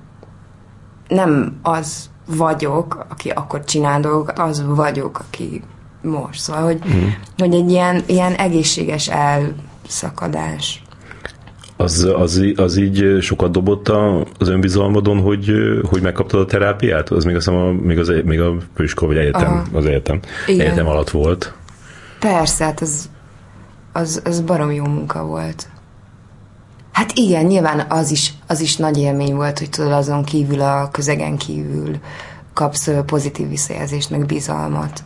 nem 1.08 1.60
az 1.62 2.10
vagyok, 2.26 3.06
aki 3.10 3.30
akkor 3.30 3.64
csinál 3.64 4.00
dolgokat, 4.00 4.40
az 4.40 4.66
vagyok, 4.66 5.20
aki 5.20 5.64
most. 6.06 6.40
Szóval, 6.40 6.64
hogy, 6.64 6.80
mm. 6.88 7.08
hogy 7.38 7.54
egy 7.54 7.72
ilyen, 7.72 8.04
ilyen 8.06 8.34
egészséges 8.34 9.10
elszakadás. 9.10 10.84
Az, 11.78 12.08
az, 12.16 12.42
az 12.56 12.78
így 12.78 13.18
sokat 13.22 13.52
dobott 13.52 13.90
az 14.40 14.48
önbizalmadon, 14.48 15.20
hogy, 15.20 15.52
hogy 15.90 16.02
megkaptad 16.02 16.40
a 16.40 16.46
terápiát? 16.46 17.10
Az 17.10 17.24
még, 17.24 17.36
azt 17.36 17.46
hiszem, 17.46 17.62
a, 17.62 17.72
még, 17.72 18.00
az, 18.00 18.12
még 18.26 18.42
a 18.42 18.56
főiskola 18.76 19.14
vagy 19.14 19.22
egyetem, 19.22 19.52
Aha. 19.52 19.64
az 19.74 19.86
egyetem, 19.86 20.20
Igen. 20.48 20.66
egyetem 20.66 20.88
alatt 20.88 21.10
volt. 21.10 21.54
Persze, 22.20 22.64
hát 22.64 22.82
az, 22.82 23.10
az, 23.94 24.22
az 24.26 24.42
barom 24.42 24.72
jó 24.72 24.84
munka 24.84 25.26
volt. 25.26 25.68
Hát 26.92 27.12
igen, 27.14 27.46
nyilván 27.46 27.86
az 27.90 28.12
is, 28.12 28.34
az 28.48 28.62
is 28.62 28.76
nagy 28.76 28.98
élmény 28.98 29.36
volt, 29.36 29.60
hogy 29.60 29.70
tudod 29.70 29.92
azon 29.92 30.24
kívül, 30.24 30.62
a 30.62 30.90
közegen 30.92 31.38
kívül 31.38 31.96
kapsz 32.54 32.90
pozitív 33.06 33.50
visszajelzést, 33.50 34.10
meg 34.10 34.26
bizalmat 34.26 35.04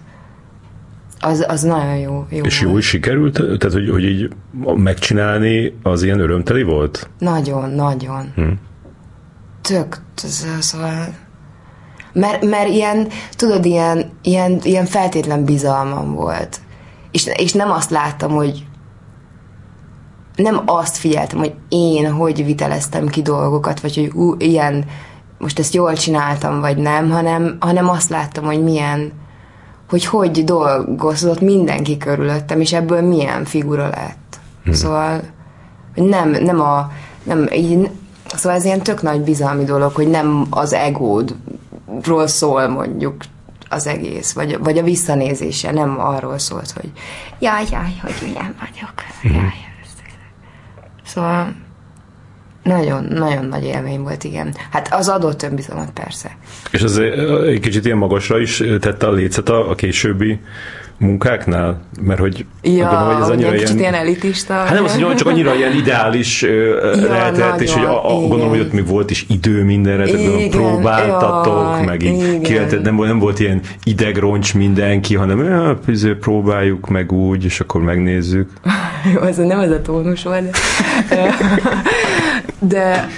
az, 1.20 1.46
az 1.48 1.62
nagyon 1.62 1.98
jó. 1.98 2.26
jó 2.30 2.44
És 2.44 2.62
jó 2.62 2.78
is 2.78 2.86
sikerült? 2.86 3.34
Tehát, 3.34 3.74
hogy, 3.74 3.90
hogy 3.90 4.04
így 4.04 4.30
megcsinálni 4.76 5.78
az 5.84 6.04
ilyen 6.04 6.20
örömteli 6.20 6.64
volt? 6.64 7.10
Nagyon, 7.20 7.70
nagyon. 7.70 8.32
Hm. 8.36 8.52
tök, 9.62 10.02
szóval... 10.60 11.16
Mert, 12.14 12.50
mert 12.50 12.70
ilyen, 12.70 13.08
tudod, 13.36 13.66
ilyen, 13.66 14.12
ilyen, 14.22 14.60
ilyen 14.64 14.86
feltétlen 14.86 15.46
bizalmam 15.46 16.14
volt. 16.14 16.60
És, 17.12 17.30
és 17.38 17.54
nem 17.54 17.72
azt 17.72 17.90
láttam, 17.90 18.32
hogy 18.32 18.66
nem 20.36 20.62
azt 20.66 20.98
figyeltem, 20.98 21.40
hogy 21.40 21.54
én 21.70 22.12
hogy 22.12 22.46
viteleztem 22.46 23.08
ki 23.08 23.22
dolgokat, 23.22 23.80
vagy 23.80 23.96
hogy 23.96 24.12
ú, 24.14 24.36
ilyen, 24.38 24.86
most 25.38 25.60
ezt 25.60 25.74
jól 25.74 25.94
csináltam, 25.94 26.60
vagy 26.60 26.78
nem, 26.78 27.10
hanem, 27.10 27.58
hanem 27.60 27.90
azt 27.90 28.10
láttam, 28.10 28.44
hogy 28.44 28.64
milyen, 28.64 29.12
hogy 29.90 30.06
hogy 30.06 30.44
dolgozott 30.44 31.40
mindenki 31.40 31.98
körülöttem, 31.98 32.62
és 32.62 32.74
ebből 32.74 33.02
milyen 33.02 33.46
figura 33.46 33.88
lett. 33.88 34.40
Hmm. 34.64 34.74
Szóval 34.74 35.22
nem, 35.94 36.30
nem 36.30 36.60
a, 36.62 36.92
nem, 37.24 37.48
így, 37.54 37.90
szóval 38.26 38.58
ez 38.58 38.66
ilyen 38.66 38.82
tök 38.82 39.02
nagy 39.02 39.22
bizalmi 39.22 39.64
dolog, 39.64 39.94
hogy 39.94 40.08
nem 40.08 40.46
az 40.50 40.74
egódról 40.74 42.28
szól 42.28 42.68
mondjuk 42.68 43.16
az 43.70 43.88
egész, 43.88 44.32
vagy, 44.32 44.58
vagy 44.60 44.78
a 44.78 44.84
visszanézése, 44.84 45.72
nem 45.72 46.00
arról 46.00 46.38
szólt, 46.38 46.72
hogy 46.72 46.92
jaj, 47.40 47.64
jaj, 47.72 48.00
hogy 48.02 48.16
milyen 48.24 48.56
vagyok. 48.60 48.94
Hmm. 49.22 49.34
Jaj. 49.34 49.68
Szóval 51.06 51.56
nagyon, 52.70 53.04
nagyon 53.04 53.46
nagy 53.46 53.64
élmény 53.64 54.00
volt, 54.00 54.24
igen. 54.24 54.56
Hát 54.72 54.94
az 54.94 55.10
adott 55.10 55.44
önbizalmat 55.44 55.92
persze. 55.92 56.38
És 56.72 56.82
az 56.82 56.98
egy 57.46 57.60
kicsit 57.60 57.86
ilyen 57.86 57.98
magasra 57.98 58.40
is 58.40 58.64
tette 58.80 59.08
a 59.08 59.12
lécet 59.12 59.50
a, 59.50 59.70
a 59.70 59.76
későbbi 59.76 60.40
munkáknál? 61.00 61.82
Mert 62.02 62.20
hogy 62.20 62.46
ja, 62.62 62.88
gondolom, 62.90 63.14
hogy 63.14 63.22
ez 63.22 63.30
annyira 63.30 63.56
ilyen... 63.56 63.78
ilyen 63.78 63.94
elitista. 63.94 64.54
Hát 64.54 64.74
nem 64.74 64.84
az, 64.84 65.02
hogy 65.02 65.16
csak 65.16 65.28
annyira 65.28 65.56
ilyen 65.56 65.76
ideális 65.76 66.42
ja, 66.42 66.76
lehetett, 66.96 67.38
nagyon, 67.38 67.62
és 67.62 67.74
hogy 67.74 67.84
a, 67.84 68.10
a, 68.10 68.20
gondolom, 68.20 68.50
hogy 68.50 68.60
ott 68.60 68.74
még 68.74 68.88
volt 68.88 69.12
is 69.12 69.26
idő 69.30 69.64
mindenre, 69.64 70.06
tehát 70.06 70.50
próbáltatok, 70.50 71.78
ja, 71.80 71.86
meg 71.86 72.04
így 72.04 72.42
ki 72.42 72.54
lehetett, 72.54 72.82
nem, 72.82 72.96
nem 72.96 73.20
volt 73.20 73.40
ilyen 73.40 73.62
idegroncs 73.84 74.54
mindenki, 74.54 75.16
hanem 75.16 75.44
ja, 75.44 75.80
próbáljuk 76.20 76.88
meg 76.88 77.12
úgy, 77.12 77.46
és 77.46 77.60
akkor 77.60 77.82
megnézzük. 77.82 78.50
Jó, 79.14 79.22
ez 79.22 79.38
nem 79.38 79.60
ez 79.60 79.72
a 79.72 79.82
tónus 79.82 80.24
volt, 80.24 80.44
de, 81.10 81.36
de 82.60 83.10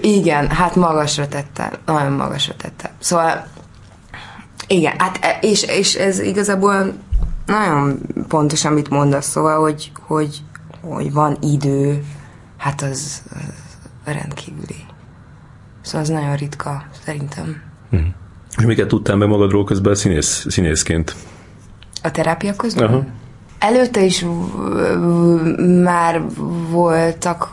igen, 0.00 0.48
hát 0.48 0.76
magasra 0.76 1.28
tette, 1.28 1.70
nagyon 1.86 2.12
magasra 2.12 2.54
tette. 2.56 2.90
Szóval 2.98 3.46
igen, 4.68 4.92
hát 4.98 5.18
e, 5.20 5.38
és, 5.40 5.62
és 5.62 5.94
ez 5.94 6.20
igazából 6.20 6.92
nagyon 7.46 8.00
pontos, 8.28 8.64
amit 8.64 8.90
mondasz, 8.90 9.28
szóval, 9.28 9.60
hogy, 9.60 9.92
hogy, 10.06 10.42
hogy 10.80 11.12
van 11.12 11.36
idő, 11.40 12.04
hát 12.56 12.82
az, 12.82 13.22
az 13.30 14.12
rendkívüli. 14.12 14.84
Szóval 15.80 16.00
az 16.00 16.08
nagyon 16.08 16.36
ritka, 16.36 16.84
szerintem. 17.04 17.62
És 18.56 18.64
miket 18.64 18.88
tudtál 18.88 19.16
be 19.16 19.26
magadról 19.26 19.64
közben 19.64 19.94
színész, 19.94 20.46
színészként? 20.48 21.16
A 22.02 22.10
terápia 22.10 22.54
közben? 22.54 22.88
Aha. 22.88 23.04
Előtte 23.58 24.02
is 24.02 24.24
már 25.82 26.22
voltak 26.70 27.50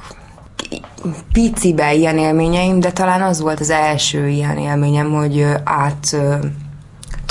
picibe 1.32 1.94
ilyen 1.94 2.18
élményeim, 2.18 2.80
de 2.80 2.92
talán 2.92 3.22
az 3.22 3.40
volt 3.42 3.60
az 3.60 3.70
első 3.70 4.28
ilyen 4.28 4.58
élményem, 4.58 5.12
hogy 5.12 5.46
át 5.64 6.18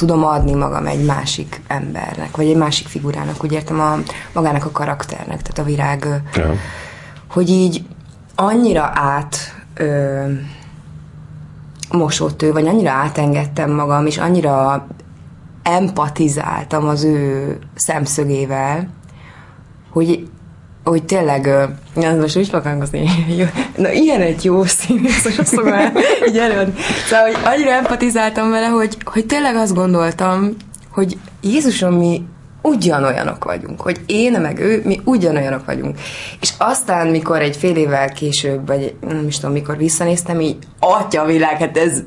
tudom 0.07 0.25
adni 0.25 0.55
magam 0.55 0.87
egy 0.87 1.05
másik 1.05 1.61
embernek, 1.67 2.37
vagy 2.37 2.47
egy 2.47 2.57
másik 2.57 2.87
figurának, 2.87 3.45
úgy 3.45 3.53
értem 3.53 3.81
a, 3.81 3.97
magának 4.33 4.65
a 4.65 4.71
karakternek, 4.71 5.43
tehát 5.43 5.59
a 5.59 5.63
virág, 5.63 6.23
ja. 6.35 6.55
hogy 7.31 7.49
így 7.49 7.85
annyira 8.35 8.91
át 8.95 9.37
ö, 9.75 10.25
mosott 11.91 12.43
ő, 12.43 12.53
vagy 12.53 12.67
annyira 12.67 12.91
átengedtem 12.91 13.71
magam, 13.71 14.07
és 14.07 14.19
annyira 14.19 14.87
empatizáltam 15.63 16.89
az 16.89 17.05
ő 17.05 17.59
szemszögével, 17.75 18.89
hogy 19.91 20.29
hogy 20.85 21.05
tényleg, 21.05 21.47
ez 21.97 22.19
most 22.19 22.37
úgy 22.37 22.49
fog 22.49 22.63
hangozni, 22.63 23.09
na 23.77 23.93
ilyen 23.93 24.21
egy 24.21 24.45
jó 24.45 24.65
színész, 24.65 25.39
el, 25.65 25.93
így 26.29 26.39
előadni. 26.39 26.75
Szóval, 27.09 27.25
hogy 27.25 27.37
annyira 27.45 27.71
empatizáltam 27.71 28.51
vele, 28.51 28.67
hogy, 28.67 28.97
hogy 29.05 29.27
tényleg 29.27 29.57
azt 29.57 29.75
gondoltam, 29.75 30.57
hogy 30.91 31.19
Jézusom, 31.41 31.95
mi 31.95 32.23
ugyanolyanok 32.63 33.45
vagyunk, 33.45 33.81
hogy 33.81 34.01
én 34.07 34.41
meg 34.41 34.59
ő, 34.59 34.83
mi 34.85 35.01
ugyanolyanok 35.05 35.65
vagyunk. 35.65 35.99
És 36.41 36.53
aztán, 36.59 37.07
mikor 37.07 37.41
egy 37.41 37.57
fél 37.57 37.77
évvel 37.77 38.09
később, 38.09 38.67
vagy 38.67 38.95
nem 39.01 39.27
is 39.27 39.39
tudom, 39.39 39.53
mikor 39.53 39.77
visszanéztem, 39.77 40.41
így, 40.41 40.57
atya 40.79 41.25
világ, 41.25 41.57
hát 41.59 41.77
ez, 41.77 42.03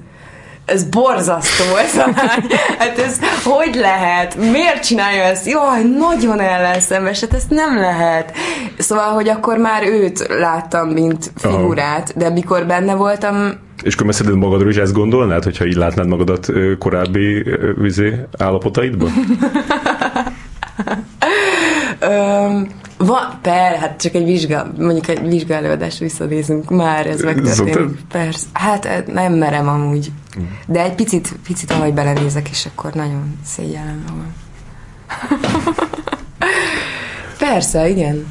ez 0.65 0.83
borzasztó 0.83 1.75
ez 1.75 1.95
a 1.97 2.05
lány. 2.15 2.49
Hát 2.79 2.97
ez 2.97 3.19
hogy 3.43 3.75
lehet? 3.75 4.35
Miért 4.35 4.83
csinálja 4.83 5.23
ezt? 5.23 5.45
Jaj, 5.45 5.83
nagyon 5.83 6.39
ellenszenves, 6.39 7.19
hát 7.19 7.33
ezt 7.33 7.49
nem 7.49 7.79
lehet. 7.79 8.33
Szóval, 8.77 9.13
hogy 9.13 9.29
akkor 9.29 9.57
már 9.57 9.83
őt 9.83 10.27
láttam, 10.27 10.89
mint 10.89 11.31
figurát, 11.35 12.17
de 12.17 12.29
mikor 12.29 12.65
benne 12.65 12.95
voltam, 12.95 13.63
és 13.83 13.95
akkor 13.95 14.13
szerinted 14.13 14.41
magadról 14.41 14.69
is 14.69 14.77
ezt 14.77 14.93
gondolnád, 14.93 15.43
hogyha 15.43 15.65
így 15.65 15.75
látnád 15.75 16.07
magadat 16.07 16.47
korábbi 16.79 17.43
vizé 17.77 18.13
állapotaidban? 18.37 19.11
Van, 22.97 23.39
per, 23.41 23.75
hát 23.75 24.01
csak 24.01 24.13
egy 24.13 24.23
vizsga, 24.23 24.71
mondjuk 24.77 25.07
egy 25.07 25.27
vizsgálódást 25.27 25.97
visszanézünk, 25.97 26.69
már 26.69 27.07
ez 27.07 27.21
megtörténik. 27.21 27.99
Persze, 28.07 28.45
hát 28.53 28.85
eh, 28.85 29.03
nem 29.07 29.33
merem 29.33 29.67
amúgy. 29.67 30.11
De 30.67 30.83
egy 30.83 30.95
picit, 30.95 31.35
picit 31.47 31.71
ahogy 31.71 31.93
belenézek, 31.93 32.49
és 32.49 32.65
akkor 32.65 32.93
nagyon 32.93 33.37
szégyellem 33.43 34.03
magam. 34.07 34.33
Persze, 37.39 37.89
igen. 37.89 38.25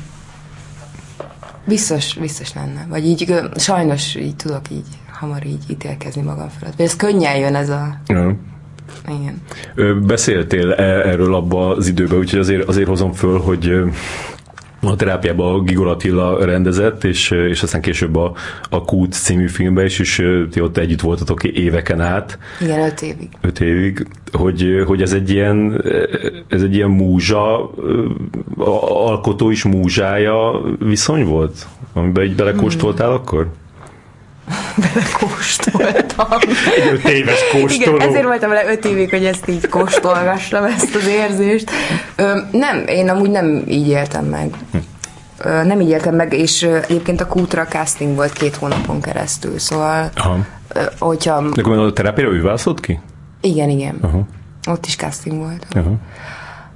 Biztos, 1.64 2.14
biztos 2.14 2.54
lenne. 2.54 2.86
Vagy 2.88 3.06
így, 3.06 3.40
sajnos 3.56 4.14
így 4.14 4.36
tudok 4.36 4.70
így 4.70 4.86
hamar 5.12 5.46
így 5.46 5.64
ítélkezni 5.68 6.22
magam 6.22 6.48
felett. 6.48 6.80
Ez 6.80 6.96
könnyen 6.96 7.36
jön 7.36 7.54
ez 7.54 7.68
a... 7.68 7.98
Ja. 8.06 8.36
Igen. 9.08 9.42
Beszéltél 10.06 10.72
e- 10.72 11.08
erről 11.08 11.34
abba 11.34 11.68
az 11.68 11.86
időben, 11.86 12.18
úgyhogy 12.18 12.38
azért, 12.38 12.68
azért 12.68 12.88
hozom 12.88 13.12
föl, 13.12 13.40
hogy 13.40 13.72
a 14.92 14.96
terápiában 14.96 15.54
a 15.54 15.60
Gigol 15.60 15.88
Attila 15.88 16.44
rendezett, 16.44 17.04
és, 17.04 17.30
és 17.30 17.62
aztán 17.62 17.80
később 17.80 18.16
a, 18.16 18.32
a 18.70 18.84
Kút 18.84 19.12
című 19.12 19.48
filmben 19.48 19.84
is, 19.84 19.98
és 19.98 20.22
ti 20.50 20.60
ott 20.60 20.76
együtt 20.76 21.00
voltatok 21.00 21.44
éveken 21.44 22.00
át. 22.00 22.38
Igen, 22.60 22.80
öt 22.80 23.02
évig. 23.02 23.28
Öt 23.40 23.60
évig, 23.60 24.06
hogy, 24.32 24.82
hogy 24.86 25.02
ez 25.02 25.12
egy 25.12 25.30
ilyen, 25.30 25.84
ez 26.48 26.62
egy 26.62 26.74
ilyen 26.74 26.90
múzsa, 26.90 27.70
alkotó 29.06 29.50
is 29.50 29.64
múzsája 29.64 30.60
viszony 30.78 31.24
volt, 31.24 31.66
amiben 31.92 32.24
így 32.24 32.34
belekóstoltál 32.34 33.08
hmm. 33.08 33.16
akkor? 33.16 33.48
Belekóstoltam. 34.76 36.38
Egy 36.76 36.88
öt 36.92 37.08
éves 37.08 37.40
kóstoló. 37.52 37.96
Igen, 37.96 38.08
ezért 38.08 38.24
voltam 38.24 38.48
vele 38.48 38.70
öt 38.70 38.84
évig, 38.84 39.10
hogy 39.10 39.24
ezt 39.24 39.48
így 39.48 39.68
kóstolgassam, 39.68 40.64
ezt 40.64 40.94
az 40.94 41.06
érzést. 41.06 41.70
Ö, 42.16 42.38
nem, 42.50 42.84
én 42.86 43.08
amúgy 43.08 43.30
nem 43.30 43.62
így 43.68 43.88
éltem 43.88 44.24
meg. 44.24 44.54
Ö, 45.38 45.64
nem 45.64 45.80
így 45.80 45.88
éltem 45.88 46.14
meg, 46.14 46.32
és 46.32 46.62
egyébként 46.62 47.20
a 47.20 47.26
kútra 47.26 47.64
casting 47.66 48.14
volt 48.14 48.32
két 48.32 48.56
hónapon 48.56 49.00
keresztül, 49.00 49.58
szóval 49.58 50.10
Aha. 50.14 50.38
Hogyha... 50.98 51.48
De 51.48 51.60
akkor 51.60 51.78
a 51.78 51.92
terápiára 51.92 52.32
ő 52.32 52.42
válaszolt 52.42 52.80
ki? 52.80 53.00
Igen, 53.40 53.68
igen. 53.68 53.98
Aha. 54.00 54.26
Ott 54.68 54.86
is 54.86 54.96
casting 54.96 55.38
volt. 55.38 55.66
Aha. 55.70 55.92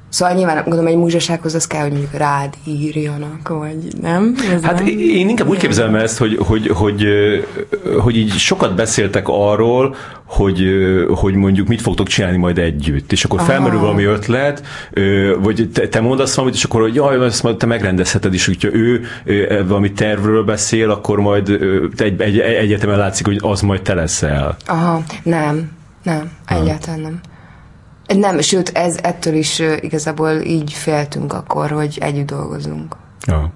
Szóval 0.08 0.34
nyilván 0.34 0.62
gondolom 0.62 0.86
egy 0.86 0.96
múzsasághoz 0.96 1.54
az 1.54 1.66
kell, 1.66 1.82
hogy 1.82 1.90
mondjuk 1.90 2.12
rád 2.12 2.54
írjanak, 2.64 3.48
vagy 3.48 3.76
nem? 4.00 4.34
Ez 4.54 4.62
hát 4.62 4.78
nem? 4.78 4.86
én 4.86 5.28
inkább 5.28 5.48
úgy 5.48 5.58
képzelem 5.58 5.94
ezt, 5.94 6.18
hogy, 6.18 6.38
hogy, 6.40 6.68
hogy, 6.68 7.04
hogy 8.02 8.16
így 8.16 8.30
sokat 8.30 8.74
beszéltek 8.74 9.28
arról, 9.28 9.94
hogy, 10.24 10.64
hogy 11.14 11.34
mondjuk 11.34 11.68
mit 11.68 11.80
fogtok 11.80 12.06
csinálni 12.06 12.36
majd 12.36 12.58
együtt, 12.58 13.12
és 13.12 13.24
akkor 13.24 13.40
felmerül 13.40 13.78
valami 13.78 14.04
ötlet, 14.04 14.62
vagy 15.38 15.70
te, 15.72 15.88
te 15.88 16.00
mondasz 16.00 16.34
valamit, 16.34 16.56
és 16.56 16.64
akkor 16.64 16.80
hogy 16.80 16.94
jaj, 16.94 17.24
ezt 17.24 17.42
majd 17.42 17.56
te 17.56 17.66
megrendezheted 17.66 18.34
is, 18.34 18.46
hogyha 18.46 18.68
ő 18.72 19.04
valami 19.66 19.92
tervről 19.92 20.44
beszél, 20.44 20.90
akkor 20.90 21.20
majd 21.20 21.48
egy, 21.96 22.20
egy, 22.20 22.38
egyetemen 22.38 22.98
látszik, 22.98 23.26
hogy 23.26 23.38
az 23.42 23.60
majd 23.60 23.82
te 23.82 23.94
leszel. 23.94 24.56
Aha, 24.66 25.02
nem, 25.22 25.70
nem, 26.02 26.30
egyáltalán 26.46 27.00
nem. 27.00 27.20
Nem, 28.16 28.40
sőt, 28.40 28.68
ez 28.68 28.98
ettől 29.02 29.34
is 29.34 29.62
igazából 29.80 30.30
így 30.30 30.72
féltünk 30.72 31.32
akkor, 31.32 31.70
hogy 31.70 31.98
együtt 32.00 32.26
dolgozunk. 32.26 32.96
Ja. 33.26 33.52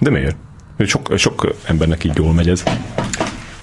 De 0.00 0.10
miért? 0.10 0.36
Sok, 0.78 1.12
sok 1.16 1.54
embernek 1.64 2.04
így 2.04 2.16
jól 2.16 2.32
megy 2.32 2.48
ez. 2.48 2.62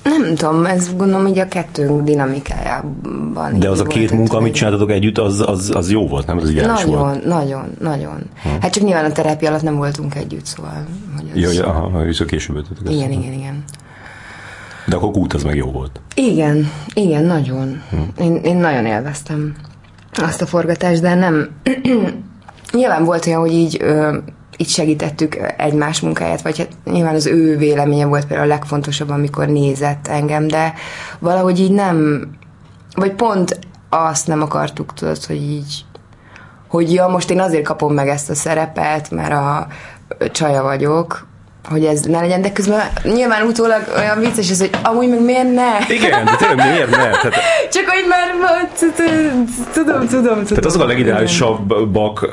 Nem 0.03 0.35
tudom, 0.35 0.65
ez 0.65 0.95
gondolom, 0.95 1.27
hogy 1.27 1.39
a 1.39 1.47
kettőnk 1.47 2.03
dinamikájában. 2.03 3.59
De 3.59 3.69
az 3.69 3.79
a 3.79 3.83
két 3.83 4.11
munka, 4.11 4.37
amit 4.37 4.53
csináltatok 4.53 4.91
együtt, 4.91 5.17
az, 5.17 5.43
az, 5.47 5.71
az 5.75 5.91
jó 5.91 6.07
volt, 6.07 6.27
nem? 6.27 6.37
Az 6.37 6.49
így 6.49 6.65
nagyon, 6.65 6.99
volt. 6.99 7.25
nagyon, 7.25 7.75
nagyon. 7.79 8.19
Ha. 8.43 8.49
Hát 8.61 8.73
csak 8.73 8.83
nyilván 8.83 9.05
a 9.05 9.11
terápia 9.11 9.49
alatt 9.49 9.61
nem 9.61 9.75
voltunk 9.75 10.15
együtt, 10.15 10.45
szóval. 10.45 10.85
Hogy 11.15 11.31
az... 11.33 11.41
Jó, 11.41 11.61
ja, 11.61 11.67
aha, 11.67 12.03
később 12.27 12.65
Igen, 12.87 13.11
igen, 13.11 13.33
igen. 13.33 13.63
De 14.85 14.95
akkor 14.95 15.11
Kút 15.11 15.33
az 15.33 15.43
meg 15.43 15.55
jó 15.55 15.71
volt. 15.71 15.99
Igen, 16.15 16.71
igen, 16.93 17.23
nagyon. 17.23 17.81
Hm. 17.89 18.23
Én, 18.23 18.35
én 18.35 18.55
nagyon 18.55 18.85
élveztem 18.85 19.55
azt 20.21 20.41
a 20.41 20.45
forgatást, 20.45 21.01
de 21.01 21.15
nem... 21.15 21.49
Nyilván 22.71 23.03
volt 23.03 23.25
olyan, 23.25 23.39
hogy 23.39 23.53
így, 23.53 23.77
ö, 23.81 24.17
így 24.57 24.67
segítettük 24.69 25.37
egymás 25.57 25.99
munkáját, 25.99 26.41
vagy 26.41 26.57
hát 26.57 26.69
nyilván 26.85 27.15
az 27.15 27.25
ő 27.25 27.57
véleménye 27.57 28.05
volt 28.05 28.25
például 28.25 28.49
a 28.49 28.53
legfontosabb, 28.53 29.09
amikor 29.09 29.47
nézett 29.47 30.07
engem, 30.07 30.47
de 30.47 30.73
valahogy 31.19 31.59
így 31.59 31.71
nem... 31.71 32.27
Vagy 32.95 33.13
pont 33.13 33.59
azt 33.89 34.27
nem 34.27 34.41
akartuk, 34.41 34.93
tudod, 34.93 35.25
hogy 35.25 35.41
így 35.41 35.85
hogy 36.69 36.93
ja, 36.93 37.07
most 37.07 37.31
én 37.31 37.39
azért 37.39 37.63
kapom 37.63 37.93
meg 37.93 38.07
ezt 38.07 38.29
a 38.29 38.35
szerepet, 38.35 39.11
mert 39.11 39.31
a 39.31 39.67
csaja 40.31 40.63
vagyok, 40.63 41.27
hogy 41.69 41.85
ez 41.85 42.01
ne 42.01 42.19
legyen, 42.19 42.41
de 42.41 42.51
közben 42.51 42.81
nyilván 43.03 43.47
utólag 43.47 43.81
olyan 43.97 44.19
vicces 44.19 44.49
ez, 44.49 44.59
hogy 44.59 44.69
amúgy 44.83 45.09
meg 45.09 45.21
miért 45.21 45.53
ne? 45.53 45.95
Igen, 45.95 46.25
de 46.25 46.35
tényleg 46.37 46.71
miért 46.71 46.89
ne? 46.89 46.97
Tehát, 46.97 47.33
Csak 47.73 47.85
hogy 47.85 48.05
már 48.09 48.69
tudom, 48.79 49.45
tudom, 49.73 50.07
tudom. 50.07 50.43
Tehát 50.43 50.65
azok 50.65 50.81
a 50.81 50.85
legideálisabbak 50.85 52.27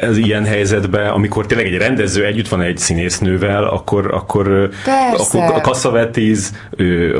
az 0.00 0.16
ilyen 0.16 0.44
helyzetben, 0.44 1.10
amikor 1.10 1.46
tényleg 1.46 1.66
egy 1.66 1.76
rendező 1.76 2.24
együtt 2.24 2.48
van 2.48 2.60
egy 2.60 2.78
színésznővel, 2.78 3.64
akkor, 3.64 4.14
akkor, 4.14 4.68
Persze. 4.84 5.44
akkor 5.44 5.60
Kasszavetíz, 5.60 6.52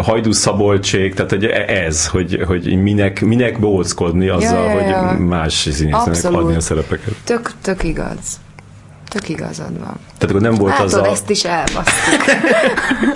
Hajdú 0.03 0.33
Szabolcsék, 0.33 1.15
tehát 1.15 1.31
hogy 1.31 1.45
ez, 1.67 2.07
hogy, 2.07 2.43
hogy 2.47 2.83
minek, 2.83 3.21
minek 3.21 3.61
bóckodni 3.61 4.29
azzal, 4.29 4.65
ja, 4.65 4.81
ja, 4.81 4.89
ja. 4.89 5.07
hogy 5.07 5.19
más 5.19 5.69
színésznőnek 5.73 6.41
adni 6.41 6.55
a 6.55 6.61
szerepeket. 6.61 7.15
Tök, 7.25 7.51
tök 7.63 7.85
igaz. 7.85 8.41
Tök 9.13 9.29
igazad 9.29 9.79
van. 9.79 9.99
Tehát 10.19 10.23
akkor 10.23 10.41
nem 10.41 10.55
volt 10.55 10.73
Látod, 10.73 10.87
az 10.87 10.95
a... 10.95 11.07
ezt 11.07 11.31
is 11.31 11.45
elbasztuk. 11.45 12.25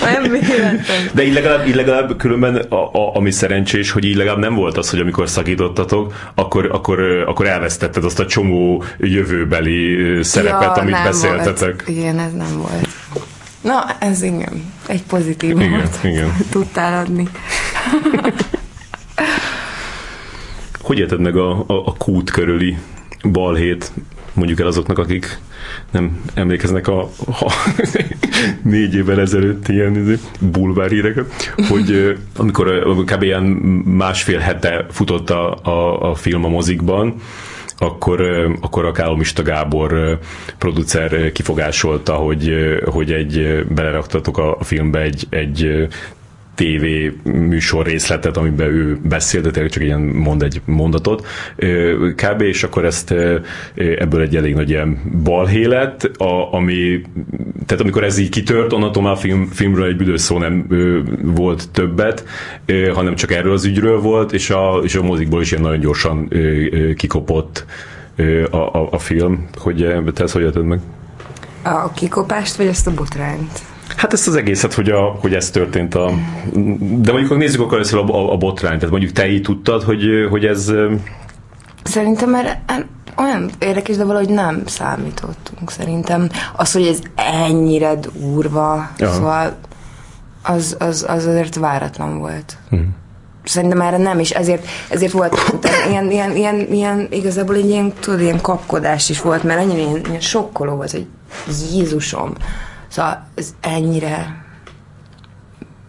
nem 0.12 0.22
véletlen. 0.22 1.11
De 1.12 1.22
így 1.22 1.32
legalább, 1.32 1.66
így 1.66 1.74
legalább 1.74 2.16
különben, 2.16 2.57
a, 2.57 2.92
a, 2.92 3.14
ami 3.14 3.30
szerencsés, 3.30 3.90
hogy 3.90 4.05
így 4.05 4.16
legalább 4.16 4.38
nem 4.38 4.55
volt 4.55 4.76
az, 4.76 4.90
hogy 4.90 5.01
amikor 5.01 5.28
szakítottatok, 5.28 6.14
akkor, 6.34 6.68
akkor, 6.72 7.01
akkor 7.26 7.47
elvesztetted 7.47 8.05
azt 8.05 8.18
a 8.18 8.26
csomó 8.26 8.84
jövőbeli 8.99 10.22
szerepet, 10.22 10.76
ja, 10.76 10.82
amit 10.82 11.03
beszéltetek. 11.03 11.84
Volt. 11.86 11.99
Igen, 11.99 12.18
ez 12.18 12.32
nem 12.32 12.57
volt. 12.57 12.88
Na, 13.61 13.84
ez 13.99 14.22
igen, 14.22 14.72
egy 14.86 15.03
pozitív 15.03 15.51
igen, 15.51 15.70
volt. 15.70 15.99
Igen. 16.03 16.36
Tudtál 16.51 17.05
adni. 17.05 17.28
hogy 20.82 20.99
érted 20.99 21.20
meg 21.20 21.36
a, 21.36 21.51
a, 21.51 21.64
a 21.66 21.94
kút 21.99 22.30
körüli 22.30 22.78
balhét, 23.22 23.92
mondjuk 24.32 24.61
el 24.61 24.66
azoknak, 24.66 24.99
akik 24.99 25.38
nem 25.90 26.20
emlékeznek 26.34 26.88
a, 26.88 27.00
a 27.26 27.52
négy 28.62 28.94
évvel 28.94 29.20
ezelőtt 29.20 29.68
ilyen 29.68 30.20
bulvár 30.40 30.90
híreket, 30.90 31.54
hogy 31.68 32.16
amikor 32.36 33.04
kb. 33.04 33.22
ilyen 33.22 33.42
másfél 33.84 34.38
hete 34.38 34.86
futott 34.90 35.30
a, 35.30 35.58
a, 35.62 36.10
a 36.10 36.14
film 36.14 36.44
a 36.44 36.48
mozikban, 36.48 37.14
akkor, 37.78 38.20
akkor 38.60 38.84
a 38.84 38.92
Kálomista 38.92 39.42
Gábor 39.42 40.18
producer 40.58 41.32
kifogásolta, 41.32 42.14
hogy, 42.14 42.54
hogy 42.84 43.12
egy 43.12 43.64
beleraktatok 43.68 44.38
a 44.38 44.56
filmbe 44.60 45.00
egy, 45.00 45.26
egy 45.30 45.88
TV 46.57 46.84
műsor 47.30 47.86
részletet, 47.86 48.36
amiben 48.36 48.66
ő 48.66 48.98
beszél, 49.02 49.40
de 49.40 49.50
tényleg 49.50 49.72
csak 49.72 49.82
ilyen 49.82 50.00
mond 50.00 50.42
egy 50.42 50.61
mondatot 50.64 51.26
kb. 52.14 52.40
és 52.40 52.62
akkor 52.62 52.84
ezt 52.84 53.14
ebből 53.76 54.20
egy 54.20 54.36
elég 54.36 54.54
nagy 54.54 54.70
ilyen 54.70 54.98
balhé 55.22 55.64
lett, 55.64 56.02
a, 56.04 56.52
ami, 56.52 57.02
tehát 57.66 57.82
amikor 57.82 58.04
ez 58.04 58.18
így 58.18 58.28
kitört, 58.28 58.72
onnantól 58.72 59.02
már 59.02 59.12
a 59.12 59.16
film, 59.16 59.46
filmről 59.46 59.86
egy 59.86 59.96
büdös 59.96 60.20
szó 60.20 60.38
nem 60.38 60.66
volt 61.22 61.70
többet, 61.70 62.24
hanem 62.94 63.14
csak 63.14 63.32
erről 63.32 63.52
az 63.52 63.64
ügyről 63.64 64.00
volt, 64.00 64.32
és 64.32 64.50
a, 64.50 64.80
és 64.82 64.94
a 64.94 65.02
mozikból 65.02 65.40
is 65.40 65.50
ilyen 65.50 65.62
nagyon 65.62 65.80
gyorsan 65.80 66.30
kikopott 66.96 67.64
a, 68.50 68.57
a, 68.57 68.88
a 68.90 68.98
film, 68.98 69.46
hogy 69.57 69.94
te 70.14 70.22
ezt 70.22 70.32
hogy 70.32 70.64
meg? 70.64 70.80
A 71.62 71.92
kikopást, 71.92 72.57
vagy 72.57 72.66
ezt 72.66 72.86
a 72.86 72.94
botrányt? 72.94 73.76
Hát 73.97 74.12
ezt 74.12 74.28
az 74.28 74.36
egészet, 74.36 74.74
hogy, 74.74 74.90
a, 74.90 75.01
hogy 75.01 75.34
ez 75.34 75.51
történt 75.51 75.94
a... 75.94 76.11
De 76.78 77.12
mondjuk 77.12 77.36
nézzük 77.36 77.61
akkor 77.61 77.74
először 77.74 77.99
a, 77.99 78.03
a, 78.03 78.32
a 78.32 78.36
botrányt, 78.36 78.76
tehát 78.76 78.90
mondjuk 78.90 79.12
te 79.12 79.28
így 79.28 79.42
tudtad, 79.42 79.82
hogy, 79.82 80.05
hogy 80.30 80.44
ez... 80.44 80.72
Szerintem 81.82 82.30
mert 82.30 82.59
olyan 83.16 83.51
érdekes, 83.59 83.97
de 83.97 84.05
valahogy 84.05 84.28
nem 84.28 84.62
számítottunk 84.66 85.70
szerintem. 85.70 86.28
Az, 86.57 86.72
hogy 86.72 86.86
ez 86.86 86.99
ennyire 87.14 87.94
durva, 87.94 88.90
ja. 88.99 89.12
szóval 89.12 89.57
az, 90.42 90.76
az, 90.78 91.05
az 91.09 91.26
azért 91.26 91.55
váratlan 91.55 92.18
volt. 92.18 92.57
Hmm. 92.68 92.94
Szerintem 93.44 93.80
erre 93.80 93.97
nem, 93.97 94.18
és 94.18 94.30
ezért, 94.30 94.66
ezért 94.88 95.12
volt 95.12 95.36
ilyen, 95.88 96.11
ilyen, 96.11 96.36
ilyen, 96.36 96.66
ilyen, 96.70 97.07
igazából 97.11 97.55
egy 97.55 97.68
ilyen, 97.68 97.92
tudod, 98.01 98.20
ilyen 98.20 98.40
kapkodás 98.40 99.09
is 99.09 99.20
volt, 99.20 99.42
mert 99.42 99.61
annyira 99.61 99.78
ilyen, 99.78 100.01
ilyen 100.09 100.20
sokkoló 100.20 100.74
volt, 100.74 100.90
hogy 100.90 101.07
Jézusom, 101.72 102.32
Szóval 102.97 103.28
ez 103.34 103.55
ennyire 103.61 104.44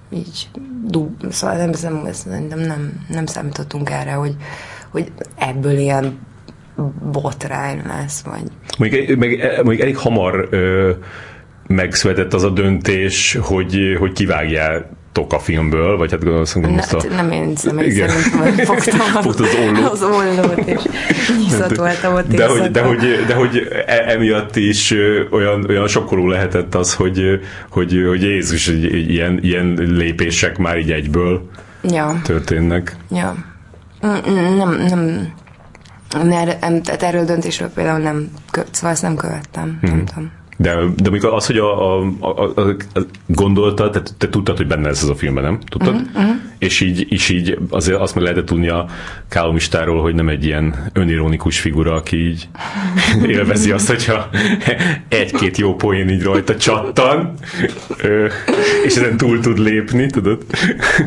így 0.09 0.49
du, 0.85 1.09
szóval 1.29 1.55
nem, 1.55 1.71
nem, 1.81 2.47
nem, 2.47 2.59
nem, 2.59 3.05
nem 3.09 3.25
számítottunk 3.25 3.89
erre, 3.89 4.11
hogy, 4.11 4.35
hogy 4.89 5.11
ebből 5.35 5.77
ilyen 5.77 6.19
botrány 7.11 7.81
lesz, 7.85 8.21
vagy... 8.21 8.43
Mondjuk, 8.77 9.19
meg, 9.19 9.39
mondjuk 9.55 9.79
elég 9.79 9.97
hamar 9.97 10.47
ö, 10.51 10.91
megszületett 11.67 12.33
az 12.33 12.43
a 12.43 12.49
döntés, 12.49 13.37
hogy, 13.41 13.95
hogy 13.99 14.11
kivágják 14.11 14.85
tok 15.17 15.33
a 15.33 15.39
filmből, 15.39 15.97
vagy 15.97 16.11
hát 16.11 16.23
gondolom, 16.23 16.75
most 16.75 16.93
a... 16.93 17.03
Nem 17.09 17.31
én 17.31 17.55
személy 17.55 17.89
szerint 17.89 18.65
fogtam 18.65 18.99
az, 19.15 19.25
az 19.25 19.55
ollót. 19.65 19.91
az 19.91 20.03
ollót, 20.03 20.57
és 20.65 20.81
nyiszatoltam 21.37 22.13
ott 22.13 22.27
de 22.27 22.47
hogy, 22.47 22.71
de, 22.71 22.81
hogy, 22.81 23.23
de 23.27 23.33
hogy 23.33 23.67
e, 23.85 24.03
emiatt 24.07 24.55
is 24.55 24.93
olyan, 25.31 25.65
olyan 25.69 25.87
sokkoló 25.87 26.27
lehetett 26.27 26.75
az, 26.75 26.93
hogy, 26.93 27.39
hogy, 27.69 28.03
hogy 28.07 28.21
Jézus, 28.21 28.67
ilyen, 28.67 29.39
ilyen 29.41 29.73
lépések 29.77 30.57
már 30.57 30.77
így 30.77 30.91
egyből 30.91 31.49
ja. 31.83 32.19
történnek. 32.23 32.95
Ja. 33.11 33.35
Nem, 34.01 34.77
nem, 34.87 35.33
nem, 36.59 36.81
tehát 36.83 37.03
erről 37.03 37.25
döntésről 37.25 37.69
például 37.69 37.99
nem, 37.99 38.29
szóval 38.71 38.91
ezt 38.91 39.01
nem 39.01 39.15
követtem, 39.15 39.77
hmm. 39.81 39.89
nem 39.89 40.05
tudom. 40.05 40.31
De, 40.57 40.75
de 40.95 41.09
amikor 41.09 41.33
az, 41.33 41.45
hogy 41.45 41.57
a, 41.57 41.99
a, 41.99 42.07
a, 42.19 42.41
a, 42.55 42.61
a 42.93 43.05
gondoltad, 43.25 43.91
te, 43.91 44.01
te 44.17 44.29
tudtad, 44.29 44.57
hogy 44.57 44.67
benne 44.67 44.87
lesz 44.87 45.01
ez 45.01 45.09
a 45.09 45.15
filmben, 45.15 45.43
nem? 45.43 45.59
Tudtad? 45.69 45.93
Uh-huh, 45.93 46.09
uh-huh. 46.15 46.35
És 46.57 46.81
így, 46.81 47.05
és 47.09 47.29
így 47.29 47.57
azért 47.69 47.99
azt 47.99 48.15
meg 48.15 48.23
lehetett 48.23 48.45
tudni 48.45 48.67
a 48.67 48.85
Kálomistáról, 49.29 50.01
hogy 50.01 50.15
nem 50.15 50.29
egy 50.29 50.45
ilyen 50.45 50.89
önironikus 50.93 51.59
figura, 51.59 51.93
aki 51.93 52.27
így 52.27 52.47
élvezi 53.35 53.71
azt, 53.71 53.87
hogyha 53.87 54.29
egy-két 55.07 55.57
jó 55.57 55.75
poén 55.75 56.09
így 56.09 56.23
rajta 56.23 56.55
csattan, 56.55 57.33
és 58.85 58.95
ezen 58.95 59.17
túl 59.17 59.39
tud 59.39 59.57
lépni, 59.57 60.05
tudod? 60.05 60.45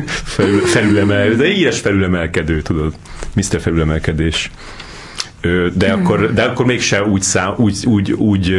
Felül, 0.05 0.59
felülemel, 0.59 1.33
de 1.35 1.47
íres 1.47 1.79
felülemelkedő, 1.79 2.61
tudod? 2.61 2.93
Mr. 3.35 3.61
Felülemelkedés 3.61 4.51
de 5.73 5.91
akkor, 5.91 6.33
de 6.33 6.43
akkor 6.43 6.65
mégse 6.65 7.03
úgy, 7.03 7.21
szám, 7.21 7.53
úgy, 7.57 7.85
úgy, 7.85 8.11
úgy 8.11 8.55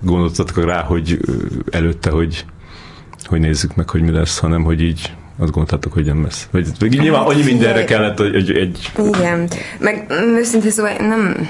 gondoltatok 0.00 0.64
rá, 0.64 0.82
hogy 0.82 1.18
előtte, 1.70 2.10
hogy, 2.10 2.44
hogy 3.24 3.40
nézzük 3.40 3.74
meg, 3.74 3.90
hogy 3.90 4.02
mi 4.02 4.10
lesz, 4.10 4.38
hanem 4.38 4.62
hogy 4.62 4.82
így 4.82 5.12
azt 5.38 5.50
gondoltátok, 5.50 5.92
hogy 5.92 6.04
nem 6.04 6.22
lesz. 6.22 6.48
Vagy, 6.50 6.68
vagy 6.78 6.94
hát, 6.94 7.02
nyilván 7.02 7.22
annyi 7.22 7.42
mindenre 7.42 7.84
kellett, 7.84 8.18
hogy, 8.18 8.32
hogy 8.32 8.50
egy... 8.50 8.92
Igen, 9.14 9.48
meg 9.78 10.06
őszintén 10.10 10.70
szóval 10.70 10.92
nem... 10.98 11.48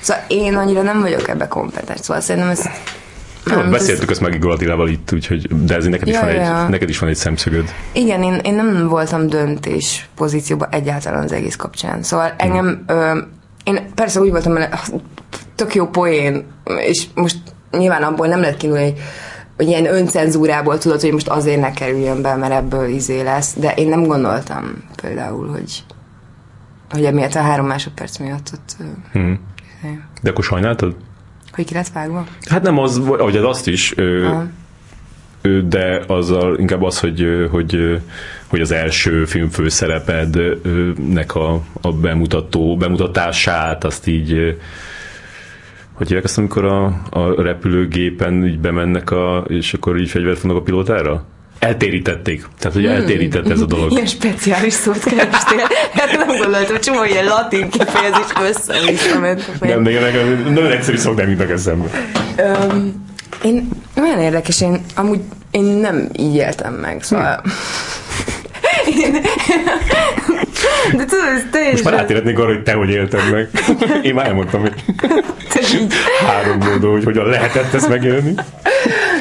Szóval 0.00 0.24
én 0.28 0.54
annyira 0.54 0.82
nem 0.82 1.00
vagyok 1.00 1.28
ebbe 1.28 1.48
kompetens, 1.48 2.00
szóval 2.00 2.22
szerintem 2.22 2.50
ez 2.50 2.68
nem, 3.44 3.70
beszéltük 3.70 4.02
ez... 4.02 4.10
ezt 4.10 4.20
meg 4.20 4.34
Igor 4.34 4.50
Attilával 4.50 4.88
itt, 4.88 5.12
úgyhogy, 5.12 5.64
de 5.64 5.74
ez 5.74 5.84
neked, 5.84 6.08
ja, 6.08 6.14
is 6.14 6.20
van 6.20 6.30
ja. 6.30 6.62
egy, 6.62 6.70
neked 6.70 6.88
is 6.88 6.98
van 6.98 7.08
egy 7.08 7.16
szemszögöd. 7.16 7.74
Igen, 7.92 8.22
én, 8.22 8.34
én 8.34 8.54
nem 8.54 8.88
voltam 8.88 9.26
döntés 9.26 10.08
pozícióban 10.14 10.68
egyáltalán 10.70 11.22
az 11.22 11.32
egész 11.32 11.56
kapcsán. 11.56 12.02
Szóval 12.02 12.34
engem 12.36 12.84
hmm. 12.86 12.96
ö, 12.96 13.18
én 13.64 13.94
persze 13.94 14.20
úgy 14.20 14.30
voltam, 14.30 14.56
hogy 14.56 14.68
tök 15.54 15.74
jó 15.74 15.86
poén, 15.86 16.46
és 16.86 17.06
most 17.14 17.38
nyilván 17.70 18.02
abból 18.02 18.26
nem 18.26 18.40
lehet 18.40 18.56
kinulni, 18.56 18.82
hogy, 18.82 18.98
hogy 19.56 19.66
ilyen 19.66 19.86
öncenzúrából 19.86 20.78
tudod, 20.78 21.00
hogy 21.00 21.12
most 21.12 21.28
azért 21.28 21.60
ne 21.60 21.72
kerüljön 21.72 22.22
be, 22.22 22.34
mert 22.36 22.52
ebből 22.52 22.88
izé 22.88 23.20
lesz, 23.20 23.54
de 23.58 23.74
én 23.74 23.88
nem 23.88 24.02
gondoltam 24.02 24.84
például, 25.02 25.48
hogy 25.48 25.84
hogy 26.90 27.04
emiatt 27.04 27.34
a 27.34 27.40
három 27.40 27.66
másodperc 27.66 28.18
miatt 28.18 28.50
ott... 28.54 28.76
Hmm. 29.12 29.40
De 30.22 30.30
akkor 30.30 30.44
sajnáltad? 30.44 30.96
Hogy 31.52 31.64
ki 31.64 31.74
lett 31.74 31.88
vágva? 31.88 32.26
Hát 32.48 32.62
nem 32.62 32.78
az, 32.78 33.06
vagy 33.06 33.36
az 33.36 33.44
azt 33.44 33.66
is, 33.66 33.92
Aha 33.92 34.46
de 35.68 36.02
azzal 36.06 36.58
inkább 36.58 36.82
az, 36.82 37.00
hogy, 37.00 37.48
hogy, 37.50 38.00
hogy 38.50 38.60
az 38.60 38.70
első 38.70 39.24
film 39.24 39.48
főszerepednek 39.48 41.34
a, 41.34 41.62
a 41.80 41.92
bemutató, 41.92 42.76
bemutatását, 42.76 43.84
azt 43.84 44.06
így 44.06 44.56
hogy 45.92 46.06
hívják 46.06 46.24
azt, 46.24 46.38
amikor 46.38 46.64
a, 46.64 46.84
a 47.10 47.42
repülőgépen 47.42 48.46
így 48.46 48.58
bemennek, 48.58 49.10
a, 49.10 49.44
és 49.48 49.72
akkor 49.72 49.98
így 49.98 50.08
fegyvert 50.08 50.38
fognak 50.38 50.58
a 50.58 50.62
pilótára? 50.62 51.24
eltérítették. 51.58 52.46
Tehát, 52.58 52.76
hogy 52.76 52.86
eltérített 52.86 53.50
ez 53.50 53.60
a 53.60 53.64
dolog. 53.64 53.92
Ilyen 53.92 54.06
speciális 54.06 54.72
szót 54.72 55.04
kerestél. 55.04 55.66
Hát 55.92 56.16
nem 56.16 56.26
gondoltam, 56.26 56.70
hogy 56.70 56.80
csomó 56.80 57.04
ilyen 57.04 57.24
latin 57.24 57.70
kifejezés 57.70 58.56
fejem. 59.16 59.38
Nem, 59.60 59.82
de 59.82 59.90
ilyenek, 59.90 60.44
nagyon 60.44 60.70
egyszerű 60.70 60.96
szok 60.96 61.16
nem 61.16 61.28
jutnak 61.28 61.50
eszembe. 61.50 61.88
Öm, 62.36 63.06
én 63.44 63.68
olyan 63.96 64.18
érdekes, 64.18 64.60
én 64.60 64.80
amúgy 64.94 65.20
én 65.50 65.64
nem 65.64 66.08
így 66.16 66.34
éltem 66.34 66.74
meg, 66.74 67.02
szóval... 67.02 67.42
Én, 68.96 69.12
de 70.96 71.04
tudod, 71.04 71.26
ez 71.26 71.32
Most 71.32 71.50
teljesen... 71.50 71.92
már 71.92 72.00
átérhetnék 72.00 72.38
arra, 72.38 72.48
hogy 72.48 72.62
te 72.62 72.72
hogy 72.72 72.90
élted 72.90 73.30
meg. 73.30 73.48
Én 74.02 74.14
már 74.14 74.26
elmondtam, 74.26 74.60
hogy 74.60 74.74
három 76.26 76.58
módon, 76.58 76.90
hogy 76.90 77.04
hogyan 77.04 77.26
lehetett 77.26 77.74
ezt 77.74 77.88
megélni. 77.88 78.34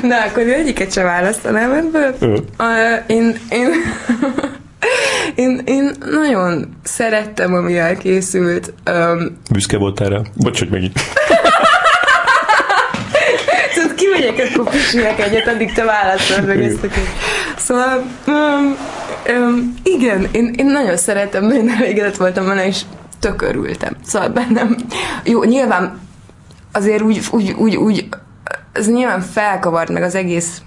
Na, 0.02 0.16
akkor 0.28 0.44
én 0.44 0.54
egyiket 0.54 0.94
sem 0.94 1.04
választanám 1.04 1.72
ebből. 1.72 2.16
Ö. 2.20 2.26
Uh, 2.28 2.40
én, 3.08 3.36
én, 3.50 3.70
én, 5.36 5.62
én 5.66 5.92
nagyon 6.00 6.78
szerettem, 6.84 7.54
ami 7.54 7.78
elkészült. 7.78 8.74
Um, 8.92 9.38
Büszke 9.52 9.78
voltál 9.78 10.10
rá? 10.10 10.22
Bocs, 10.36 10.60
hogy 10.60 10.70
megint. 10.70 11.00
Tudod, 13.74 13.94
kimegyek, 13.96 14.50
akkor 14.54 14.70
pisilek 14.70 15.20
egyet, 15.20 15.48
addig 15.48 15.74
te 15.74 15.84
válaszolod 15.84 16.46
meg 16.46 16.64
ezt 16.64 16.84
a. 16.84 16.88
Szóval, 17.58 18.04
um, 18.28 18.78
um, 19.30 19.74
igen, 19.84 20.28
én, 20.32 20.54
én 20.58 20.66
nagyon 20.66 20.98
szeretem, 20.98 21.46
nagyon 21.46 21.70
elégedett 21.70 22.18
voltam 22.18 22.46
vele, 22.46 22.68
és 22.68 22.82
tök 23.20 23.42
örültem. 23.42 23.96
Szóval 24.06 24.30
bennem, 24.30 24.76
jó, 25.24 25.44
nyilván 25.44 26.00
azért 26.72 27.02
úgy, 27.02 27.22
úgy, 27.32 27.52
úgy, 27.52 27.76
úgy 27.76 28.08
ez 28.72 28.88
nyilván 28.88 29.22
felkavart 29.22 29.90
meg 29.90 30.04
az 30.04 30.16
egész 30.16 30.62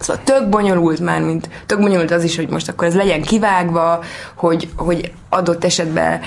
Szóval 0.00 0.22
tök 0.24 0.48
bonyolult 0.48 1.00
már, 1.00 1.20
mint 1.20 1.48
tök 1.66 1.80
bonyolult 1.80 2.10
az 2.10 2.24
is, 2.24 2.36
hogy 2.36 2.48
most 2.48 2.68
akkor 2.68 2.86
ez 2.86 2.94
legyen 2.94 3.22
kivágva, 3.22 4.02
hogy, 4.34 4.68
hogy 4.76 5.12
adott 5.28 5.64
esetben 5.64 6.20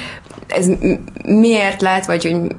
ez 0.48 0.70
miért 1.26 1.82
lett, 1.82 2.06
vagy 2.06 2.24
hogy, 2.24 2.56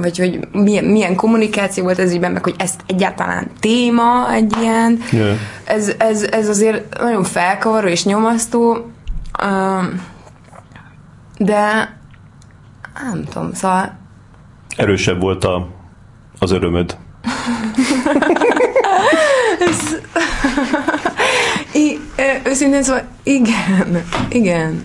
vagy 0.00 0.18
hogy 0.18 0.48
milyen, 0.52 0.84
milyen 0.84 1.14
kommunikáció 1.14 1.84
volt 1.84 1.98
ez 1.98 2.12
ügyben, 2.12 2.32
meg 2.32 2.42
hogy 2.42 2.54
ezt 2.58 2.80
egyáltalán 2.86 3.50
téma 3.60 4.32
egy 4.32 4.56
ilyen. 4.60 4.98
Ja. 5.12 5.34
Ez, 5.64 5.92
ez, 5.98 6.22
ez 6.22 6.48
azért 6.48 6.98
nagyon 6.98 7.24
felkavaró 7.24 7.86
és 7.86 8.04
nyomasztó, 8.04 8.90
de 11.38 11.96
nem 13.10 13.24
tudom, 13.32 13.52
szóval 13.54 13.98
Erősebb 14.76 15.20
volt 15.20 15.44
a, 15.44 15.68
az 16.38 16.50
örömöd. 16.50 16.96
I, 21.74 21.98
ö, 22.16 22.48
őszintén 22.50 22.82
szóval 22.82 23.02
igen, 23.22 24.02
igen. 24.28 24.82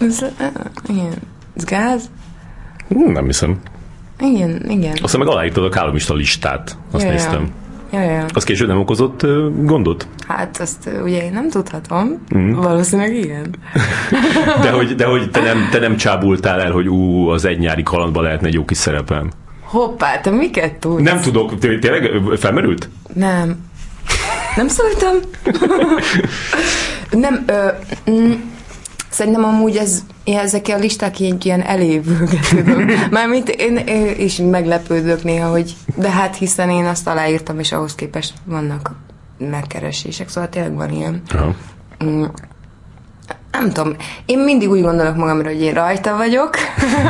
Ez, 0.00 0.22
ö, 0.22 0.26
igen. 0.88 1.12
Ez 1.56 1.64
gáz? 1.64 2.10
Hm, 2.88 3.12
Nem 3.12 3.24
hiszem. 3.24 3.56
Igen, 4.20 4.70
igen. 4.70 4.92
Aztán 5.02 5.20
meg 5.20 5.28
aláírtad 5.28 5.64
a 5.64 5.68
kálomista 5.68 6.14
listát. 6.14 6.76
Azt 6.92 7.02
Ja, 7.02 7.08
ja. 7.08 7.14
néztem. 7.14 7.48
Ja, 7.92 8.00
ja. 8.00 8.24
Az 8.34 8.44
később 8.44 8.68
nem 8.68 8.78
okozott 8.78 9.26
gondot? 9.62 10.08
Hát 10.28 10.56
azt 10.60 10.90
ugye 11.02 11.24
én 11.24 11.32
nem 11.32 11.48
tudhatom. 11.50 12.24
Mm. 12.36 12.52
Valószínűleg 12.52 13.14
igen. 13.16 13.54
De 14.62 14.70
hogy, 14.70 14.94
de 14.94 15.06
hogy 15.06 15.30
te, 15.30 15.40
nem, 15.40 15.68
te 15.70 15.78
nem 15.78 15.96
csábultál 15.96 16.60
el, 16.60 16.72
hogy 16.72 16.88
ú, 16.88 17.28
az 17.28 17.44
egy 17.44 17.58
nyári 17.58 17.82
kalandban 17.82 18.22
lehetne 18.22 18.46
egy 18.46 18.54
jó 18.54 18.64
kis 18.64 18.76
szerepem. 18.76 19.30
Hoppá, 19.64 20.20
te 20.20 20.30
miket 20.30 20.74
tudsz? 20.74 21.02
Nem 21.02 21.20
tudok, 21.20 21.58
té- 21.58 21.80
tényleg 21.80 22.10
felmerült? 22.38 22.88
Nem. 23.14 23.56
Nem 24.56 24.68
szóltam? 24.68 25.12
nem, 27.10 27.44
ö, 27.46 27.68
mm, 28.10 28.32
szerintem 29.10 29.44
amúgy 29.44 29.76
ez, 29.76 30.02
ezek 30.24 30.66
a 30.68 30.76
listák 30.78 31.20
egy 31.20 31.44
ilyen 31.46 31.62
elévülgető 31.62 32.62
dolog. 32.62 32.92
Mármint 33.10 33.48
én, 33.48 33.76
én 33.76 34.14
is 34.18 34.36
meglepődök 34.36 35.22
néha, 35.24 35.50
hogy 35.50 35.74
de 35.96 36.10
hát 36.10 36.36
hiszen 36.36 36.70
én 36.70 36.84
azt 36.84 37.06
aláírtam, 37.06 37.58
és 37.58 37.72
ahhoz 37.72 37.94
képest 37.94 38.32
vannak 38.44 38.90
megkeresések, 39.38 40.28
szóval 40.28 40.48
tényleg 40.50 40.74
van 40.74 40.90
ilyen. 40.90 41.22
Aha. 41.34 41.54
Mm, 42.04 42.24
nem 43.52 43.70
tudom, 43.72 43.96
én 44.26 44.38
mindig 44.38 44.70
úgy 44.70 44.82
gondolok 44.82 45.16
magamra, 45.16 45.48
hogy 45.48 45.60
én 45.62 45.74
rajta 45.74 46.16
vagyok, 46.16 46.50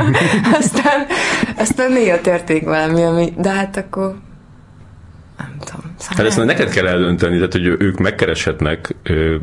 aztán, 0.60 1.06
aztán 1.56 1.92
néha 1.92 2.20
történik 2.20 2.64
valami, 2.64 3.02
ami, 3.02 3.32
de 3.36 3.50
hát 3.50 3.76
akkor 3.76 4.14
nem 5.38 5.56
tudom. 5.58 5.94
Szóval 5.98 6.16
Hát 6.16 6.26
ezt 6.26 6.44
neked 6.44 6.70
kell 6.70 6.86
eldönteni, 6.86 7.36
tehát 7.36 7.52
hogy 7.52 7.66
ők 7.66 7.98
megkereshetnek, 7.98 8.94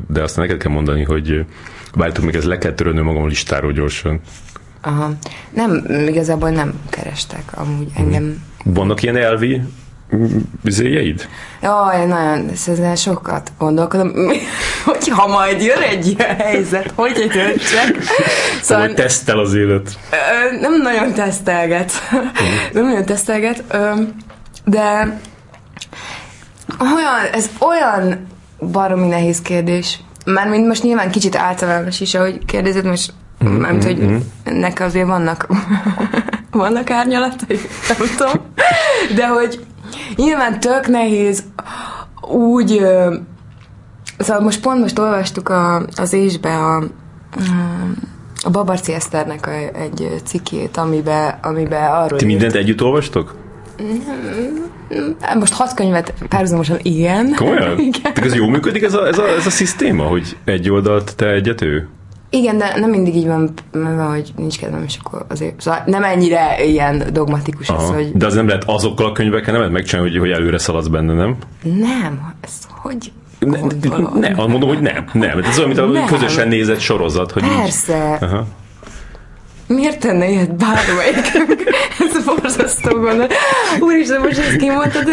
de 0.07 0.22
azt 0.22 0.38
neked 0.38 0.57
kell 0.57 0.72
mondani, 0.72 1.03
hogy 1.03 1.45
várjátok 1.93 2.26
meg, 2.26 2.36
ez 2.36 2.45
le 2.45 2.57
kell 2.57 2.74
törölnöm 2.74 3.05
magam 3.05 3.24
a 3.24 3.28
listáról 3.28 3.72
gyorsan. 3.72 4.20
Aha. 4.82 5.12
Nem, 5.49 5.86
igazából 6.07 6.49
nem 6.49 6.74
kerestek 6.89 7.43
amúgy 7.53 7.88
engem. 7.97 8.43
Vannak 8.64 9.01
ilyen 9.03 9.18
elvi 9.18 9.62
mm, 10.16 10.26
izéjeid? 10.64 11.28
Jaj, 11.62 12.05
nagyon, 12.05 12.49
ez- 12.49 12.68
ezen 12.68 12.95
sokat 12.95 13.51
gondolkodom, 13.57 14.12
hogyha 14.86 15.28
majd 15.28 15.62
jön 15.62 15.82
egy 15.82 16.07
ilyen 16.07 16.36
helyzet, 16.36 16.91
hogy 16.95 17.12
egy 17.22 17.30
döntsek. 17.32 18.03
Szóval 18.62 18.86
hogy 18.86 18.95
tesztel 18.95 19.39
az 19.39 19.53
élet. 19.53 19.99
Nem 20.62 20.82
nagyon 20.82 21.14
tesztelget. 21.14 21.91
nem 22.74 22.84
nagyon 22.86 23.05
tesztelget, 23.05 23.64
de 24.66 25.20
olyan, 26.80 27.32
ez 27.34 27.49
olyan 27.59 28.28
baromi 28.72 29.07
nehéz 29.07 29.41
kérdés. 29.41 29.99
Mármint 30.26 30.68
most 30.68 30.84
nyilván 30.84 31.12
kicsit 31.12 31.36
általános 31.36 31.99
is, 31.99 32.14
ahogy 32.16 32.45
kérdezed, 32.45 32.86
most 32.86 33.14
mármint, 33.39 33.84
hogy 33.84 34.16
ennek 34.43 34.80
azért 34.80 35.07
vannak 35.07 35.47
vannak 36.51 36.89
árnyalatai, 36.89 37.59
nem 37.88 38.07
tudom. 38.18 38.45
De 39.16 39.28
hogy 39.28 39.66
nyilván 40.15 40.59
tök 40.59 40.87
nehéz 40.87 41.43
úgy 42.31 42.81
Szóval 44.17 44.41
most 44.41 44.61
pont 44.61 44.81
most 44.81 44.99
olvastuk 44.99 45.49
a, 45.49 45.85
az 45.95 46.13
ésbe 46.13 46.49
a, 46.49 46.83
a 48.43 48.49
Babarci 48.49 48.93
Eszternek 48.93 49.47
a, 49.47 49.51
egy 49.79 50.21
cikkét, 50.23 50.77
amiben, 50.77 51.39
amiben 51.41 51.91
arról 51.91 52.07
Ti 52.07 52.13
írt- 52.13 52.25
mindent 52.25 52.55
együtt 52.55 52.83
olvastok? 52.83 53.35
Most 55.39 55.53
hat 55.53 55.73
könyvet 55.73 56.13
párhuzamosan 56.29 56.77
igen. 56.81 57.33
Komolyan? 57.35 57.79
igen. 57.89 58.01
Tehát 58.01 58.25
ez 58.25 58.35
jól 58.35 58.49
működik 58.49 58.83
ez 58.83 58.93
a, 58.93 59.07
ez, 59.07 59.17
a, 59.17 59.27
ez 59.27 59.45
a 59.45 59.49
szisztéma, 59.49 60.03
hogy 60.03 60.37
egy 60.43 60.69
oldalt 60.69 61.15
te 61.15 61.29
egyet 61.29 61.61
ő? 61.61 61.87
Igen, 62.34 62.57
de 62.57 62.73
nem 62.79 62.89
mindig 62.89 63.15
így 63.15 63.27
van, 63.27 63.53
mert 63.71 64.09
hogy 64.09 64.32
nincs 64.36 64.59
kedvem, 64.59 64.84
és 64.84 64.97
akkor 65.03 65.25
azért, 65.29 65.61
szóval 65.61 65.84
nem 65.86 66.03
ennyire 66.03 66.63
ilyen 66.65 67.03
dogmatikus 67.13 67.69
Aha. 67.69 67.93
hogy 67.93 68.11
De 68.13 68.25
az 68.25 68.34
nem 68.34 68.47
lehet 68.47 68.63
azokkal 68.65 69.05
a 69.05 69.11
könyvekkel, 69.11 69.51
nem 69.51 69.61
lehet 69.61 69.73
megcsinálni, 69.75 70.09
hogy, 70.11 70.19
hogy 70.19 70.29
előre 70.32 70.57
szaladsz 70.57 70.88
benne, 70.88 71.13
nem? 71.13 71.36
nem, 71.61 72.34
ez 72.41 72.51
hogy 72.82 73.11
Ne, 73.39 73.59
gondolod? 73.59 74.19
ne, 74.19 74.27
azt 74.27 74.47
mondom, 74.47 74.69
hogy 74.69 74.82
nem. 74.82 75.05
Nem, 75.13 75.38
ez 75.43 75.57
olyan, 75.57 75.69
mint 75.69 75.79
a 75.82 75.86
Nem. 75.86 76.05
közösen 76.05 76.47
nézett 76.47 76.79
sorozat, 76.79 77.32
hogy 77.32 77.43
így... 77.43 77.55
Persze. 77.55 78.17
Aha. 78.21 78.45
Miért 79.67 79.99
tenne 79.99 80.29
ilyet 80.29 80.55
bármelyikünk? 80.55 81.69
Ez 82.15 82.25
borzasztó 82.25 82.89
gondolat. 82.99 83.34
Úristen, 83.79 84.21
most 84.21 84.38
ezt 84.39 84.55
kimondtad, 84.55 85.09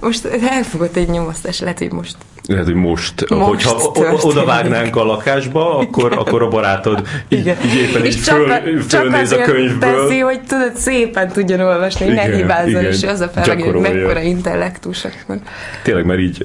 most 0.00 0.24
elfogott 0.24 0.96
egy 0.96 1.08
nyomasztás, 1.08 1.60
lehet, 1.60 1.78
hogy 1.78 1.92
most 1.92 2.16
Lehet, 2.48 2.64
hogy 2.64 2.74
most, 2.74 3.30
Most 3.30 3.42
hogyha 3.42 3.76
történik. 3.92 4.24
oda 4.24 4.44
vágnánk 4.44 4.96
a 4.96 5.04
lakásba, 5.04 5.78
akkor, 5.78 6.12
akkor 6.12 6.42
a 6.42 6.48
barátod 6.48 7.08
így, 7.28 7.38
Igen. 7.38 7.56
így 7.64 7.74
éppen 7.74 8.00
így 8.00 8.06
És 8.06 8.20
csak, 8.20 8.36
föl, 8.36 8.50
a- 8.50 8.62
csak 8.88 9.00
fölnéz 9.00 9.32
a 9.32 9.36
könyvből. 9.42 9.78
teszi, 10.08 10.18
hogy 10.18 10.40
tudod, 10.40 10.76
szépen 10.76 11.28
tudjon 11.28 11.60
olvasni, 11.60 12.06
hogy 12.06 12.14
ne 12.14 12.26
Igen, 12.26 12.36
hibázzon, 12.36 12.68
igen. 12.68 12.84
és 12.84 13.02
az 13.02 13.20
a 13.20 13.28
fel, 13.28 13.56
hogy 13.56 13.80
mekkora 13.80 14.20
intellektus. 14.20 15.04
akkor. 15.04 15.38
Tényleg, 15.82 16.04
mert 16.04 16.20
így 16.20 16.44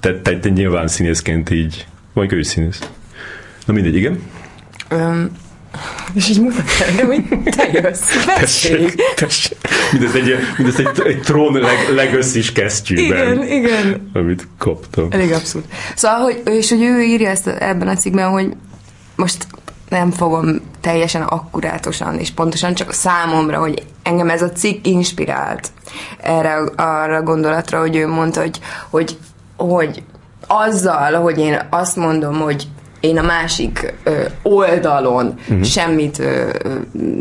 te, 0.00 0.20
te, 0.20 0.38
te 0.38 0.48
nyilván 0.48 0.88
színészként 0.88 1.50
így, 1.50 1.86
vagy 2.12 2.32
ő 2.32 2.38
is 2.38 2.46
színész. 2.46 2.78
Na 3.66 3.72
mindegy, 3.72 3.96
igen. 3.96 4.22
Öm, 4.88 5.30
és 6.14 6.28
így 6.28 6.40
mutat 6.40 6.64
engem, 6.88 7.06
hogy 7.06 7.42
te 7.56 7.68
jössz. 7.72 8.24
Tessék, 8.26 8.94
tessék. 9.14 9.58
Mindez 9.92 10.14
egy, 10.14 10.36
mindez 10.56 10.78
egy, 10.78 11.00
egy 11.04 11.20
trón 11.20 11.52
leg, 11.52 11.76
legösszis 11.94 12.52
kesztyűben, 12.52 13.32
Igen, 13.32 13.52
igen. 13.52 14.10
amit 14.14 14.48
kaptam. 14.58 15.06
Elég 15.10 15.32
abszurd. 15.32 15.64
Szóval, 15.94 16.18
hogy, 16.18 16.42
és 16.44 16.68
hogy 16.68 16.82
ő 16.82 17.00
írja 17.02 17.28
ezt 17.28 17.46
ebben 17.46 17.88
a 17.88 17.94
cikkben, 17.94 18.30
hogy 18.30 18.56
most 19.16 19.46
nem 19.88 20.10
fogom 20.10 20.60
teljesen 20.80 21.22
akkurátosan 21.22 22.18
és 22.18 22.30
pontosan, 22.30 22.74
csak 22.74 22.92
számomra, 22.92 23.58
hogy 23.58 23.82
engem 24.02 24.30
ez 24.30 24.42
a 24.42 24.52
cikk 24.52 24.86
inspirált 24.86 25.68
erre 26.20 26.54
arra 26.76 27.16
a 27.16 27.22
gondolatra, 27.22 27.80
hogy 27.80 27.96
ő 27.96 28.06
mondta, 28.06 28.40
hogy, 28.40 28.60
hogy, 28.90 29.18
hogy 29.56 30.02
azzal, 30.46 31.12
hogy 31.12 31.38
én 31.38 31.60
azt 31.70 31.96
mondom, 31.96 32.40
hogy 32.40 32.68
én 33.06 33.18
a 33.18 33.22
másik 33.22 33.94
ö, 34.04 34.24
oldalon 34.42 35.34
uh-huh. 35.48 35.64
semmit 35.64 36.18
ö, 36.18 36.50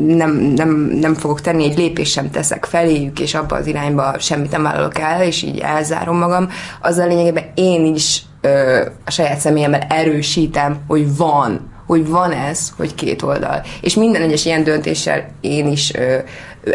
nem, 0.08 0.32
nem, 0.32 0.70
nem 1.02 1.14
fogok 1.14 1.42
tenni, 1.42 1.64
egy 1.64 1.78
lépést 1.78 2.12
sem 2.12 2.32
teszek 2.32 2.66
feléjük, 2.66 3.20
és 3.20 3.34
abba 3.34 3.56
az 3.56 3.68
irányba 3.68 4.20
semmit 4.20 4.52
nem 4.52 4.64
vállalok 4.64 5.00
el, 5.00 5.24
és 5.24 5.42
így 5.42 5.60
elzárom 5.60 6.18
magam, 6.18 6.50
azzal 6.82 7.08
lényegében 7.08 7.44
én 7.56 7.86
is 7.86 8.22
ö, 8.42 8.86
a 9.06 9.12
saját 9.12 9.40
személyemmel 9.40 9.88
erősítem, 9.90 10.78
hogy 10.88 11.18
van, 11.18 11.74
hogy 11.86 12.08
van 12.08 12.32
ez, 12.32 12.72
hogy 12.78 12.96
két 12.96 13.22
oldal. 13.22 13.62
És 13.82 13.94
minden 13.94 14.22
egyes 14.22 14.46
ilyen 14.46 14.64
döntéssel 14.64 15.26
én 15.42 15.68
is 15.68 15.94
ö, 15.94 16.18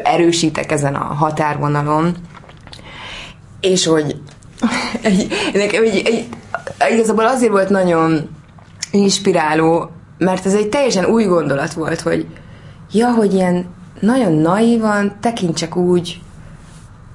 erősítek 0.03 0.73
ezen 0.73 0.95
a 0.95 1.05
határvonalon, 1.15 2.17
és 3.61 3.87
hogy 3.87 4.17
egy, 5.03 5.33
nekem 5.53 5.83
egy, 5.83 6.03
egy, 6.05 6.27
igazából 6.93 7.27
azért 7.27 7.53
volt 7.53 7.69
nagyon 7.69 8.29
inspiráló, 8.91 9.91
mert 10.19 10.47
ez 10.47 10.55
egy 10.55 10.69
teljesen 10.69 11.05
új 11.05 11.25
gondolat 11.25 11.73
volt, 11.73 12.01
hogy 12.01 12.27
ja, 12.93 13.13
hogy 13.13 13.35
ilyen 13.35 13.67
nagyon 14.01 14.33
naívan 14.33 15.13
tekintsek 15.21 15.77
úgy 15.77 16.21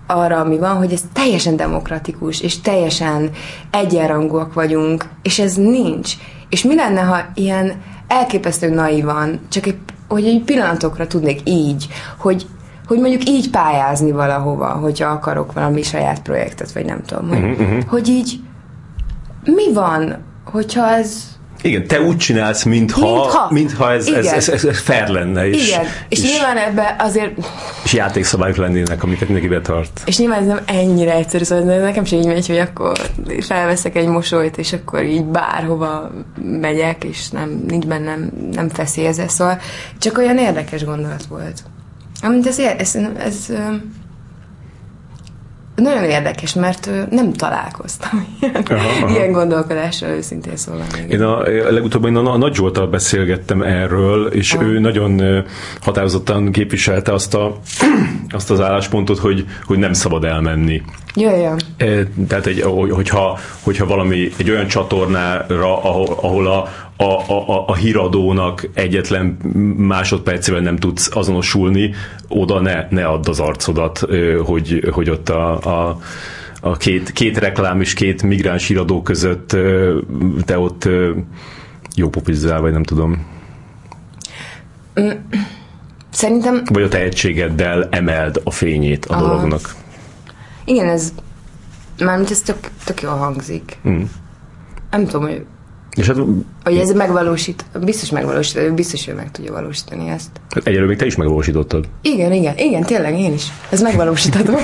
arra, 0.07 0.39
ami 0.39 0.57
van, 0.57 0.75
hogy 0.75 0.91
ez 0.91 1.01
teljesen 1.13 1.55
demokratikus, 1.55 2.41
és 2.41 2.61
teljesen 2.61 3.29
egyenrangúak 3.71 4.53
vagyunk, 4.53 5.05
és 5.21 5.39
ez 5.39 5.55
nincs. 5.55 6.13
És 6.49 6.63
mi 6.63 6.75
lenne, 6.75 7.01
ha 7.01 7.17
ilyen 7.33 7.81
elképesztő 8.07 8.69
naívan, 8.69 9.39
csak 9.49 9.65
egy, 9.65 9.77
hogy 10.07 10.25
egy 10.25 10.41
pillanatokra 10.43 11.07
tudnék 11.07 11.41
így, 11.43 11.87
hogy, 12.17 12.47
hogy 12.87 12.99
mondjuk 12.99 13.29
így 13.29 13.49
pályázni 13.49 14.11
valahova, 14.11 14.67
hogyha 14.67 15.09
akarok 15.09 15.53
valami 15.53 15.81
saját 15.81 16.21
projektet, 16.21 16.71
vagy 16.71 16.85
nem 16.85 17.01
tudom, 17.01 17.27
hogy, 17.27 17.43
uh-huh. 17.43 17.83
hogy 17.87 18.07
így 18.07 18.39
mi 19.43 19.73
van, 19.73 20.17
hogyha 20.51 20.89
ez 20.89 21.34
igen, 21.65 21.87
te 21.87 22.01
úgy 22.01 22.17
csinálsz, 22.17 22.63
mintha, 22.63 23.09
mintha, 23.09 23.47
mintha 23.51 23.91
ez, 23.91 24.07
ez, 24.07 24.25
ez, 24.25 24.49
ez, 24.49 24.65
ez 24.65 24.79
fair 24.79 25.07
lenne. 25.07 25.47
És, 25.47 25.67
Igen, 25.67 25.83
és, 26.09 26.19
és 26.23 26.31
nyilván 26.31 26.57
ebbe 26.57 26.95
azért... 26.99 27.31
És 27.83 27.93
játékszabályok 27.93 28.55
lennének, 28.55 29.03
amiket 29.03 29.27
mindenki 29.27 29.47
betart. 29.47 30.01
És 30.05 30.17
nyilván 30.17 30.41
ez 30.41 30.47
nem 30.47 30.59
ennyire 30.65 31.13
egyszerű, 31.13 31.43
szóval 31.43 31.79
nekem 31.79 32.05
sem 32.05 32.19
így 32.19 32.27
megy, 32.27 32.47
hogy 32.47 32.57
akkor 32.57 32.97
felveszek 33.39 33.95
egy 33.95 34.07
mosolyt, 34.07 34.57
és 34.57 34.73
akkor 34.73 35.03
így 35.03 35.23
bárhova 35.23 36.11
megyek, 36.41 37.03
és 37.03 37.29
nem, 37.29 37.63
nincs 37.67 37.85
bennem, 37.85 38.31
nem 38.51 38.69
feszélyezze, 38.69 39.27
szóval 39.27 39.59
csak 39.99 40.17
olyan 40.17 40.37
érdekes 40.37 40.83
gondolat 40.83 41.25
volt. 41.25 41.63
Amint 42.21 42.47
ez, 42.47 42.59
ez, 42.59 42.95
ez, 42.95 42.95
ez 43.17 43.51
nagyon 45.75 46.03
érdekes, 46.03 46.53
mert 46.53 46.89
nem 47.09 47.33
találkoztam 47.33 48.27
ilyen, 48.41 48.55
aha, 48.55 49.03
aha. 49.03 49.09
ilyen 49.09 49.31
gondolkodással 49.31 50.09
őszintén 50.09 50.55
szólva. 50.55 50.83
Még. 50.97 51.11
Én 51.11 51.21
a, 51.21 51.41
legutóbb 51.71 52.05
én 52.05 52.15
a, 52.15 52.33
a 52.33 52.37
Nagy 52.37 52.53
Zsoltal 52.53 52.87
beszélgettem 52.87 53.61
erről, 53.61 54.27
és 54.27 54.53
aha. 54.53 54.63
ő 54.63 54.79
nagyon 54.79 55.43
határozottan 55.81 56.51
képviselte 56.51 57.13
azt, 57.13 57.33
a, 57.33 57.59
azt 58.29 58.51
az 58.51 58.61
álláspontot, 58.61 59.17
hogy, 59.17 59.45
hogy 59.65 59.77
nem 59.77 59.93
szabad 59.93 60.23
elmenni. 60.23 60.81
Ja. 61.15 61.55
Tehát, 62.27 62.45
egy, 62.45 62.61
hogyha, 62.89 63.39
hogyha 63.61 63.85
valami 63.85 64.31
egy 64.37 64.49
olyan 64.49 64.67
csatornára, 64.67 65.83
ahol, 65.83 66.17
ahol 66.21 66.47
a, 66.47 66.69
a, 66.97 67.31
a, 67.33 67.67
a 67.67 67.75
híradónak 67.75 68.69
egyetlen 68.73 69.25
másodpercével 69.77 70.61
nem 70.61 70.75
tudsz 70.75 71.15
azonosulni, 71.15 71.93
oda 72.27 72.59
ne, 72.59 72.87
ne 72.89 73.05
add 73.05 73.29
az 73.29 73.39
arcodat, 73.39 73.97
hogy, 74.45 74.89
hogy 74.91 75.09
ott 75.09 75.29
a, 75.29 75.59
a, 75.59 75.99
a 76.61 76.77
két, 76.77 77.11
két 77.11 77.37
reklám 77.37 77.81
és 77.81 77.93
két 77.93 78.23
migráns 78.23 78.67
híradó 78.67 79.01
között 79.01 79.47
te 80.45 80.59
ott 80.59 80.89
jó 81.95 82.09
popizzál, 82.09 82.61
vagy 82.61 82.71
nem 82.71 82.83
tudom. 82.83 83.25
Mm, 84.99 85.09
szerintem... 86.09 86.61
Vagy 86.65 86.83
a 86.83 86.87
tehetségeddel 86.87 87.87
emeld 87.91 88.41
a 88.43 88.51
fényét 88.51 89.05
a 89.05 89.13
Aha. 89.13 89.27
dolognak. 89.27 89.75
Igen, 90.65 90.87
ez 90.87 91.13
mármint 91.99 92.31
ez 92.31 92.41
tök, 92.41 92.57
tök 92.85 93.01
jól 93.01 93.15
hangzik. 93.15 93.77
Mm. 93.87 94.01
Nem 94.91 95.05
tudom, 95.05 95.21
hogy 95.21 95.45
és 95.95 96.07
hát, 96.07 96.17
hogy 96.63 96.77
ez 96.77 96.91
megvalósít, 96.91 97.65
biztos 97.83 98.09
megvalósít, 98.09 98.73
biztos, 98.73 99.05
hogy 99.05 99.15
meg 99.15 99.31
tudja 99.31 99.51
valósítani 99.51 100.09
ezt. 100.09 100.29
Hát 100.49 100.67
egyelőre 100.67 100.87
még 100.87 100.97
te 100.97 101.05
is 101.05 101.15
megvalósítottad. 101.15 101.87
Igen, 102.01 102.31
igen, 102.31 102.57
igen, 102.57 102.81
tényleg 102.81 103.19
én 103.19 103.33
is. 103.33 103.47
Ez 103.69 103.81
megvalósítható. 103.81 104.53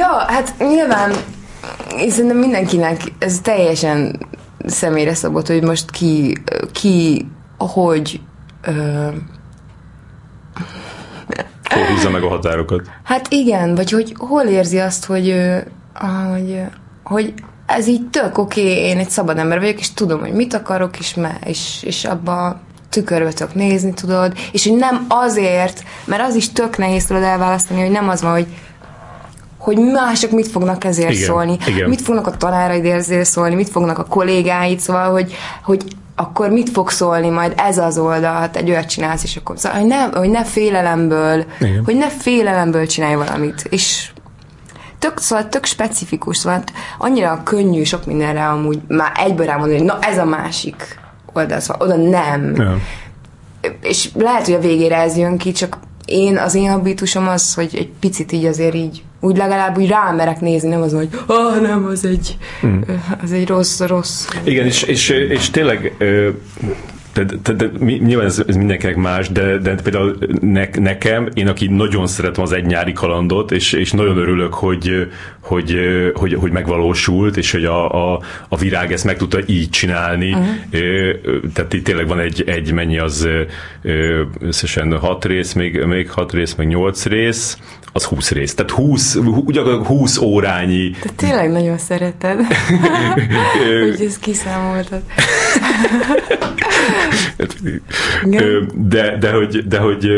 ja, 0.00 0.24
hát 0.26 0.54
nyilván 0.58 1.12
én 1.98 2.10
szerintem 2.10 2.38
mindenkinek 2.38 3.00
ez 3.18 3.40
teljesen 3.40 4.26
személyre 4.66 5.14
szabott, 5.14 5.46
hogy 5.46 5.62
most 5.62 5.90
ki, 5.90 6.36
ki 6.72 7.26
hogy 7.58 8.20
ö, 8.62 9.08
Hol 11.74 11.84
húzza 11.84 12.10
meg 12.10 12.22
a 12.22 12.28
határokat? 12.28 12.90
Hát 13.02 13.26
igen, 13.30 13.74
vagy 13.74 13.90
hogy 13.90 14.14
hol 14.18 14.42
érzi 14.42 14.78
azt, 14.78 15.04
hogy, 15.04 15.34
hogy, 15.94 16.60
hogy 17.04 17.34
ez 17.66 17.86
így 17.86 18.06
tök 18.10 18.38
oké, 18.38 18.60
okay, 18.60 18.74
én 18.74 18.98
egy 18.98 19.10
szabad 19.10 19.38
ember 19.38 19.60
vagyok, 19.60 19.78
és 19.78 19.94
tudom, 19.94 20.20
hogy 20.20 20.32
mit 20.32 20.54
akarok, 20.54 20.98
és, 20.98 21.14
me, 21.14 21.38
és, 21.44 21.82
és 21.82 22.04
abba 22.04 22.60
tükörbe 22.90 23.32
nézni, 23.52 23.92
tudod, 23.92 24.32
és 24.52 24.68
hogy 24.68 24.76
nem 24.76 25.04
azért, 25.08 25.82
mert 26.04 26.22
az 26.22 26.34
is 26.34 26.52
tök 26.52 26.78
nehéz 26.78 27.06
tudod 27.06 27.22
elválasztani, 27.22 27.80
hogy 27.80 27.90
nem 27.90 28.08
az 28.08 28.22
van, 28.22 28.32
hogy 28.32 28.46
hogy 29.58 29.78
mások 29.78 30.30
mit 30.30 30.48
fognak 30.48 30.84
ezért 30.84 31.10
igen, 31.10 31.26
szólni, 31.26 31.58
igen. 31.66 31.88
mit 31.88 32.00
fognak 32.00 32.26
a 32.26 32.36
tanáraid 32.36 32.84
ezért 32.84 33.28
szólni, 33.28 33.54
mit 33.54 33.68
fognak 33.68 33.98
a 33.98 34.04
kollégáid, 34.04 34.80
szóval, 34.80 35.10
hogy, 35.10 35.34
hogy 35.62 35.82
akkor 36.16 36.50
mit 36.50 36.70
fog 36.70 36.90
szólni 36.90 37.28
majd 37.28 37.52
ez 37.56 37.78
az 37.78 37.98
oldal, 37.98 38.34
hát 38.34 38.56
egy 38.56 38.70
olyat 38.70 38.88
csinálsz, 38.88 39.22
és 39.22 39.36
akkor 39.36 39.58
szóval, 39.58 39.78
hogy 39.78 39.88
ne, 39.88 40.02
hogy 40.02 40.30
ne 40.30 40.44
félelemből, 40.44 41.44
igen. 41.60 41.84
hogy 41.84 41.96
ne 41.96 42.08
félelemből 42.08 42.86
csinálj 42.86 43.14
valamit, 43.14 43.66
és 43.70 44.10
tök, 45.04 45.18
szóval 45.18 45.48
tök 45.48 45.64
specifikus, 45.64 46.36
szóval 46.36 46.62
annyira 46.98 47.42
könnyű 47.44 47.82
sok 47.82 48.06
mindenre 48.06 48.46
amúgy 48.46 48.78
már 48.88 49.12
egyből 49.16 49.46
rámondani, 49.46 49.78
hogy 49.78 49.86
na 49.86 49.98
ez 50.00 50.18
a 50.18 50.24
másik 50.24 50.98
oldal, 51.32 51.60
szóval 51.60 51.86
oda 51.86 51.96
nem. 51.96 52.54
Ja. 52.56 52.78
És 53.80 54.08
lehet, 54.14 54.44
hogy 54.44 54.54
a 54.54 54.60
végére 54.60 54.96
ez 54.96 55.16
jön 55.16 55.38
ki, 55.38 55.52
csak 55.52 55.78
én, 56.04 56.36
az 56.38 56.54
én 56.54 56.70
habitusom 56.70 57.28
az, 57.28 57.54
hogy 57.54 57.70
egy 57.72 57.90
picit 58.00 58.32
így 58.32 58.44
azért 58.44 58.74
így, 58.74 59.02
úgy 59.20 59.36
legalább 59.36 59.78
úgy 59.78 59.88
rámerek 59.88 60.40
nézni, 60.40 60.68
nem 60.68 60.82
az, 60.82 60.92
hogy 60.92 61.08
ah, 61.26 61.60
nem, 61.60 61.84
az 61.84 62.04
egy, 62.04 62.36
mm. 62.66 62.80
az 63.22 63.32
egy 63.32 63.48
rossz, 63.48 63.80
rossz. 63.80 64.28
Igen, 64.44 64.66
és, 64.66 64.82
és, 64.82 65.08
és 65.08 65.50
tényleg 65.50 65.96
de, 67.14 67.24
de, 67.42 67.52
de, 67.52 67.70
nyilván 67.78 68.26
ez, 68.26 68.42
ez 68.46 68.56
mindenkinek 68.56 68.96
más, 68.96 69.28
de, 69.28 69.58
de 69.58 69.74
például 69.74 70.18
ne, 70.40 70.68
nekem, 70.72 71.28
én 71.34 71.48
aki 71.48 71.66
nagyon 71.66 72.06
szeretem 72.06 72.42
az 72.42 72.52
egy 72.52 72.66
nyári 72.66 72.92
kalandot, 72.92 73.52
és, 73.52 73.72
és 73.72 73.92
nagyon 73.92 74.16
örülök, 74.16 74.54
hogy, 74.54 75.08
hogy, 75.40 75.78
hogy, 76.14 76.34
hogy 76.34 76.50
megvalósult, 76.50 77.36
és 77.36 77.52
hogy 77.52 77.64
a, 77.64 78.12
a, 78.12 78.20
a 78.48 78.56
virág 78.56 78.92
ezt 78.92 79.04
meg 79.04 79.16
tudta 79.16 79.38
így 79.46 79.70
csinálni. 79.70 80.32
Uh-huh. 80.32 81.52
Tehát 81.52 81.72
itt 81.72 81.84
tényleg 81.84 82.06
van 82.06 82.20
egy, 82.20 82.44
egy 82.46 82.72
mennyi 82.72 82.98
az 82.98 83.28
összesen 84.40 84.98
hat 84.98 85.24
rész, 85.24 85.52
még, 85.52 85.84
még 85.84 86.10
hat 86.10 86.32
rész, 86.32 86.54
meg 86.54 86.66
nyolc 86.66 87.06
rész, 87.06 87.58
az 87.96 88.04
20 88.04 88.30
rész. 88.30 88.54
Tehát 88.54 88.70
20, 88.72 89.14
ugyanakkor 89.14 89.86
20 89.86 90.18
órányi. 90.18 90.90
Te 90.90 91.08
tényleg 91.16 91.50
nagyon 91.50 91.78
szereted, 91.78 92.40
hogy 93.82 94.06
ezt 94.06 94.20
kiszámoltad. 94.20 95.02
de, 98.74 99.16
de, 99.18 99.32
hogy, 99.32 99.66
de 99.66 99.78
hogy 99.78 100.08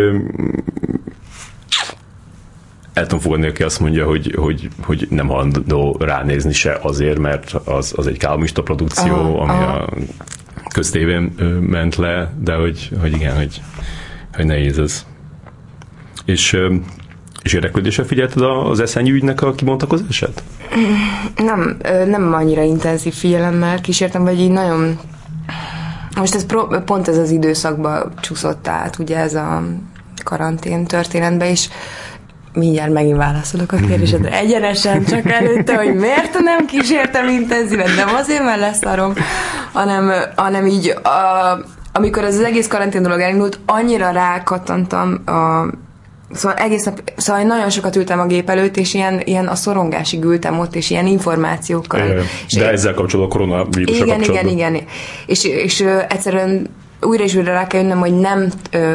el 2.93 3.03
tudom 3.03 3.21
fogadni, 3.21 3.47
aki 3.47 3.63
azt 3.63 3.81
mondja, 3.81 4.07
hogy, 4.07 4.35
hogy, 4.37 4.69
hogy 4.83 5.07
nem 5.11 5.27
hajlandó 5.27 5.97
ránézni 6.01 6.53
se 6.53 6.79
azért, 6.83 7.19
mert 7.19 7.53
az, 7.53 7.93
az 7.97 8.07
egy 8.07 8.19
kálmista 8.19 8.63
produkció, 8.63 9.15
aha, 9.15 9.41
ami 9.41 9.51
aha. 9.51 9.77
a 10.65 10.69
köztévén 10.73 11.23
ment 11.61 11.97
le, 11.97 12.33
de 12.41 12.55
hogy, 12.55 12.91
hogy 13.01 13.13
igen, 13.13 13.37
hogy, 13.37 13.61
hogy 14.35 14.47
nehéz 14.47 14.79
ez. 14.79 15.07
És 16.25 16.59
és 17.47 17.53
érdeklődéssel 17.53 18.05
figyelted 18.05 18.43
az 18.43 18.81
eszenyi 18.81 19.11
ügynek 19.11 19.43
a 19.43 19.55
kibontakozását? 19.55 20.43
Nem, 21.37 21.77
nem 22.07 22.33
annyira 22.35 22.63
intenzív 22.63 23.15
figyelemmel 23.15 23.81
kísértem, 23.81 24.25
vagy 24.25 24.41
így 24.41 24.51
nagyon... 24.51 24.99
Most 26.17 26.35
ez 26.35 26.47
pro, 26.47 26.67
pont 26.67 27.09
ez 27.09 27.17
az 27.17 27.31
időszakban 27.31 28.13
csúszott 28.21 28.69
át, 28.69 28.99
ugye 28.99 29.17
ez 29.17 29.35
a 29.35 29.63
karantén 30.25 30.85
történetbe, 30.85 31.51
és 31.51 31.69
mindjárt 32.53 32.93
megint 32.93 33.17
válaszolok 33.17 33.73
a 33.73 33.77
kérdésedre. 33.77 34.33
Egyenesen, 34.43 35.05
csak 35.05 35.31
előtte, 35.31 35.77
hogy 35.77 35.95
miért 35.95 36.39
nem 36.39 36.67
kísértem 36.67 37.29
intenzíven, 37.29 37.95
nem 37.95 38.15
azért, 38.15 38.45
mert 38.45 38.61
leszarom, 38.61 39.13
hanem, 39.73 40.13
hanem 40.37 40.67
így 40.67 40.89
a, 40.89 41.59
amikor 41.93 42.25
ez 42.25 42.35
az 42.35 42.45
egész 42.45 42.67
karantén 42.67 43.03
dolog 43.03 43.21
elindult, 43.21 43.59
annyira 43.67 44.11
rákattantam 44.11 45.23
a 45.27 45.67
Szóval 46.33 46.57
egész 46.57 46.85
nap, 46.85 47.13
szóval 47.17 47.43
nagyon 47.43 47.71
sokat 47.71 47.97
ültem 47.97 48.21
a 48.21 48.27
gép 48.27 48.51
előtt, 48.51 48.77
és 48.77 48.95
ilyen, 48.95 49.21
ilyen 49.25 49.47
a 49.47 49.55
szorongásig 49.55 50.25
ültem 50.25 50.59
ott, 50.59 50.75
és 50.75 50.91
ilyen 50.91 51.07
információkkal. 51.07 52.01
É, 52.01 52.21
és 52.47 52.53
de 52.53 52.65
én, 52.65 52.69
ezzel 52.69 52.95
kapcsolatban, 52.95 53.37
a 53.37 53.47
koronavírusra 53.47 54.05
Igen, 54.05 54.23
igen, 54.23 54.49
igen. 54.49 54.77
És, 55.27 55.45
és 55.45 55.85
egyszerűen 56.09 56.67
újra 57.01 57.25
és 57.25 57.35
újra 57.35 57.53
rá 57.53 57.67
kell 57.67 57.81
jönnöm, 57.81 57.99
hogy 57.99 58.19
nem, 58.19 58.53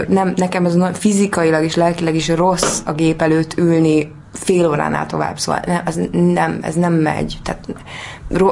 nem, 0.08 0.34
nekem 0.36 0.66
ez 0.66 0.78
fizikailag 0.94 1.64
és 1.64 1.76
lelkileg 1.76 2.16
is 2.16 2.28
rossz 2.28 2.80
a 2.86 2.92
gép 2.94 3.22
előtt 3.22 3.58
ülni 3.58 4.12
fél 4.34 4.68
óránál 4.68 5.06
tovább, 5.06 5.40
szóval 5.40 5.62
nem, 5.66 5.82
ez 5.86 6.00
nem, 6.12 6.60
ez 6.62 6.76
nem 6.76 6.94
megy. 6.94 7.38
Tehát 7.44 7.68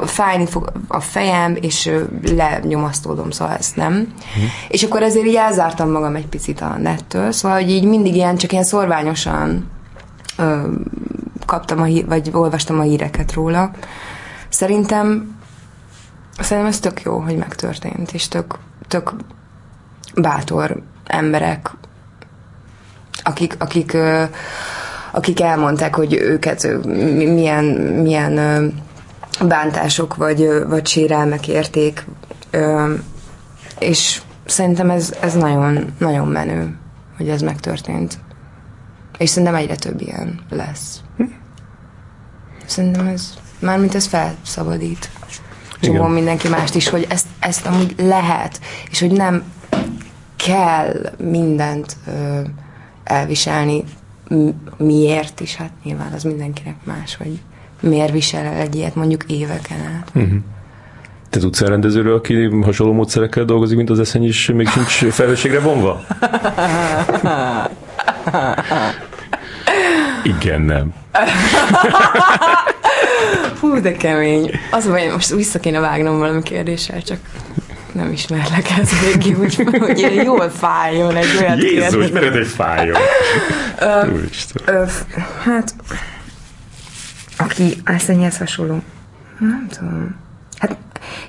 fájni 0.05 0.45
fog 0.45 0.71
a 0.87 0.99
fejem, 0.99 1.57
és 1.61 1.91
lenyomasztódom, 2.35 3.31
szóval 3.31 3.55
ezt 3.55 3.75
nem. 3.75 3.93
Mm. 3.93 4.43
És 4.67 4.83
akkor 4.83 5.03
ezért 5.03 5.25
így 5.25 5.35
elzártam 5.35 5.91
magam 5.91 6.15
egy 6.15 6.27
picit 6.27 6.61
a 6.61 6.77
nettől, 6.77 7.31
szóval 7.31 7.57
hogy 7.61 7.69
így 7.69 7.83
mindig 7.83 8.15
ilyen, 8.15 8.37
csak 8.37 8.51
ilyen 8.51 8.63
szorványosan 8.63 9.69
ö, 10.37 10.61
kaptam, 11.45 11.81
a 11.81 11.83
hí- 11.83 12.05
vagy 12.07 12.29
olvastam 12.33 12.79
a 12.79 12.83
híreket 12.83 13.33
róla. 13.33 13.71
Szerintem 14.49 15.37
szerintem 16.39 16.71
ez 16.71 16.79
tök 16.79 17.01
jó, 17.01 17.19
hogy 17.19 17.35
megtörtént, 17.37 18.11
és 18.11 18.27
tök, 18.27 18.55
tök 18.87 19.13
bátor 20.15 20.81
emberek, 21.05 21.71
akik, 23.23 23.55
akik, 23.59 23.93
ö, 23.93 24.23
akik 25.11 25.41
elmondták, 25.41 25.95
hogy 25.95 26.13
őket 26.13 26.63
ö, 26.63 26.77
mi- 26.77 27.25
milyen, 27.25 27.63
milyen 28.03 28.37
ö, 28.37 28.65
bántások 29.47 30.15
vagy, 30.15 30.47
vagy 30.67 30.87
sérelmek 30.87 31.47
érték, 31.47 32.05
Ö, 32.51 32.93
és 33.79 34.21
szerintem 34.45 34.89
ez, 34.89 35.13
ez 35.21 35.33
nagyon, 35.33 35.93
nagyon 35.97 36.27
menő, 36.27 36.77
hogy 37.17 37.29
ez 37.29 37.41
megtörtént. 37.41 38.19
És 39.17 39.29
szerintem 39.29 39.55
egyre 39.55 39.75
több 39.75 40.01
ilyen 40.01 40.39
lesz. 40.49 41.01
Szerintem 42.65 43.07
ez, 43.07 43.33
mármint 43.59 43.95
ez 43.95 44.05
felszabadít. 44.05 45.09
Csomó 45.79 46.07
mindenki 46.07 46.47
mást 46.47 46.75
is, 46.75 46.89
hogy 46.89 47.05
ezt, 47.09 47.25
ezt 47.39 47.65
amúgy 47.65 47.95
lehet, 47.97 48.59
és 48.89 48.99
hogy 48.99 49.11
nem 49.11 49.43
kell 50.35 51.13
mindent 51.17 51.97
ö, 52.07 52.41
elviselni. 53.03 53.83
Miért 54.77 55.39
is? 55.39 55.55
Hát 55.55 55.71
nyilván 55.83 56.13
az 56.13 56.23
mindenkinek 56.23 56.75
más, 56.83 57.15
hogy 57.15 57.41
miért 57.79 58.11
visel 58.11 58.45
el 58.45 58.59
egy 58.59 58.75
ilyet 58.75 58.95
mondjuk 58.95 59.23
éveken 59.27 59.77
át. 59.77 60.11
Te 61.29 61.39
tudsz 61.39 61.61
olyan 61.61 61.73
rendezőről, 61.73 62.15
aki 62.15 62.49
hasonló 62.61 62.93
módszerekkel 62.93 63.45
dolgozik, 63.45 63.77
mint 63.77 63.89
az 63.89 63.99
eszeny 63.99 64.23
is, 64.23 64.51
még 64.53 64.67
sincs 64.67 65.13
felelősségre 65.13 65.59
vonva? 65.59 66.01
Igen, 70.23 70.61
nem. 70.61 70.93
Hú, 73.59 73.81
de 73.81 73.91
kemény. 73.91 74.51
Az 74.71 74.87
baj, 74.87 75.07
most 75.07 75.29
vissza 75.29 75.59
kéne 75.59 75.79
vágnom 75.79 76.17
valami 76.17 76.43
kérdéssel, 76.43 77.01
csak 77.01 77.17
nem 77.91 78.11
ismerlek 78.11 78.69
ez 78.81 78.89
végig, 78.99 79.39
úgy, 79.39 79.55
hogy 79.79 79.97
ilyen 79.97 80.23
jól 80.23 80.49
fájjon 80.49 81.15
egy 81.15 81.37
olyan 81.41 81.57
Jézus, 81.57 82.09
egy 82.09 82.47
fájó? 82.47 82.93
Úristen. 84.13 84.75
Ö, 84.75 84.83
hát, 85.43 85.73
aki 87.39 87.73
eszényhez 87.83 88.37
hasonló. 88.37 88.81
Nem 89.39 89.67
tudom. 89.77 90.15
Hát 90.57 90.77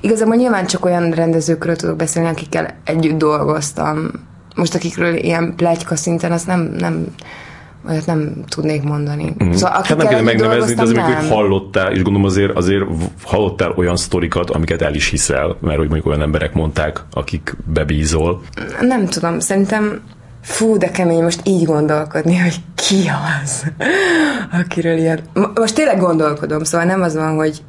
igazából 0.01 0.35
nyilván 0.35 0.67
csak 0.67 0.85
olyan 0.85 1.11
rendezőkről 1.11 1.77
tudok 1.77 1.97
beszélni, 1.97 2.29
akikkel 2.29 2.77
együtt 2.85 3.19
dolgoztam. 3.19 4.11
Most 4.55 4.75
akikről 4.75 5.15
ilyen 5.15 5.55
plegyka 5.57 5.97
szinten, 5.97 6.33
azt 6.33 6.47
nem, 6.47 6.61
nem 6.61 7.07
olyat 7.89 8.07
nem 8.07 8.45
tudnék 8.49 8.83
mondani. 8.83 9.35
Mm. 9.45 9.51
Szóval 9.51 9.71
Hát 9.71 9.89
nem 9.89 10.07
együtt 10.07 10.25
megnevezni, 10.25 10.75
de 10.75 10.85
nem. 10.85 11.05
hogy 11.05 11.29
hallottál, 11.29 11.93
és 11.93 12.03
gondolom 12.03 12.25
azért, 12.25 12.57
azért 12.57 12.85
hallottál 13.25 13.73
olyan 13.77 13.97
sztorikat, 13.97 14.51
amiket 14.51 14.83
el 14.83 14.95
is 14.95 15.09
hiszel, 15.09 15.57
mert 15.61 15.77
hogy 15.79 15.89
mondjuk 15.89 16.07
olyan 16.07 16.23
emberek 16.23 16.53
mondták, 16.53 17.05
akik 17.11 17.57
bebízol. 17.73 18.41
Nem 18.81 19.07
tudom, 19.07 19.41
szerintem 19.41 20.01
fú, 20.43 20.77
de 20.77 20.91
kemény 20.91 21.23
most 21.23 21.41
így 21.45 21.65
gondolkodni, 21.65 22.37
hogy 22.37 22.55
ki 22.75 23.11
az, 23.43 23.65
akiről 24.61 24.97
ilyen... 24.97 25.21
Mo- 25.35 25.59
Most 25.59 25.75
tényleg 25.75 25.99
gondolkodom, 25.99 26.65
szóval 26.65 26.87
nem 26.87 27.03
az 27.03 27.15
van, 27.15 27.35
hogy 27.35 27.63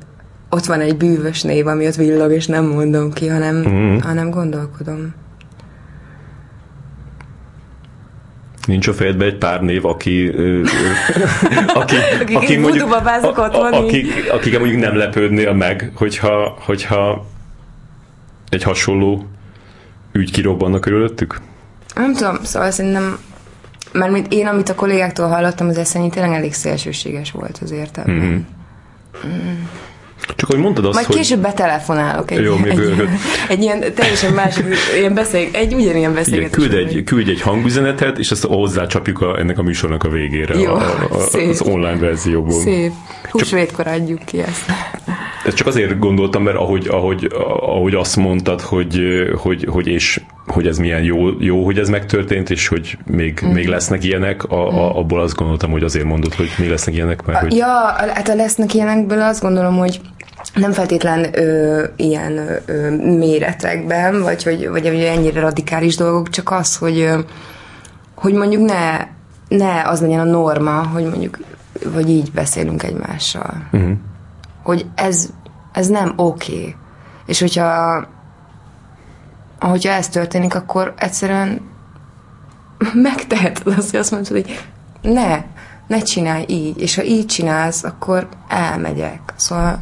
ott 0.49 0.65
van 0.65 0.80
egy 0.80 0.97
bűvös 0.97 1.41
név, 1.41 1.67
ami 1.67 1.88
ott 1.88 1.95
villog, 1.95 2.32
és 2.32 2.45
nem 2.47 2.65
mondom 2.65 3.13
ki, 3.13 3.28
hanem, 3.28 3.55
mm. 3.55 3.97
hanem 3.97 4.30
gondolkodom. 4.30 5.13
Nincs 8.67 8.88
a 8.88 8.93
fejedben 8.93 9.28
egy 9.28 9.38
pár 9.38 9.61
név, 9.61 9.86
aki, 9.86 10.28
ö, 10.28 10.41
ö, 10.59 10.63
aki, 11.82 11.95
Akik 12.36 12.49
így 12.49 12.61
vudubabázok 12.61 13.38
a- 13.38 13.51
a- 13.51 13.78
akik, 13.78 14.07
akik 14.32 14.59
mondjuk 14.59 14.82
nem 14.82 14.95
lepődnél 14.95 15.53
meg, 15.53 15.91
hogyha, 15.95 16.57
hogyha 16.65 17.26
egy 18.49 18.63
hasonló 18.63 19.26
ügy 20.11 20.32
kirobbanna 20.32 20.80
körülöttük? 20.80 21.39
Nem 21.96 22.14
tudom, 22.14 22.44
szóval 22.44 22.72
szerintem 22.72 23.20
mert 23.92 24.12
mint 24.12 24.34
én, 24.34 24.48
amit 24.48 24.70
a 24.70 24.76
kollégáktól 24.76 25.28
hallottam, 25.28 25.68
az 25.68 25.78
eszenyi 25.78 26.10
tényleg 26.10 26.32
elég 26.32 26.54
szélsőséges 26.54 27.32
volt 27.32 27.60
az 27.62 27.72
értelme. 27.72 28.14
Mm. 28.24 28.38
Csak 30.36 30.50
hogy 30.50 30.60
mondtad 30.60 30.86
azt, 30.86 30.94
Majd 30.94 31.06
hogy... 31.06 31.16
később 31.16 31.42
betelefonálok 31.42 32.32
egy, 32.32 32.44
Jó, 32.44 32.56
egy, 32.64 33.08
egy, 33.48 33.62
ilyen 33.62 33.94
teljesen 33.96 34.34
másik, 34.34 34.66
ilyen 34.98 35.14
beszél, 35.14 35.48
egy 35.52 35.74
ugyanilyen 35.74 36.14
beszélgetés. 36.14 36.56
küld, 36.56 36.74
egy, 36.74 37.04
küldj 37.04 37.30
egy 37.30 37.42
hangüzenetet, 37.42 38.18
és 38.18 38.32
azt 38.32 38.46
hozzácsapjuk 38.46 39.22
a, 39.22 39.39
ennek 39.39 39.58
a 39.58 39.62
műsornak 39.62 40.04
a 40.04 40.10
végére 40.10 40.60
Jó, 40.60 40.74
a, 40.74 41.08
a, 41.10 41.20
szép. 41.20 41.50
az 41.50 41.62
online 41.62 41.98
verzióból. 41.98 42.62
Szép. 42.62 42.92
Húsvétkor 43.30 43.88
adjuk 43.88 44.20
ki 44.26 44.39
ezt. 44.39 44.66
Ezt 45.46 45.56
csak 45.56 45.68
azért 45.68 46.00
gondoltam, 46.00 46.44
mert 46.44 46.58
ahogy, 46.58 46.88
ahogy, 46.88 47.32
ahogy 47.60 47.94
azt 47.94 48.16
mondtad, 48.16 48.62
hogy, 48.62 49.02
hogy, 49.38 49.66
hogy, 49.70 49.88
és, 49.88 50.22
hogy 50.48 50.68
ez 50.68 50.78
milyen 50.78 51.04
jó, 51.04 51.30
jó, 51.39 51.66
hogy 51.66 51.78
ez 51.78 51.89
megtörtént, 51.89 52.50
és 52.50 52.68
hogy 52.68 52.98
még, 53.06 53.42
mm. 53.46 53.52
még 53.52 53.68
lesznek 53.68 54.04
ilyenek, 54.04 54.44
a, 54.44 54.68
a, 54.68 54.98
abból 54.98 55.22
azt 55.22 55.36
gondoltam, 55.36 55.72
hogy 55.72 55.84
azért 55.84 56.06
mondod, 56.06 56.34
hogy 56.34 56.50
még 56.58 56.70
lesznek 56.70 56.96
ilyenek, 56.96 57.26
mert 57.26 57.39
hogy... 57.39 57.56
Ja, 57.56 57.96
hát 57.98 58.30
a 58.30 58.36
lesznek 58.36 58.74
ilyenekből 58.74 59.22
azt 59.22 59.42
gondolom, 59.42 59.78
hogy 59.78 60.00
nem 60.56 60.72
feltétlen 60.72 61.28
ö, 61.34 61.84
ilyen 61.96 62.62
ö, 62.66 62.96
méretekben, 63.18 64.22
vagy 64.22 64.44
hogy, 64.44 64.70
vagy 64.70 64.88
hogy 64.88 65.04
ennyire 65.04 65.39
radikális 65.39 65.96
dolgok, 65.96 66.30
csak 66.30 66.52
az, 66.52 66.78
hogy, 66.78 67.10
hogy 68.16 68.34
mondjuk 68.34 68.66
ne, 68.66 69.08
ne 69.48 69.82
az 69.82 70.02
legyen 70.02 70.20
a 70.20 70.24
norma, 70.24 70.88
hogy 70.88 71.04
mondjuk, 71.04 71.39
vagy 71.94 72.10
így 72.10 72.32
beszélünk 72.32 72.84
egymással. 72.84 73.68
Uh-huh. 73.72 73.92
Hogy 74.64 74.86
ez, 74.95 75.30
ez 75.72 75.88
nem 75.88 76.14
oké. 76.16 76.53
Okay. 76.53 76.76
És 77.26 77.39
hogyha 77.39 78.07
hogyha 79.59 79.91
ez 79.91 80.09
történik, 80.09 80.55
akkor 80.55 80.93
egyszerűen 80.97 81.62
megteheted 82.93 83.74
azt, 83.78 83.91
hogy 83.91 83.99
azt 83.99 84.12
mondod, 84.12 84.32
hogy 84.32 84.68
ne, 85.01 85.43
ne 85.88 85.99
csinálj 86.01 86.45
így, 86.47 86.82
és 86.82 86.95
ha 86.95 87.03
így 87.03 87.26
csinálsz, 87.26 87.84
akkor 87.84 88.28
elmegyek. 88.47 89.20
Szóval, 89.36 89.80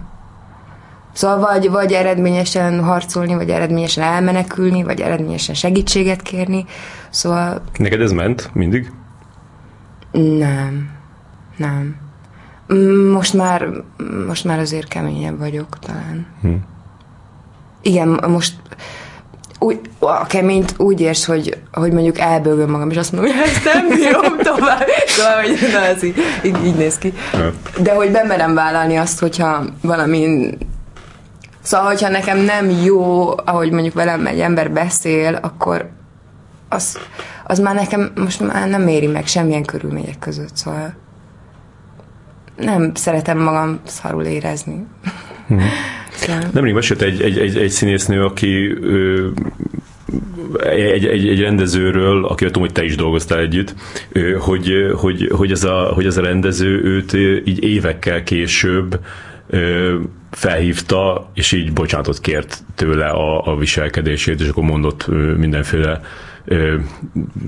szóval 1.13 1.39
vagy, 1.39 1.69
vagy 1.69 1.91
eredményesen 1.91 2.83
harcolni, 2.83 3.35
vagy 3.35 3.49
eredményesen 3.49 4.03
elmenekülni, 4.03 4.83
vagy 4.83 5.01
eredményesen 5.01 5.55
segítséget 5.55 6.21
kérni. 6.21 6.65
Szóval 7.09 7.61
Neked 7.77 8.01
ez 8.01 8.11
ment 8.11 8.49
mindig? 8.53 8.91
nem, 10.11 10.89
nem. 11.57 11.95
Mm, 12.73 13.11
Most 13.11 13.33
már, 13.33 13.67
most 14.27 14.43
már 14.43 14.59
azért 14.59 14.87
keményebb 14.87 15.37
vagyok 15.39 15.79
talán. 15.79 16.25
Hm. 16.41 16.53
Igen, 17.81 18.23
most 18.27 18.53
úgy, 19.59 19.79
a 19.99 20.25
keményt 20.25 20.73
úgy 20.77 21.01
érsz, 21.01 21.25
hogy, 21.25 21.57
hogy 21.71 21.91
mondjuk 21.91 22.19
elbőgöm 22.19 22.69
magam, 22.69 22.89
és 22.89 22.97
azt 22.97 23.11
mondom, 23.11 23.31
hogy 23.31 23.41
ezt 23.45 23.63
nem 23.73 23.87
bírom 23.87 24.37
tovább. 24.55 24.85
Szóval, 25.07 25.41
hogy 25.41 25.57
na, 25.73 25.79
ez 25.79 26.03
így, 26.03 26.15
így, 26.43 26.65
így 26.65 26.75
néz 26.75 26.97
ki. 26.97 27.13
Ja. 27.33 27.51
De 27.81 27.93
hogy 27.93 28.11
bemerem 28.11 28.53
vállalni 28.53 28.95
azt, 28.97 29.19
hogyha 29.19 29.63
valami 29.81 30.49
Szóval, 31.61 31.87
hogyha 31.87 32.09
nekem 32.09 32.37
nem 32.37 32.69
jó, 32.69 33.29
ahogy 33.45 33.71
mondjuk 33.71 33.93
velem 33.93 34.25
egy 34.27 34.39
ember 34.39 34.71
beszél, 34.71 35.39
akkor 35.41 35.89
az, 36.69 36.97
az 37.45 37.59
már 37.59 37.75
nekem 37.75 38.11
most 38.15 38.39
már 38.53 38.69
nem 38.69 38.87
éri 38.87 39.07
meg 39.07 39.27
semmilyen 39.27 39.65
körülmények 39.65 40.19
között, 40.19 40.55
szóval 40.55 40.93
nem 42.59 42.91
szeretem 42.93 43.37
magam 43.37 43.79
szarul 43.85 44.23
érezni. 44.23 44.85
Hmm. 45.47 45.61
Szóval... 46.11 46.49
Nemrég 46.53 46.73
mesélt 46.73 47.01
egy, 47.01 47.21
egy, 47.21 47.37
egy, 47.37 47.57
egy 47.57 47.69
színésznő, 47.69 48.23
aki 48.23 48.77
ö, 48.81 49.27
egy, 50.63 51.05
egy, 51.05 51.27
egy 51.27 51.39
rendezőről, 51.39 52.25
aki 52.25 52.45
tudom, 52.45 52.61
hogy 52.61 52.71
te 52.71 52.83
is 52.83 52.95
dolgoztál 52.95 53.39
együtt, 53.39 53.75
hogy, 54.39 54.71
hogy, 54.95 55.31
hogy, 55.35 55.51
ez 55.51 55.63
a, 55.63 55.91
hogy 55.93 56.05
ez 56.05 56.17
a 56.17 56.21
rendező 56.21 56.83
őt 56.83 57.13
így 57.45 57.63
évekkel 57.63 58.23
később 58.23 58.99
felhívta, 60.31 61.31
és 61.33 61.51
így 61.51 61.73
bocsánatot 61.73 62.19
kért 62.19 62.63
tőle 62.75 63.07
a, 63.07 63.51
a 63.51 63.57
viselkedését, 63.57 64.41
és 64.41 64.47
akkor 64.47 64.63
mondott 64.63 65.07
mindenféle 65.37 66.01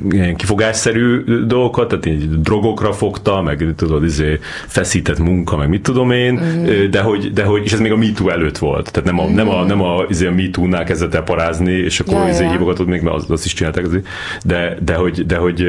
ilyen 0.09 0.35
kifogásszerű 0.35 1.23
dolgokat, 1.45 1.87
tehát 1.87 2.05
így 2.05 2.41
drogokra 2.41 2.93
fogta, 2.93 3.41
meg 3.41 3.73
tudod, 3.75 4.03
izé, 4.03 4.39
feszített 4.67 5.19
munka, 5.19 5.57
meg 5.57 5.69
mit 5.69 5.83
tudom 5.83 6.11
én, 6.11 6.33
mm. 6.33 6.89
de, 6.89 7.01
hogy, 7.01 7.33
de 7.33 7.43
hogy, 7.43 7.63
és 7.63 7.73
ez 7.73 7.79
még 7.79 7.91
a 7.91 7.97
MeToo 7.97 8.29
előtt 8.29 8.57
volt, 8.57 8.91
tehát 8.91 9.09
nem 9.09 9.19
a, 9.19 9.27
mm. 9.27 9.33
nem 9.33 9.49
a, 9.49 9.63
nem 9.63 9.81
a, 9.81 10.03
izé, 10.09 10.27
a 10.27 10.31
MeToo-nál 10.31 10.83
kezdett 10.83 11.13
el 11.13 11.23
parázni, 11.23 11.71
és 11.71 11.99
akkor 11.99 12.13
Ja, 12.13 12.29
izé, 12.29 12.43
ja. 12.43 12.51
hívogatod 12.51 12.87
még, 12.87 13.01
mert 13.01 13.15
azt, 13.15 13.29
azt 13.29 13.45
is 13.45 13.53
csinálták, 13.53 13.85
azért. 13.85 14.07
de, 14.45 14.77
de 14.83 14.95
hogy, 14.95 15.25
de 15.25 15.37
hogy 15.37 15.65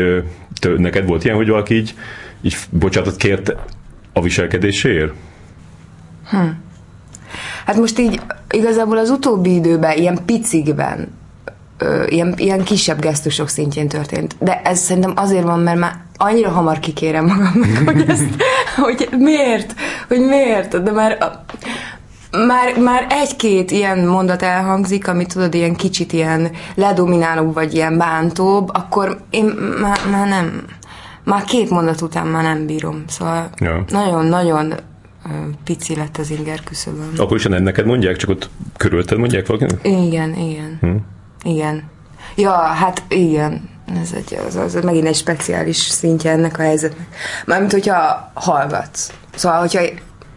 tő, 0.61 0.78
neked 0.78 1.07
volt 1.07 1.24
ilyen, 1.24 1.37
hogy 1.37 1.49
valaki 1.49 1.74
így 1.74 1.95
így 2.43 2.57
bocsánatot 2.70 3.16
kért 3.16 3.57
a 4.12 4.22
viselkedéséért? 4.22 5.12
Hm. 6.30 6.37
Hát 7.66 7.76
most 7.76 7.99
így 7.99 8.20
igazából 8.51 8.99
az 8.99 9.11
utóbbi 9.11 9.55
időben, 9.55 9.97
ilyen 9.97 10.18
picikben, 10.26 11.09
ö, 11.83 12.05
ilyen, 12.07 12.35
ilyen 12.37 12.62
kisebb 12.62 13.01
gesztusok 13.01 13.49
szintjén 13.49 13.89
történt. 13.89 14.37
De 14.39 14.61
ez 14.64 14.78
szerintem 14.78 15.12
azért 15.16 15.45
van, 15.45 15.61
mert 15.61 15.78
már 15.78 15.97
annyira 16.16 16.51
hamar 16.51 16.78
kikérem 16.78 17.24
magamnak, 17.24 17.83
hogy 17.85 18.05
ezt, 18.09 18.24
hogy 18.83 19.09
miért, 19.18 19.74
hogy 20.09 20.20
miért, 20.20 20.83
de 20.83 20.91
már 20.91 21.41
már, 22.47 22.78
már 22.78 23.07
egy-két 23.11 23.70
ilyen 23.70 24.07
mondat 24.07 24.43
elhangzik, 24.43 25.09
ami 25.09 25.26
tudod, 25.26 25.55
ilyen 25.55 25.74
kicsit 25.74 26.12
ilyen 26.12 26.51
ledominálóbb, 26.74 27.55
vagy 27.55 27.74
ilyen 27.74 27.99
bántóbb, 27.99 28.68
akkor 28.72 29.20
én 29.30 29.45
már, 29.80 29.99
már 30.11 30.28
nem, 30.28 30.64
már 31.24 31.45
két 31.45 31.70
mondat 31.70 32.01
után 32.01 32.26
már 32.26 32.43
nem 32.43 32.66
bírom. 32.66 33.05
Szóval 33.09 33.51
nagyon-nagyon 33.89 34.68
ja. 34.68 34.76
pici 35.64 35.97
lett 35.97 36.16
az 36.16 36.30
inger 36.30 36.61
küszöbön. 36.64 37.12
Akkor 37.16 37.37
is 37.37 37.45
neked 37.45 37.87
mondják, 37.87 38.16
csak 38.16 38.30
ott 38.30 38.51
körülted 38.76 39.18
mondják 39.18 39.47
valakinek? 39.47 39.80
Igen, 39.83 40.35
igen. 40.35 40.78
Hm? 40.80 40.97
Igen. 41.43 41.82
Ja, 42.36 42.53
hát 42.53 43.03
igen. 43.09 43.70
Ez, 44.01 44.12
egy, 44.12 44.38
az, 44.47 44.57
az 44.57 44.74
megint 44.74 45.07
egy 45.07 45.14
speciális 45.14 45.76
szintje 45.76 46.30
ennek 46.30 46.59
a 46.59 46.62
helyzetnek. 46.62 47.07
Mármint, 47.47 47.72
hogyha 47.72 48.30
hallgatsz. 48.34 49.12
Szóval, 49.34 49.59
hogyha 49.59 49.80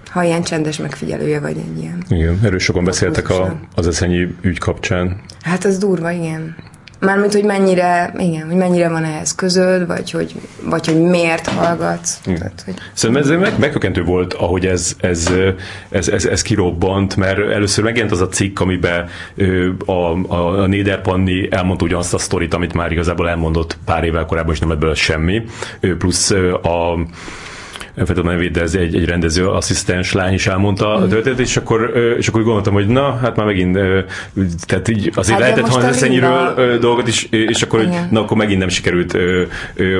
ha 0.09 0.23
ilyen 0.23 0.43
csendes 0.43 0.77
megfigyelője 0.77 1.39
vagy 1.39 1.57
egy 1.57 1.79
ilyen. 1.79 2.03
Igen, 2.09 2.39
erről 2.43 2.59
sokan 2.59 2.83
beszéltek 2.83 3.29
a, 3.29 3.55
az 3.75 3.87
eszenyi 3.87 4.35
ügy 4.41 4.59
kapcsán. 4.59 5.21
Hát 5.41 5.65
az 5.65 5.77
durva, 5.77 6.11
igen. 6.11 6.55
Mármint, 7.05 7.33
hogy 7.33 7.43
mennyire, 7.43 8.13
igen, 8.17 8.45
hogy 8.45 8.55
mennyire 8.55 8.89
van 8.89 9.03
ehhez 9.03 9.35
közöd, 9.35 9.87
vagy 9.87 10.11
hogy, 10.11 10.35
vagy 10.63 10.85
hogy 10.85 11.01
miért 11.01 11.47
hallgatsz. 11.47 12.19
Tehát, 12.23 12.61
hogy... 12.65 12.73
Szerintem 12.93 13.23
ez 13.23 13.39
meg, 13.39 13.59
megkökentő 13.59 14.03
volt, 14.03 14.33
ahogy 14.33 14.65
ez, 14.65 14.95
ez, 14.99 15.29
ez, 15.89 16.07
ez, 16.07 16.25
ez 16.25 16.41
kirobbant, 16.41 17.15
mert 17.15 17.37
először 17.37 17.83
megjelent 17.83 18.11
az 18.13 18.21
a 18.21 18.27
cikk, 18.27 18.59
amiben 18.59 19.09
a, 19.85 19.91
a, 19.91 20.61
a 20.61 20.67
Néderpanni 20.67 21.47
elmondta 21.51 21.85
ugyanazt 21.85 22.13
a 22.13 22.17
sztorit, 22.17 22.53
amit 22.53 22.73
már 22.73 22.91
igazából 22.91 23.29
elmondott 23.29 23.77
pár 23.85 24.03
évvel 24.03 24.25
korábban, 24.25 24.53
és 24.53 24.59
nem 24.59 24.71
ebből 24.71 24.95
semmi. 24.95 25.43
Plusz 25.97 26.31
a 26.61 26.97
de 28.51 28.61
ez 28.61 28.75
egy, 28.75 28.95
egy 28.95 29.05
rendező 29.05 29.47
asszisztens 29.47 30.13
lány 30.13 30.33
is 30.33 30.47
elmondta 30.47 30.93
a 30.93 31.07
történetet, 31.07 31.39
és 31.39 31.57
akkor, 31.57 31.93
és 32.17 32.27
akkor 32.27 32.39
úgy 32.39 32.45
gondoltam, 32.45 32.73
hogy 32.73 32.87
na, 32.87 33.17
hát 33.21 33.35
már 33.35 33.45
megint, 33.45 33.79
tehát 34.65 34.87
így 34.87 35.11
azért 35.15 35.39
hát 35.39 35.39
lehetett 35.39 35.69
hallani 35.69 35.89
az 35.89 35.95
eszenyről 35.95 36.77
dolgot 36.79 37.07
is, 37.07 37.27
és 37.29 37.61
akkor, 37.61 37.79
hogy, 37.79 37.89
na, 38.09 38.21
akkor 38.21 38.37
megint 38.37 38.59
nem 38.59 38.67
sikerült 38.67 39.17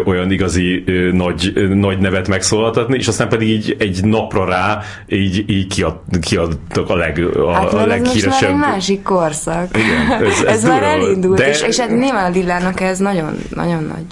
olyan 0.06 0.32
igazi 0.32 0.84
nagy, 1.12 1.54
nagy 1.74 2.00
nevet 2.00 2.28
megszólaltatni, 2.28 2.98
és 2.98 3.08
aztán 3.08 3.30
pedig 3.30 3.50
így 3.50 3.76
egy 3.80 4.04
napra 4.04 4.46
rá 4.46 4.82
így, 5.08 5.44
így 5.48 5.68
kiad, 5.68 6.00
kiadtak 6.22 6.90
a, 6.90 6.96
leg, 6.96 7.20
a, 7.36 7.52
hát, 7.52 7.74
a 7.74 7.86
leghíresebb. 7.86 8.32
Ez 8.32 8.42
egy 8.42 8.56
másik 8.56 9.04
korszak. 9.04 9.78
Igen, 9.78 10.24
ez, 10.24 10.42
ez, 10.42 10.44
ez 10.56 10.64
már 10.64 10.84
elindult, 10.84 11.38
de... 11.38 11.50
és, 11.50 11.62
és 11.62 11.80
hát 11.80 11.90
nyilván 11.90 12.32
a 12.32 12.34
Lillának 12.34 12.82
ez 12.82 13.00
nagyon, 13.00 13.38
nagyon 13.50 13.84
nagy 13.84 14.06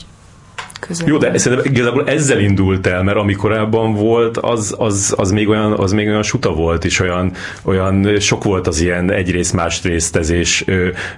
között. 0.88 1.08
Jó, 1.08 1.18
de 1.18 1.38
szerintem 1.38 1.74
igazából 1.74 2.08
ezzel 2.08 2.40
indult 2.40 2.88
el, 2.88 3.04
mert 3.04 3.18
ami 3.18 3.34
korábban 3.34 3.94
volt, 3.94 4.38
az, 4.38 4.76
az, 4.78 5.14
az, 5.18 5.32
még, 5.32 5.50
olyan, 5.50 5.72
az 5.72 5.92
még 5.92 6.08
olyan 6.08 6.24
suta 6.24 6.54
volt, 6.54 6.86
és 6.86 7.00
olyan, 7.00 7.32
olyan 7.64 8.20
sok 8.20 8.44
volt 8.44 8.68
az 8.68 8.82
ilyen 8.82 9.12
egyrészt 9.12 9.54
másrésztezés, 9.54 10.66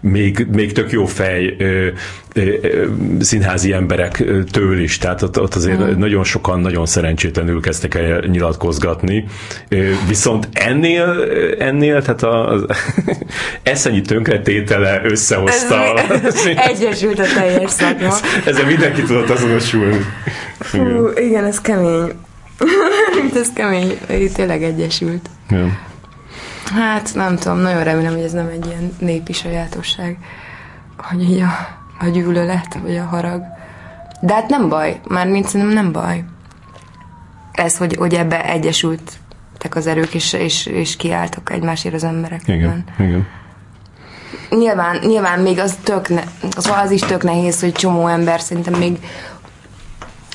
még, 0.01 0.47
még 0.51 0.71
tök 0.71 0.91
jó 0.91 1.05
fej 1.05 1.55
színházi 3.19 3.73
emberektől 3.73 4.79
is, 4.79 4.97
tehát 4.97 5.21
ott, 5.21 5.39
ott 5.39 5.55
azért 5.55 5.79
mm. 5.79 5.99
nagyon 5.99 6.23
sokan 6.23 6.59
nagyon 6.59 6.85
szerencsétlenül 6.85 7.61
kezdtek 7.61 7.95
el 7.95 8.19
nyilatkozgatni. 8.19 9.25
Viszont 10.07 10.47
ennél, 10.53 11.27
ennél 11.59 12.01
tehát 12.01 12.23
az 12.23 12.65
eszenyi 13.63 14.01
tönkretétele 14.01 15.01
összehozta. 15.03 15.97
Ez, 16.23 16.45
egyesült 16.71 17.19
a 17.19 17.25
teljes 17.35 17.71
szakma. 17.71 18.15
Ezzel 18.45 18.65
mindenki 18.65 19.01
tudott 19.01 19.29
azonosulni. 19.55 20.05
Fú, 20.59 20.77
igen. 20.77 21.23
igen, 21.23 21.45
ez 21.45 21.61
kemény. 21.61 22.11
ez 23.41 23.49
kemény. 23.53 23.97
Itt 24.09 24.33
tényleg 24.33 24.63
egyesült. 24.63 25.29
Ja. 25.49 25.79
Hát 26.75 27.11
nem 27.15 27.35
tudom, 27.35 27.57
nagyon 27.57 27.83
remélem, 27.83 28.13
hogy 28.13 28.23
ez 28.23 28.31
nem 28.31 28.47
egy 28.47 28.65
ilyen 28.65 28.95
népi 28.99 29.33
sajátosság, 29.33 30.17
hogy 30.97 31.21
így 31.21 31.39
a 31.39 31.83
a 31.99 32.05
gyűlölet, 32.05 32.77
vagy 32.81 32.97
a 32.97 33.03
harag. 33.03 33.43
De 34.21 34.33
hát 34.33 34.49
nem 34.49 34.69
baj, 34.69 34.99
már 35.07 35.27
mint 35.27 35.47
szerintem 35.47 35.75
nem 35.75 35.91
baj. 35.91 36.23
Ez, 37.51 37.77
hogy, 37.77 37.95
hogy 37.95 38.13
ebbe 38.13 38.45
egyesültek 38.45 39.75
az 39.75 39.87
erők, 39.87 40.13
és, 40.13 40.33
és, 40.33 40.65
és 40.65 40.95
kiálltak 40.95 41.51
egymásért 41.51 41.95
az 41.95 42.03
emberek. 42.03 42.41
Igen, 42.45 42.83
igen. 42.99 43.27
Nyilván, 44.49 44.97
nyilván 45.01 45.39
még 45.39 45.59
az 45.59 45.77
tök, 45.83 46.09
ne, 46.09 46.21
az, 46.55 46.71
az 46.83 46.91
is 46.91 47.01
tök 47.01 47.23
nehéz, 47.23 47.59
hogy 47.59 47.71
csomó 47.71 48.07
ember 48.07 48.41
szerintem 48.41 48.73
még 48.73 48.97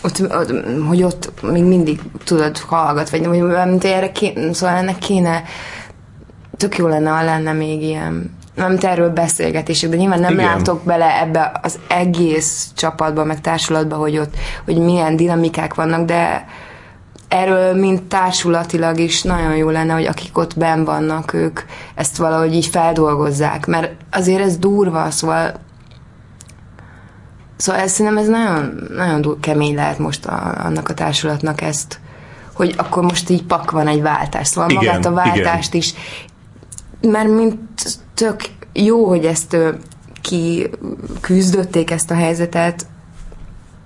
ott, 0.03 0.23
ott, 0.23 0.53
hogy 0.89 1.03
ott 1.03 1.43
még 1.43 1.65
mindig 1.65 2.01
tudod, 2.25 2.59
hallgat, 2.59 3.11
vagy 3.11 3.29
mint 3.29 3.85
erre 3.85 4.13
kéne, 4.13 4.53
szóval 4.53 4.77
ennek 4.77 4.99
kéne 4.99 5.43
tök 6.57 6.77
jó 6.77 6.87
lenne, 6.87 7.11
ha 7.11 7.25
lenne 7.25 7.53
még 7.53 7.83
ilyen 7.83 8.39
nem 8.55 8.77
erről 8.81 9.11
beszélgetések, 9.11 9.91
de 9.91 9.97
nyilván 9.97 10.21
nem 10.21 10.33
Igen. 10.33 10.45
látok 10.45 10.83
bele 10.85 11.21
ebbe 11.21 11.61
az 11.63 11.79
egész 11.89 12.71
csapatba, 12.77 13.25
meg 13.25 13.41
társulatba, 13.41 13.97
hogy 13.97 14.19
ott, 14.19 14.35
hogy 14.65 14.79
milyen 14.79 15.17
dinamikák 15.17 15.75
vannak, 15.75 16.05
de 16.05 16.47
erről 17.29 17.75
mint 17.75 18.03
társulatilag 18.03 18.99
is 18.99 19.23
nagyon 19.23 19.57
jó 19.57 19.69
lenne, 19.69 19.93
hogy 19.93 20.07
akik 20.07 20.39
ott 20.39 20.59
ben 20.59 20.85
vannak, 20.85 21.33
ők 21.33 21.61
ezt 21.95 22.17
valahogy 22.17 22.55
így 22.55 22.67
feldolgozzák, 22.67 23.67
mert 23.67 23.93
azért 24.11 24.43
ez 24.43 24.57
durva, 24.57 25.11
szóval 25.11 25.53
Szóval 27.61 27.81
ez, 27.81 27.93
szerintem 27.93 28.23
ez 28.23 28.29
nagyon, 28.29 28.89
nagyon 28.97 29.41
kemény 29.41 29.75
lehet 29.75 29.99
most 29.99 30.27
a, 30.27 30.55
annak 30.65 30.89
a 30.89 30.95
társulatnak 30.95 31.61
ezt, 31.61 32.01
hogy 32.53 32.75
akkor 32.77 33.03
most 33.03 33.31
így 33.31 33.43
pak 33.43 33.71
van 33.71 33.87
egy 33.87 34.03
váltás. 34.03 34.47
Szóval 34.47 34.71
igen, 34.71 34.85
magát 34.85 35.05
a 35.05 35.13
váltást 35.13 35.75
igen. 35.75 35.87
is, 35.87 35.95
mert 37.01 37.29
mint 37.29 37.59
tök 38.15 38.41
jó, 38.73 39.09
hogy 39.09 39.25
ezt 39.25 39.57
ki 40.21 40.71
küzdötték 41.21 41.91
ezt 41.91 42.11
a 42.11 42.15
helyzetet, 42.15 42.87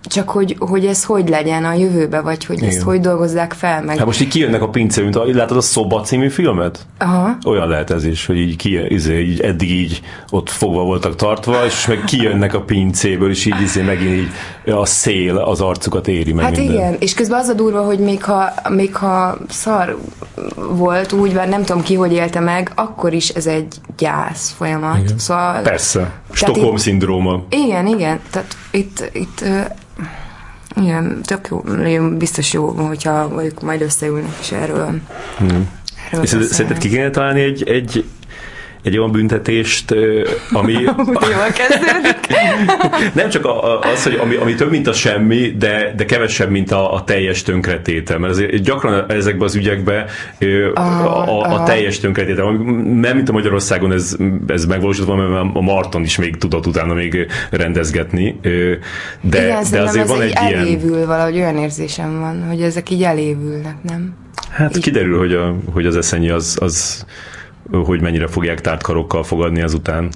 csak 0.07 0.29
hogy, 0.31 0.57
hogy 0.59 0.87
ez 0.87 1.05
hogy 1.05 1.29
legyen 1.29 1.65
a 1.65 1.73
jövőbe, 1.73 2.21
vagy 2.21 2.45
hogy 2.45 2.57
Igen. 2.57 2.69
ezt 2.69 2.81
hogy 2.81 3.01
dolgozzák 3.01 3.53
fel 3.53 3.83
meg. 3.83 3.97
Hát 3.97 4.07
most 4.07 4.21
így 4.21 4.29
kijönnek 4.29 4.63
a 4.63 4.69
pince, 4.69 5.03
mint 5.03 5.17
a, 5.17 5.25
látod 5.33 5.57
a 5.57 5.61
Szoba 5.61 6.01
című 6.01 6.29
filmet? 6.29 6.87
Aha. 6.99 7.37
Olyan 7.47 7.69
lehet 7.69 7.91
ez 7.91 8.05
is, 8.05 8.27
hogy 8.27 8.39
így, 8.39 8.57
ki, 8.57 8.81
izé, 8.89 9.21
így 9.21 9.41
eddig 9.41 9.71
így 9.71 10.03
ott 10.31 10.51
fogva 10.51 10.83
voltak 10.83 11.17
tartva, 11.17 11.65
és 11.65 11.87
meg 11.87 12.05
kijönnek 12.05 12.55
a 12.55 12.61
pincéből, 12.61 13.31
és 13.31 13.45
így 13.45 13.61
izé 13.63 13.83
megint 13.83 14.15
így 14.15 14.31
a 14.73 14.87
szél 14.87 15.37
az 15.37 15.61
arcukat 15.61 16.09
éri 16.09 16.33
meg 16.33 16.45
Hát 16.45 16.57
minden. 16.57 16.75
igen, 16.75 16.97
és 16.99 17.15
közben 17.15 17.39
az 17.39 17.49
a 17.49 17.55
durva, 17.55 17.83
hogy 17.83 17.99
még 17.99 18.25
ha, 18.25 18.53
még 18.69 18.95
ha 18.97 19.39
szar 19.49 19.99
volt 20.71 21.13
úgy, 21.13 21.33
mert 21.33 21.51
nem 21.51 21.65
tudom 21.65 21.83
ki, 21.83 21.95
hogy 21.95 22.13
élte 22.13 22.41
meg, 22.41 22.73
akkor 22.75 23.13
is 23.13 23.29
ez 23.29 23.47
egy 23.47 23.75
gyász 23.97 24.55
folyamat. 24.57 24.99
Igen. 24.99 25.19
Szóval, 25.19 25.63
Persze. 25.63 26.13
Stockholm 26.33 26.77
szindróma. 26.77 27.45
Igen, 27.49 27.87
igen. 27.87 28.21
Tehát 28.31 28.57
itt, 28.75 29.11
itt 29.13 29.45
igen, 30.77 31.23
tök 31.23 31.49
jó, 31.51 31.63
biztos 32.19 32.53
jó, 32.53 32.69
hogyha 32.69 33.29
majd 33.63 33.83
összeülnek, 33.83 34.33
és 34.41 34.53
erről, 34.53 35.01
hmm. 35.39 35.69
erről 36.11 36.27
szerinted 36.27 36.79
ki 36.79 36.89
kéne 36.89 37.11
találni 37.11 37.41
egy, 37.41 37.69
egy 37.69 38.05
egy 38.85 38.99
olyan 38.99 39.13
büntetést, 39.13 39.95
ami... 40.53 40.75
Nem 43.15 43.29
csak 43.29 43.47
az, 43.93 44.03
hogy 44.03 44.19
ami, 44.23 44.35
ami 44.35 44.55
több, 44.55 44.71
mint 44.71 44.87
a 44.87 44.93
semmi, 44.93 45.55
de, 45.59 45.93
de 45.97 46.05
kevesebb, 46.05 46.51
mint 46.51 46.71
a, 46.71 46.95
a 46.95 47.05
teljes 47.05 47.43
tönkretétel. 47.43 48.19
Mert 48.19 48.33
azért 48.33 48.63
gyakran 48.63 49.11
ezekben 49.11 49.47
az 49.47 49.55
ügyekben 49.55 50.07
a, 50.75 50.81
a, 50.81 51.41
a 51.41 51.63
teljes 51.63 51.99
tönkretétel, 51.99 52.53
nem 52.83 53.17
mint 53.17 53.29
a 53.29 53.33
Magyarországon 53.33 53.93
ez, 53.93 54.17
ez 54.47 54.65
megvalósult, 54.65 55.09
mert 55.09 55.55
a 55.55 55.61
Marton 55.61 56.03
is 56.03 56.19
még 56.19 56.37
tudott 56.37 56.67
utána 56.67 56.95
még 56.95 57.27
rendezgetni. 57.51 58.39
De, 59.21 59.45
Igen, 59.45 59.65
de 59.71 59.83
azért 59.83 60.09
van 60.09 60.21
egy 60.21 60.39
ilyen... 60.47 60.61
elévül, 60.61 61.07
valahogy 61.07 61.35
olyan 61.35 61.57
érzésem 61.57 62.21
van, 62.21 62.45
hogy 62.49 62.63
ezek 62.63 62.91
így 62.91 63.03
elévülnek, 63.03 63.77
nem? 63.83 64.15
Hát 64.51 64.77
így... 64.77 64.83
kiderül, 64.83 65.19
hogy, 65.19 65.33
a, 65.33 65.57
hogy 65.73 65.87
az 65.87 65.97
eszenyi 65.97 66.31
az, 66.31 66.57
az 66.61 67.05
hogy 67.73 68.01
mennyire 68.01 68.27
fogják 68.27 68.61
tárt 68.61 68.83
karokkal 68.83 69.23
fogadni 69.23 69.63
azután 69.63 70.09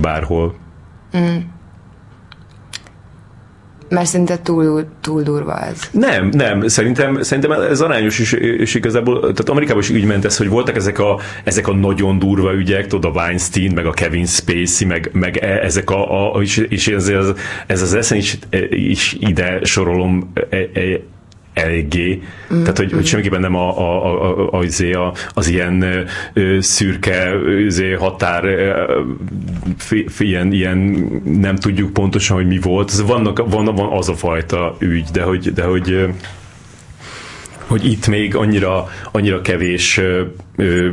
bárhol. 0.00 0.54
Mm. 1.16 1.36
Mert 3.88 4.06
szinte 4.06 4.38
túl, 4.38 4.84
túl 5.00 5.22
durva 5.22 5.58
ez. 5.58 5.90
Nem, 5.90 6.28
nem. 6.28 6.68
Szerintem, 6.68 7.22
szerintem 7.22 7.52
ez 7.52 7.80
arányos 7.80 8.18
is, 8.18 8.32
és 8.32 8.74
igazából, 8.74 9.20
tehát 9.20 9.48
Amerikában 9.48 9.82
is 9.82 9.90
úgy 9.90 10.04
ment 10.04 10.24
ez, 10.24 10.36
hogy 10.36 10.48
voltak 10.48 10.76
ezek 10.76 10.98
a, 10.98 11.18
ezek 11.44 11.68
a 11.68 11.74
nagyon 11.74 12.18
durva 12.18 12.54
ügyek, 12.54 12.86
tudod, 12.86 13.16
a 13.16 13.18
Weinstein, 13.18 13.72
meg 13.74 13.86
a 13.86 13.90
Kevin 13.90 14.26
Spacey, 14.26 14.86
meg, 14.86 15.10
meg 15.12 15.36
e, 15.36 15.46
ezek 15.46 15.90
a, 15.90 16.34
a 16.34 16.40
és, 16.42 16.56
és 16.56 16.88
ez, 16.88 17.08
ez, 17.08 17.32
ez 17.66 17.82
az 17.82 17.94
eszen 17.94 18.18
is, 18.18 18.38
is 18.70 19.16
ide 19.20 19.64
sorolom 19.64 20.32
e, 20.50 20.56
e, 20.56 21.00
eléggé. 21.52 22.22
Mm. 22.54 22.60
Tehát, 22.60 22.76
hogy, 22.76 22.92
hogy 22.92 23.06
semmiképpen 23.06 23.40
nem 23.40 23.54
a, 23.54 23.78
a, 23.78 24.04
a, 24.04 24.48
a, 24.52 24.58
az, 24.58 24.80
a, 24.92 25.14
az 25.34 25.48
ilyen 25.48 26.06
ö, 26.32 26.60
szürke 26.60 27.32
ö, 27.32 27.94
határ 27.98 28.44
ö, 28.44 29.00
f, 29.78 30.20
ilyen, 30.20 30.52
ilyen 30.52 30.78
nem 31.24 31.56
tudjuk 31.56 31.92
pontosan, 31.92 32.36
hogy 32.36 32.46
mi 32.46 32.58
volt. 32.58 32.90
Ez 32.90 33.02
vannak, 33.02 33.50
van, 33.50 33.64
van 33.64 33.92
az 33.92 34.08
a 34.08 34.14
fajta 34.14 34.76
ügy, 34.78 35.08
de 35.12 35.22
hogy, 35.22 35.52
de 35.52 35.64
hogy 35.64 36.08
hogy 37.66 37.84
itt 37.84 38.06
még 38.06 38.36
annyira, 38.36 38.88
annyira 39.12 39.40
kevés 39.40 39.98
ö, 39.98 40.22
ö, 40.56 40.88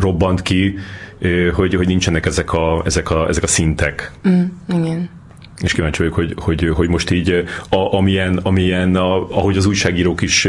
robbant 0.00 0.42
ki, 0.42 0.74
ö, 1.18 1.50
hogy, 1.54 1.74
hogy 1.74 1.86
nincsenek 1.86 2.26
ezek 2.26 2.52
a, 2.52 2.82
ezek 2.84 3.10
a, 3.10 3.28
ezek 3.28 3.42
a 3.42 3.46
szintek. 3.46 4.12
Mm, 4.28 4.42
igen 4.68 5.19
és 5.62 5.72
kíváncsi 5.72 5.98
vagyok, 5.98 6.14
hogy, 6.14 6.34
hogy, 6.36 6.68
hogy 6.74 6.88
most 6.88 7.10
így, 7.10 7.30
a, 7.68 7.94
amilyen, 7.94 8.36
amilyen 8.42 8.96
a, 8.96 9.30
ahogy 9.30 9.56
az 9.56 9.66
újságírók 9.66 10.22
is 10.22 10.48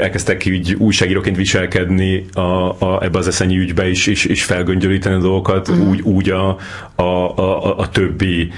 elkezdtek 0.00 0.44
így 0.44 0.74
újságíróként 0.78 1.36
viselkedni 1.36 2.24
a, 2.32 2.40
a, 2.40 3.02
ebbe 3.02 3.18
az 3.18 3.26
eszenyi 3.26 3.58
ügybe 3.58 3.88
is, 3.88 4.06
és, 4.06 4.24
és 4.24 4.44
felgöngyölíteni 4.44 5.14
a 5.14 5.18
dolgokat, 5.18 5.68
uh-huh. 5.68 5.88
úgy, 5.88 6.00
úgy 6.00 6.30
a, 6.30 6.56
a, 6.94 7.02
a, 7.38 7.78
a 7.78 7.88
többi 7.88 8.50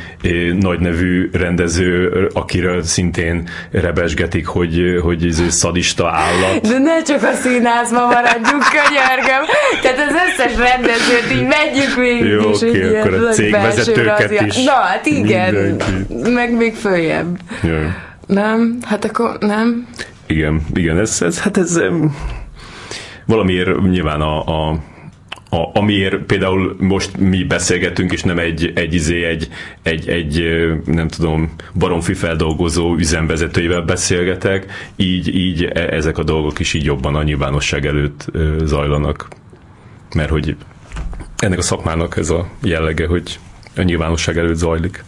nagy 0.59 0.81
nevű 0.81 1.31
rendező, 1.33 2.09
akiről 2.33 2.83
szintén 2.83 3.49
rebesgetik, 3.71 4.47
hogy, 4.47 4.99
hogy 5.03 5.27
ez 5.27 5.43
szadista 5.49 6.11
állat. 6.11 6.61
De 6.61 6.79
ne 6.79 7.03
csak 7.03 7.23
a 7.23 7.33
színházban 7.33 8.07
maradjunk, 8.07 8.63
könyörgöm. 8.71 9.45
Tehát 9.83 9.99
az 10.09 10.15
összes 10.29 10.57
rendezőt 10.57 11.33
így 11.33 11.47
megyük 11.47 11.95
végig. 11.95 12.33
Jó, 12.33 12.51
oké, 12.51 12.69
okay, 12.69 12.97
akkor 12.97 13.15
a 13.15 13.33
cégvezetőket 13.33 14.47
is. 14.47 14.65
Na, 14.65 14.73
hát 14.73 15.07
igen, 15.07 15.55
mindenki. 15.55 16.31
meg 16.31 16.57
még 16.57 16.75
följebb. 16.75 17.39
Jaj. 17.63 18.05
Nem? 18.27 18.79
Hát 18.83 19.05
akkor 19.05 19.37
nem? 19.41 19.87
Igen, 20.27 20.67
igen, 20.75 20.99
ez, 20.99 21.23
ez 21.23 21.41
hát 21.41 21.57
ez 21.57 21.81
valamiért 23.27 23.83
nyilván 23.83 24.21
a, 24.21 24.69
a 24.71 24.81
a, 25.51 25.71
amiért 25.79 26.17
például 26.17 26.77
most 26.79 27.17
mi 27.17 27.45
beszélgetünk, 27.45 28.13
és 28.13 28.23
nem 28.23 28.39
egy, 28.39 28.73
egy, 28.75 28.95
izé, 28.95 29.25
egy, 29.25 29.49
egy, 29.83 30.09
egy 30.09 30.45
nem 30.85 31.09
tudom, 31.09 31.55
baromfi 31.75 32.15
feldolgozó 32.15 32.95
üzemvezetőivel 32.95 33.83
beszélgetek, 33.83 34.67
így, 34.97 35.35
így 35.37 35.65
e, 35.65 35.81
ezek 35.81 36.19
a 36.19 36.23
dolgok 36.23 36.59
is 36.59 36.73
így 36.75 36.85
jobban 36.85 37.15
a 37.15 37.23
nyilvánosság 37.23 37.87
előtt 37.87 38.27
zajlanak. 38.65 39.29
Mert 40.15 40.31
hogy 40.31 40.57
ennek 41.37 41.59
a 41.59 41.63
szakmának 41.63 42.17
ez 42.17 42.31
a 42.31 42.49
jellege, 42.63 43.07
hogy 43.07 43.39
a 43.77 43.83
nyilvánosság 43.83 44.39
előtt 44.39 44.57
zajlik. 44.57 45.05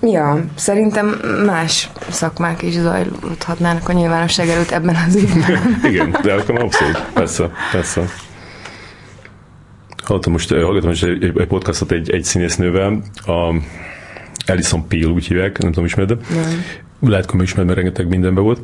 Ja, 0.00 0.44
szerintem 0.54 1.06
más 1.46 1.90
szakmák 2.10 2.62
is 2.62 2.74
zajlódhatnának 2.74 3.88
a 3.88 3.92
nyilvánosság 3.92 4.48
előtt 4.48 4.70
ebben 4.70 4.96
az 5.06 5.14
évben. 5.16 5.76
Igen, 5.92 6.16
de 6.22 6.34
akkor 6.34 6.60
abszolút, 6.60 7.04
persze, 7.14 7.50
persze. 7.72 8.02
Hallottam 10.04 10.32
most, 10.32 10.52
eh, 10.52 10.62
hallottam 10.62 10.88
most 10.88 11.04
egy, 11.04 11.24
egy 11.24 11.46
podcastot 11.46 11.90
egy, 11.92 12.10
egy 12.10 12.24
színésznővel, 12.24 13.02
a 13.26 13.54
Alison 14.46 14.88
Peel 14.88 15.10
úgy 15.10 15.26
hívják, 15.26 15.58
nem 15.58 15.70
tudom, 15.70 15.84
ismered, 15.84 16.08
de 16.08 16.18
lehet, 17.00 17.30
hogy 17.30 17.42
ismered, 17.42 17.66
mert 17.66 17.78
rengeteg 17.78 18.08
mindenben 18.08 18.44
volt, 18.44 18.60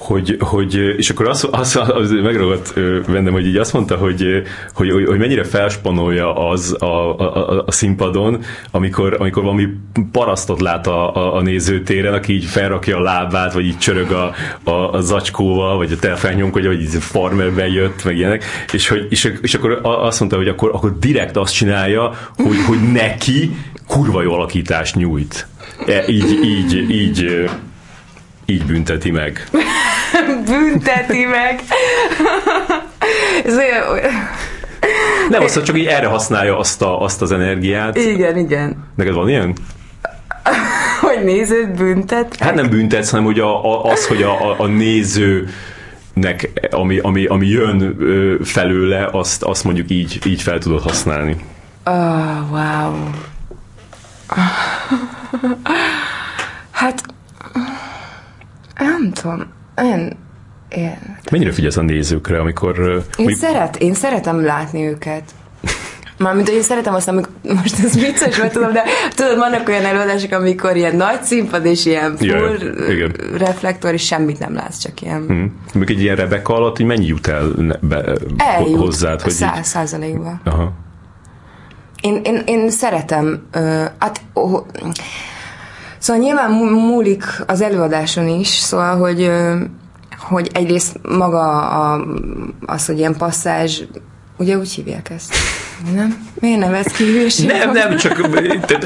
hogy, 0.00 0.36
hogy, 0.40 0.74
és 0.96 1.10
akkor 1.10 1.28
az, 1.28 1.48
az, 1.50 1.80
az 1.88 2.10
megragadt 2.10 2.74
bennem, 3.06 3.32
hogy 3.32 3.46
így 3.46 3.56
azt 3.56 3.72
mondta, 3.72 3.96
hogy, 3.96 4.42
hogy, 4.74 4.90
hogy 5.06 5.18
mennyire 5.18 5.44
felspanolja 5.44 6.48
az 6.48 6.76
a, 6.78 7.18
a, 7.18 7.64
a 7.66 7.72
színpadon, 7.72 8.42
amikor, 8.70 9.16
amikor 9.18 9.42
valami 9.42 9.68
parasztot 10.12 10.60
lát 10.60 10.86
a, 10.86 11.16
a, 11.16 11.34
a 11.36 11.42
nézőtéren, 11.42 12.14
aki 12.14 12.32
így 12.32 12.44
felrakja 12.44 12.96
a 12.96 13.00
lábát, 13.00 13.52
vagy 13.52 13.64
így 13.64 13.78
csörög 13.78 14.10
a, 14.10 14.34
a, 14.64 14.92
a 14.92 15.00
zacskóval, 15.00 15.76
vagy 15.76 15.92
a 15.92 15.96
telfelnyomkodja, 15.96 16.70
hogy 16.70 16.82
így 16.82 16.96
farmerben 16.98 17.68
jött, 17.68 18.04
meg 18.04 18.16
ilyenek, 18.16 18.44
és, 18.72 18.88
hogy, 18.88 19.06
és, 19.10 19.32
és 19.42 19.54
akkor 19.54 19.80
azt 19.82 20.18
mondta, 20.18 20.38
hogy 20.38 20.48
akkor, 20.48 20.70
akkor 20.72 20.98
direkt 20.98 21.36
azt 21.36 21.54
csinálja, 21.54 22.18
hogy, 22.36 22.64
hogy 22.66 22.92
neki 22.92 23.56
kurva 23.86 24.22
jó 24.22 24.32
alakítást 24.32 24.94
nyújt. 24.94 25.46
E, 25.86 26.04
így, 26.08 26.40
így, 26.44 26.90
így 26.90 27.48
így 28.50 28.64
bünteti 28.64 29.10
meg. 29.10 29.48
bünteti 30.46 31.24
meg. 31.24 31.60
Ez 33.44 33.56
olyan... 33.56 33.84
Nem 35.30 35.42
azt, 35.42 35.62
csak 35.62 35.78
így 35.78 35.86
erre 35.86 36.06
használja 36.06 36.58
azt, 36.58 36.82
a, 36.82 37.02
azt 37.02 37.22
az 37.22 37.32
energiát. 37.32 37.96
Igen, 37.96 38.38
igen. 38.38 38.84
Neked 38.94 39.14
van 39.14 39.28
ilyen? 39.28 39.54
hogy 41.00 41.24
nézőt 41.24 41.76
büntet? 41.76 42.36
Hát 42.36 42.54
nem 42.54 42.68
büntetsz, 42.68 43.10
hanem 43.10 43.24
hogy 43.24 43.38
a, 43.38 43.64
a, 43.64 43.84
az, 43.90 44.06
hogy 44.06 44.22
a, 44.22 44.50
a, 44.50 44.54
a 44.58 44.66
néző 44.66 45.48
nek, 46.12 46.50
ami, 46.70 46.98
ami, 46.98 47.24
ami 47.24 47.46
jön 47.46 47.96
felőle, 48.42 49.08
azt, 49.12 49.42
azt 49.42 49.64
mondjuk 49.64 49.90
így, 49.90 50.18
így 50.26 50.42
fel 50.42 50.58
tudod 50.58 50.82
használni. 50.82 51.36
Oh, 51.84 52.50
wow. 52.50 52.94
Nem 58.84 59.12
tudom, 59.12 59.46
olyan 59.76 60.16
én... 60.70 61.18
Mennyire 61.30 61.52
figyelsz 61.52 61.76
a 61.76 61.82
nézőkre, 61.82 62.38
amikor... 62.40 62.78
Én, 62.78 63.02
mondjuk... 63.18 63.38
szeret, 63.38 63.76
én 63.76 63.94
szeretem 63.94 64.44
látni 64.44 64.86
őket. 64.86 65.22
Mármint, 66.18 66.46
hogy 66.46 66.56
én 66.56 66.62
szeretem 66.62 66.94
azt, 66.94 67.08
amikor, 67.08 67.32
most 67.42 67.84
ez 67.84 67.94
vicces, 68.00 68.38
mert 68.38 68.52
tudom, 68.52 68.72
de 68.72 68.82
tudod, 69.14 69.36
vannak 69.36 69.68
olyan 69.68 69.84
előadások, 69.84 70.32
amikor 70.32 70.76
ilyen 70.76 70.96
nagy 70.96 71.22
színpad 71.22 71.64
és 71.64 71.86
ilyen 71.86 72.16
full 72.16 72.28
yeah, 72.28 73.10
reflektor, 73.38 73.92
és 73.92 74.04
semmit 74.04 74.38
nem 74.38 74.54
látsz, 74.54 74.78
csak 74.78 75.02
ilyen... 75.02 75.24
Hmm. 75.26 75.60
Még 75.74 75.90
egy 75.90 76.00
ilyen 76.00 76.16
Rebecca 76.16 76.54
alatt, 76.54 76.76
hogy 76.76 76.86
mennyi 76.86 77.06
jut 77.06 77.26
el 77.26 77.52
be, 77.80 78.16
Eljut 78.36 78.78
hozzád? 78.78 79.20
Hogy 79.20 79.32
száz 79.32 79.66
százalékban. 79.66 80.40
Aha. 80.44 80.72
Én, 82.00 82.20
én, 82.24 82.42
én 82.46 82.70
szeretem, 82.70 83.46
uh, 83.54 83.84
hát, 83.98 84.20
oh, 84.32 84.66
Szóval 86.00 86.22
nyilván 86.22 86.50
múlik 86.50 87.24
az 87.46 87.60
előadáson 87.60 88.28
is, 88.28 88.48
szóval, 88.48 88.96
hogy, 88.98 89.30
hogy 90.18 90.50
egyrészt 90.52 91.00
maga 91.08 91.68
a, 91.68 92.06
az, 92.66 92.86
hogy 92.86 92.98
ilyen 92.98 93.16
passzázs, 93.16 93.82
ugye 94.40 94.56
úgy 94.56 94.72
hívják 94.72 95.10
ezt? 95.10 95.34
Nem? 95.94 96.28
Miért 96.40 96.58
nem 96.58 96.74
ez 96.74 96.86
kívülség? 96.86 97.46
Nem, 97.46 97.72
nem, 97.72 97.96
csak 97.96 98.28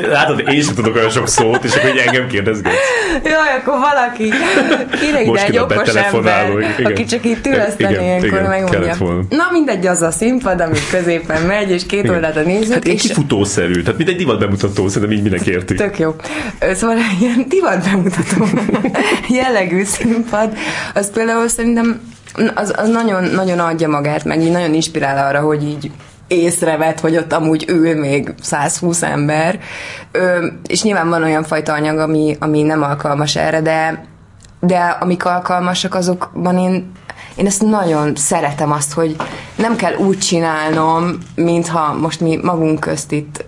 látod, 0.08 0.42
én 0.48 0.62
sem 0.62 0.74
tudok 0.74 0.94
olyan 0.94 1.10
sok 1.10 1.28
szót, 1.28 1.64
és 1.64 1.74
akkor 1.74 1.98
engem 2.06 2.26
kérdezget. 2.26 2.72
Jaj, 3.24 3.56
akkor 3.58 3.78
valaki 3.78 4.32
kéne 5.00 5.22
ide 5.22 5.44
egy 5.44 5.58
okos 5.58 5.94
ember, 5.94 6.50
igen. 6.78 6.92
aki 6.92 7.04
csak 7.04 7.24
itt 7.24 7.46
üleszteni 7.46 7.92
ilyenkor 7.92 8.42
megmondja. 8.42 8.96
Na 9.28 9.48
mindegy, 9.52 9.86
az 9.86 10.02
a 10.02 10.10
színpad, 10.10 10.60
ami 10.60 10.78
középen 10.90 11.42
megy, 11.42 11.70
és 11.70 11.86
két 11.86 12.08
oldalt 12.08 12.36
a 12.36 12.42
nézők. 12.42 12.74
Hát 12.74 12.86
és 12.86 13.02
kifutószerű, 13.02 13.82
tehát 13.82 13.96
mint 13.96 14.08
egy 14.08 14.16
divat 14.16 14.38
bemutató, 14.38 14.88
szerintem 14.88 15.16
így 15.16 15.22
mindenki 15.22 15.50
érti. 15.50 15.74
Tök 15.74 15.98
jó. 15.98 16.16
Szóval 16.74 16.96
ilyen 17.20 17.44
divat 17.48 17.84
bemutató 17.84 18.46
jellegű 19.42 19.84
színpad, 19.84 20.56
az 20.94 21.10
például 21.10 21.48
szerintem 21.48 22.00
az, 22.54 22.74
az 22.76 22.88
nagyon, 22.88 23.24
nagyon 23.24 23.58
adja 23.58 23.88
magát, 23.88 24.24
meg 24.24 24.40
így 24.40 24.50
nagyon 24.50 24.74
inspirál 24.74 25.26
arra, 25.26 25.40
hogy 25.40 25.62
így 25.62 25.90
észrevett, 26.28 27.00
hogy 27.00 27.16
ott 27.16 27.32
amúgy 27.32 27.64
ül 27.68 27.98
még 27.98 28.34
120 28.42 29.02
ember, 29.02 29.58
Ö, 30.12 30.46
és 30.66 30.82
nyilván 30.82 31.08
van 31.08 31.22
olyan 31.22 31.42
fajta 31.42 31.72
anyag, 31.72 31.98
ami, 31.98 32.36
ami 32.40 32.62
nem 32.62 32.82
alkalmas 32.82 33.36
erre, 33.36 33.60
de, 33.60 34.04
de 34.60 34.78
amik 34.78 35.24
alkalmasak, 35.24 35.94
azokban 35.94 36.58
én, 36.58 36.92
én 37.36 37.46
ezt 37.46 37.62
nagyon 37.62 38.14
szeretem 38.14 38.72
azt, 38.72 38.92
hogy 38.92 39.16
nem 39.56 39.76
kell 39.76 39.94
úgy 39.94 40.18
csinálnom, 40.18 41.18
mintha 41.34 41.92
most 41.92 42.20
mi 42.20 42.38
magunk 42.42 42.80
közt 42.80 43.12
itt 43.12 43.44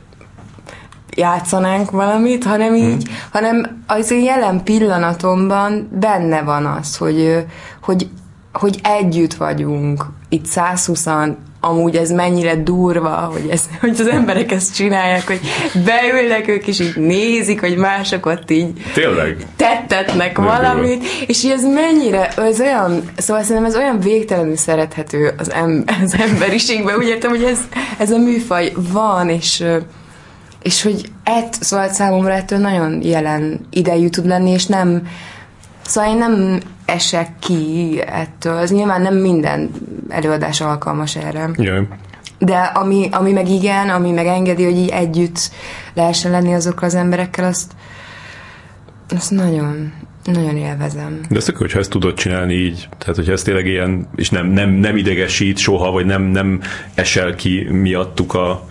játszanánk 1.17 1.91
valamit, 1.91 2.45
hanem 2.45 2.75
így, 2.75 3.03
hmm. 3.05 3.17
hanem 3.33 3.83
az 3.87 4.11
én 4.11 4.23
jelen 4.23 4.63
pillanatomban 4.65 5.89
benne 5.93 6.43
van 6.43 6.67
az, 6.67 6.97
hogy, 6.97 7.45
hogy, 7.83 8.09
hogy 8.59 8.79
együtt 8.83 9.35
vagyunk, 9.35 10.05
itt 10.29 10.47
120 10.47 11.07
amúgy 11.61 11.97
ez 11.97 12.11
mennyire 12.11 12.57
durva, 12.57 13.11
hogy, 13.11 13.49
ez, 13.51 13.63
hogy 13.81 13.97
az 14.01 14.07
emberek 14.07 14.53
ezt 14.53 14.75
csinálják, 14.75 15.27
hogy 15.27 15.41
beülnek 15.85 16.49
ők, 16.49 16.67
és 16.67 16.81
így 16.81 16.97
nézik, 16.97 17.61
hogy 17.61 17.77
mások 17.77 18.27
ott 18.27 18.51
így 18.51 18.73
Tényleg? 18.95 19.47
tettetnek 19.57 20.39
valamit, 20.39 20.99
durva. 20.99 21.25
és 21.27 21.45
ez 21.45 21.65
mennyire, 21.65 22.29
ez 22.29 22.61
olyan, 22.61 23.03
szóval 23.17 23.43
szerintem 23.43 23.65
ez 23.65 23.77
olyan 23.77 24.01
végtelenül 24.01 24.57
szerethető 24.57 25.35
az, 25.39 25.53
em, 25.53 25.85
az 26.05 26.15
emberiségben, 26.19 26.97
úgy 26.97 27.09
értem, 27.09 27.31
hogy 27.31 27.45
ez, 27.45 27.59
ez 27.99 28.11
a 28.11 28.19
műfaj 28.19 28.73
van, 28.93 29.29
és 29.29 29.65
és 30.63 30.83
hogy 30.83 31.11
ett, 31.25 31.57
szóval 31.61 31.89
számomra 31.89 32.33
ettől 32.33 32.59
nagyon 32.59 33.03
jelen 33.03 33.67
idejű 33.71 34.09
tud 34.09 34.27
lenni, 34.27 34.51
és 34.51 34.67
nem, 34.67 35.03
Szóval 35.87 36.11
én 36.11 36.17
nem 36.17 36.61
esek 36.87 37.29
ki 37.39 38.01
ettől. 38.07 38.59
Ez 38.59 38.71
nyilván 38.71 39.03
nem 39.03 39.15
minden 39.15 39.71
előadás 40.09 40.61
alkalmas 40.61 41.17
erre. 41.17 41.51
Yeah. 41.57 41.85
De 42.39 42.57
ami, 42.59 43.09
ami 43.11 43.33
meg 43.33 43.49
igen, 43.49 43.89
ami 43.89 44.11
meg 44.11 44.27
engedi, 44.27 44.65
hogy 44.65 44.77
így 44.77 44.89
együtt 44.89 45.51
lehessen 45.95 46.31
lenni 46.31 46.55
azokkal 46.55 46.89
az 46.89 46.95
emberekkel, 46.95 47.45
azt, 47.45 47.73
azt 49.09 49.31
nagyon, 49.31 49.93
Nagyon 50.25 50.57
élvezem. 50.57 51.21
De 51.29 51.37
ezt 51.37 51.51
hogyha 51.51 51.79
ezt 51.79 51.91
tudod 51.91 52.15
csinálni 52.15 52.55
így, 52.55 52.89
tehát 52.99 53.17
hogyha 53.17 53.33
ez 53.33 53.43
tényleg 53.43 53.67
ilyen, 53.67 54.09
és 54.17 54.31
nem, 54.31 54.47
nem, 54.47 54.71
nem 54.71 54.97
idegesít 54.97 55.59
soha, 55.59 55.91
vagy 55.91 56.07
nem, 56.07 56.23
nem 56.23 56.61
esel 56.95 57.35
ki 57.35 57.67
miattuk 57.71 58.35
a, 58.35 58.69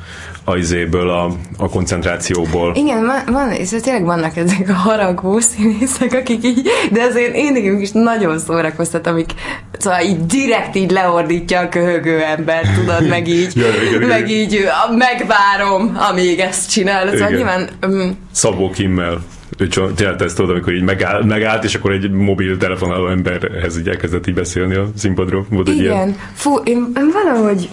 a 0.48 0.56
izéből, 0.56 1.10
a, 1.10 1.32
a 1.58 1.70
koncentrációból. 1.70 2.76
Igen, 2.76 3.06
van, 3.06 3.34
van 3.34 3.52
és 3.52 3.70
tényleg 3.70 4.04
vannak 4.04 4.38
ezek 4.38 4.70
a 4.70 4.74
haragú 4.74 5.40
színészek, 5.40 6.14
akik 6.14 6.44
így, 6.44 6.70
de 6.92 7.02
azért 7.02 7.36
én 7.36 7.54
nekem 7.54 7.80
is 7.80 7.92
nagyon 7.92 8.40
szórakoztat, 8.40 9.08
amik 9.08 9.32
szóval 9.78 10.02
így 10.02 10.26
direkt 10.26 10.76
így 10.76 10.92
leordítja 10.92 11.60
a 11.60 11.70
köhögő 11.70 12.22
ember, 12.22 12.66
tudod, 12.76 13.08
meg 13.16 13.28
így, 13.28 13.56
ja, 13.56 13.66
igen, 13.90 14.08
meg 14.08 14.30
igen. 14.30 14.42
így 14.42 14.66
megvárom, 14.98 15.98
amíg 16.12 16.40
ezt 16.40 16.70
csinál. 16.72 17.04
Szóval 17.06 17.18
igen. 17.18 17.32
nyilván... 17.34 17.70
Um, 17.88 18.18
Szabó 18.32 18.70
Kimmel 18.70 19.22
ő 19.58 19.68
csinálta 19.68 20.24
ezt 20.24 20.36
tudod, 20.36 20.52
amikor 20.52 20.74
így 20.74 20.84
megáll, 20.84 21.24
megállt, 21.24 21.64
és 21.64 21.76
akkor 21.76 21.92
egy 21.92 22.12
mobil 22.12 22.58
telefonáló 22.58 23.08
emberhez 23.08 23.78
így 23.78 23.90
elkezdett 23.90 24.28
így 24.28 24.34
beszélni 24.34 24.76
a 24.76 24.88
színpadról. 24.96 25.46
Volt 25.50 25.68
Igen. 25.68 25.80
Ilyen. 25.80 26.16
Fú, 26.34 26.56
én, 26.64 26.92
én 26.98 27.10
valahogy 27.14 27.70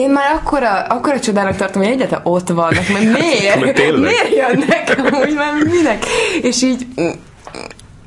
én 0.00 0.10
már 0.10 0.34
akkora, 0.34 0.82
akkora 0.82 1.20
csodának 1.20 1.56
tartom, 1.56 1.82
hogy 1.82 1.92
egyáltalán 1.92 2.24
ott 2.24 2.48
vannak, 2.48 2.88
mert 2.88 3.04
miért? 3.20 3.60
miért 3.98 4.34
jönnek 4.34 4.98
amúgy 4.98 5.34
már 5.42 5.52
minek? 5.64 6.04
És 6.42 6.62
így 6.62 6.86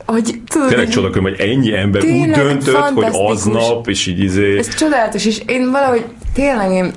hogy 0.06 0.41
tudod, 0.48 0.68
Tényleg 0.68 0.88
csodakom, 0.90 1.24
hogy 1.24 1.40
ennyi 1.40 1.74
ember 1.76 2.03
úgy 2.03 2.30
döntött, 2.30 2.90
hogy 2.94 3.07
aznap, 3.11 3.88
és 3.88 4.07
így 4.07 4.20
izé... 4.20 4.57
Ez 4.57 4.76
csodálatos, 4.76 5.26
és 5.26 5.41
én 5.48 5.72
valahogy 5.72 6.06
tényleg 6.34 6.72
én 6.72 6.94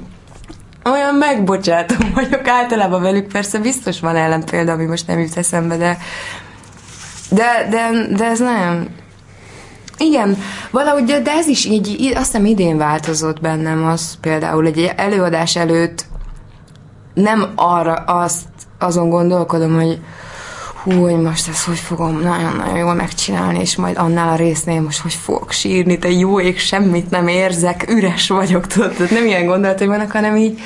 olyan 0.85 1.15
megbocsátom 1.15 1.99
vagyok 2.15 2.49
általában 2.49 3.03
velük, 3.03 3.27
persze 3.33 3.59
biztos 3.59 4.01
van 4.01 4.17
ellen 4.17 4.45
példa, 4.45 4.73
ami 4.73 4.85
most 4.85 5.07
nem 5.07 5.19
jut 5.19 5.37
eszembe, 5.37 5.77
de 5.77 5.99
de, 7.31 7.67
de, 7.71 8.07
de 8.17 8.25
ez 8.25 8.39
nem 8.39 8.89
igen, 9.99 10.39
valahogy, 10.71 11.05
de 11.05 11.31
ez 11.31 11.47
is 11.47 11.65
így, 11.65 12.13
azt 12.15 12.25
hiszem 12.25 12.45
idén 12.45 12.77
változott 12.77 13.41
bennem 13.41 13.85
az 13.85 14.17
például, 14.21 14.67
egy 14.67 14.93
előadás 14.97 15.57
előtt 15.57 16.07
nem 17.15 17.53
arra 17.55 17.95
azt 17.95 18.45
azon 18.79 19.09
gondolkodom, 19.09 19.75
hogy 19.75 19.99
hú, 20.83 21.01
hogy 21.01 21.21
most 21.21 21.49
ezt 21.49 21.65
hogy 21.65 21.79
fogom 21.79 22.21
nagyon-nagyon 22.21 22.77
jól 22.77 22.95
megcsinálni, 22.95 23.61
és 23.61 23.77
majd 23.77 23.97
annál 23.99 24.29
a 24.29 24.37
résznél 24.37 24.81
most 24.81 25.01
hogy 25.01 25.15
fogok 25.15 25.53
sírni, 25.53 25.99
te 25.99 26.11
jó 26.11 26.41
ég, 26.41 26.59
semmit 26.59 27.11
nem 27.11 27.29
érzek, 27.29 27.91
üres 27.91 28.29
vagyok, 28.29 28.67
tudod, 28.67 28.93
tehát 28.93 29.13
nem 29.13 29.27
ilyen 29.27 29.47
gondolatai 29.47 29.87
vannak, 29.87 30.11
hanem 30.11 30.37
így, 30.37 30.59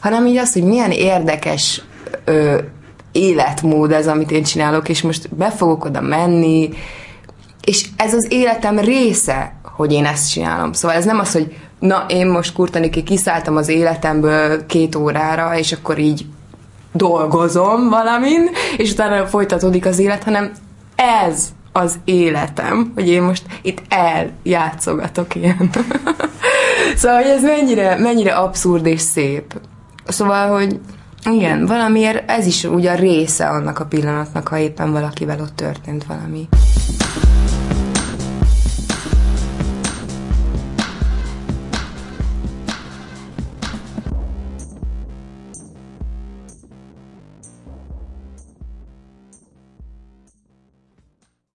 hanem 0.00 0.26
így 0.26 0.36
az, 0.36 0.52
hogy 0.52 0.64
milyen 0.64 0.90
érdekes 0.90 1.82
ö, 2.24 2.58
életmód 3.12 3.92
ez, 3.92 4.06
amit 4.06 4.30
én 4.30 4.42
csinálok, 4.42 4.88
és 4.88 5.02
most 5.02 5.34
be 5.34 5.50
fogok 5.50 5.84
oda 5.84 6.00
menni, 6.00 6.70
és 7.64 7.86
ez 7.96 8.14
az 8.14 8.26
életem 8.30 8.78
része, 8.78 9.54
hogy 9.62 9.92
én 9.92 10.04
ezt 10.04 10.30
csinálom. 10.30 10.72
Szóval 10.72 10.96
ez 10.96 11.04
nem 11.04 11.18
az, 11.18 11.32
hogy 11.32 11.56
na, 11.78 12.04
én 12.08 12.26
most 12.26 12.52
Kurtaniki 12.52 13.02
kiszálltam 13.02 13.56
az 13.56 13.68
életemből 13.68 14.66
két 14.66 14.94
órára, 14.94 15.58
és 15.58 15.72
akkor 15.72 15.98
így 15.98 16.26
dolgozom 16.92 17.88
valamin, 17.88 18.50
és 18.76 18.92
utána 18.92 19.26
folytatódik 19.26 19.86
az 19.86 19.98
élet, 19.98 20.24
hanem 20.24 20.52
ez 20.96 21.48
az 21.72 21.98
életem, 22.04 22.92
hogy 22.94 23.08
én 23.08 23.22
most 23.22 23.42
itt 23.62 23.82
eljátszogatok 23.88 25.34
ilyen. 25.34 25.70
szóval, 26.96 27.16
hogy 27.16 27.30
ez 27.30 27.42
mennyire, 27.42 27.96
mennyire 27.96 28.34
abszurd 28.34 28.86
és 28.86 29.00
szép. 29.00 29.60
Szóval, 30.06 30.48
hogy 30.48 30.80
igen, 31.30 31.66
valamiért 31.66 32.30
ez 32.30 32.46
is 32.46 32.64
ugye 32.64 32.90
a 32.90 32.94
része 32.94 33.48
annak 33.48 33.78
a 33.78 33.84
pillanatnak, 33.84 34.48
ha 34.48 34.58
éppen 34.58 34.92
valakivel 34.92 35.40
ott 35.40 35.56
történt 35.56 36.04
valami. 36.04 36.48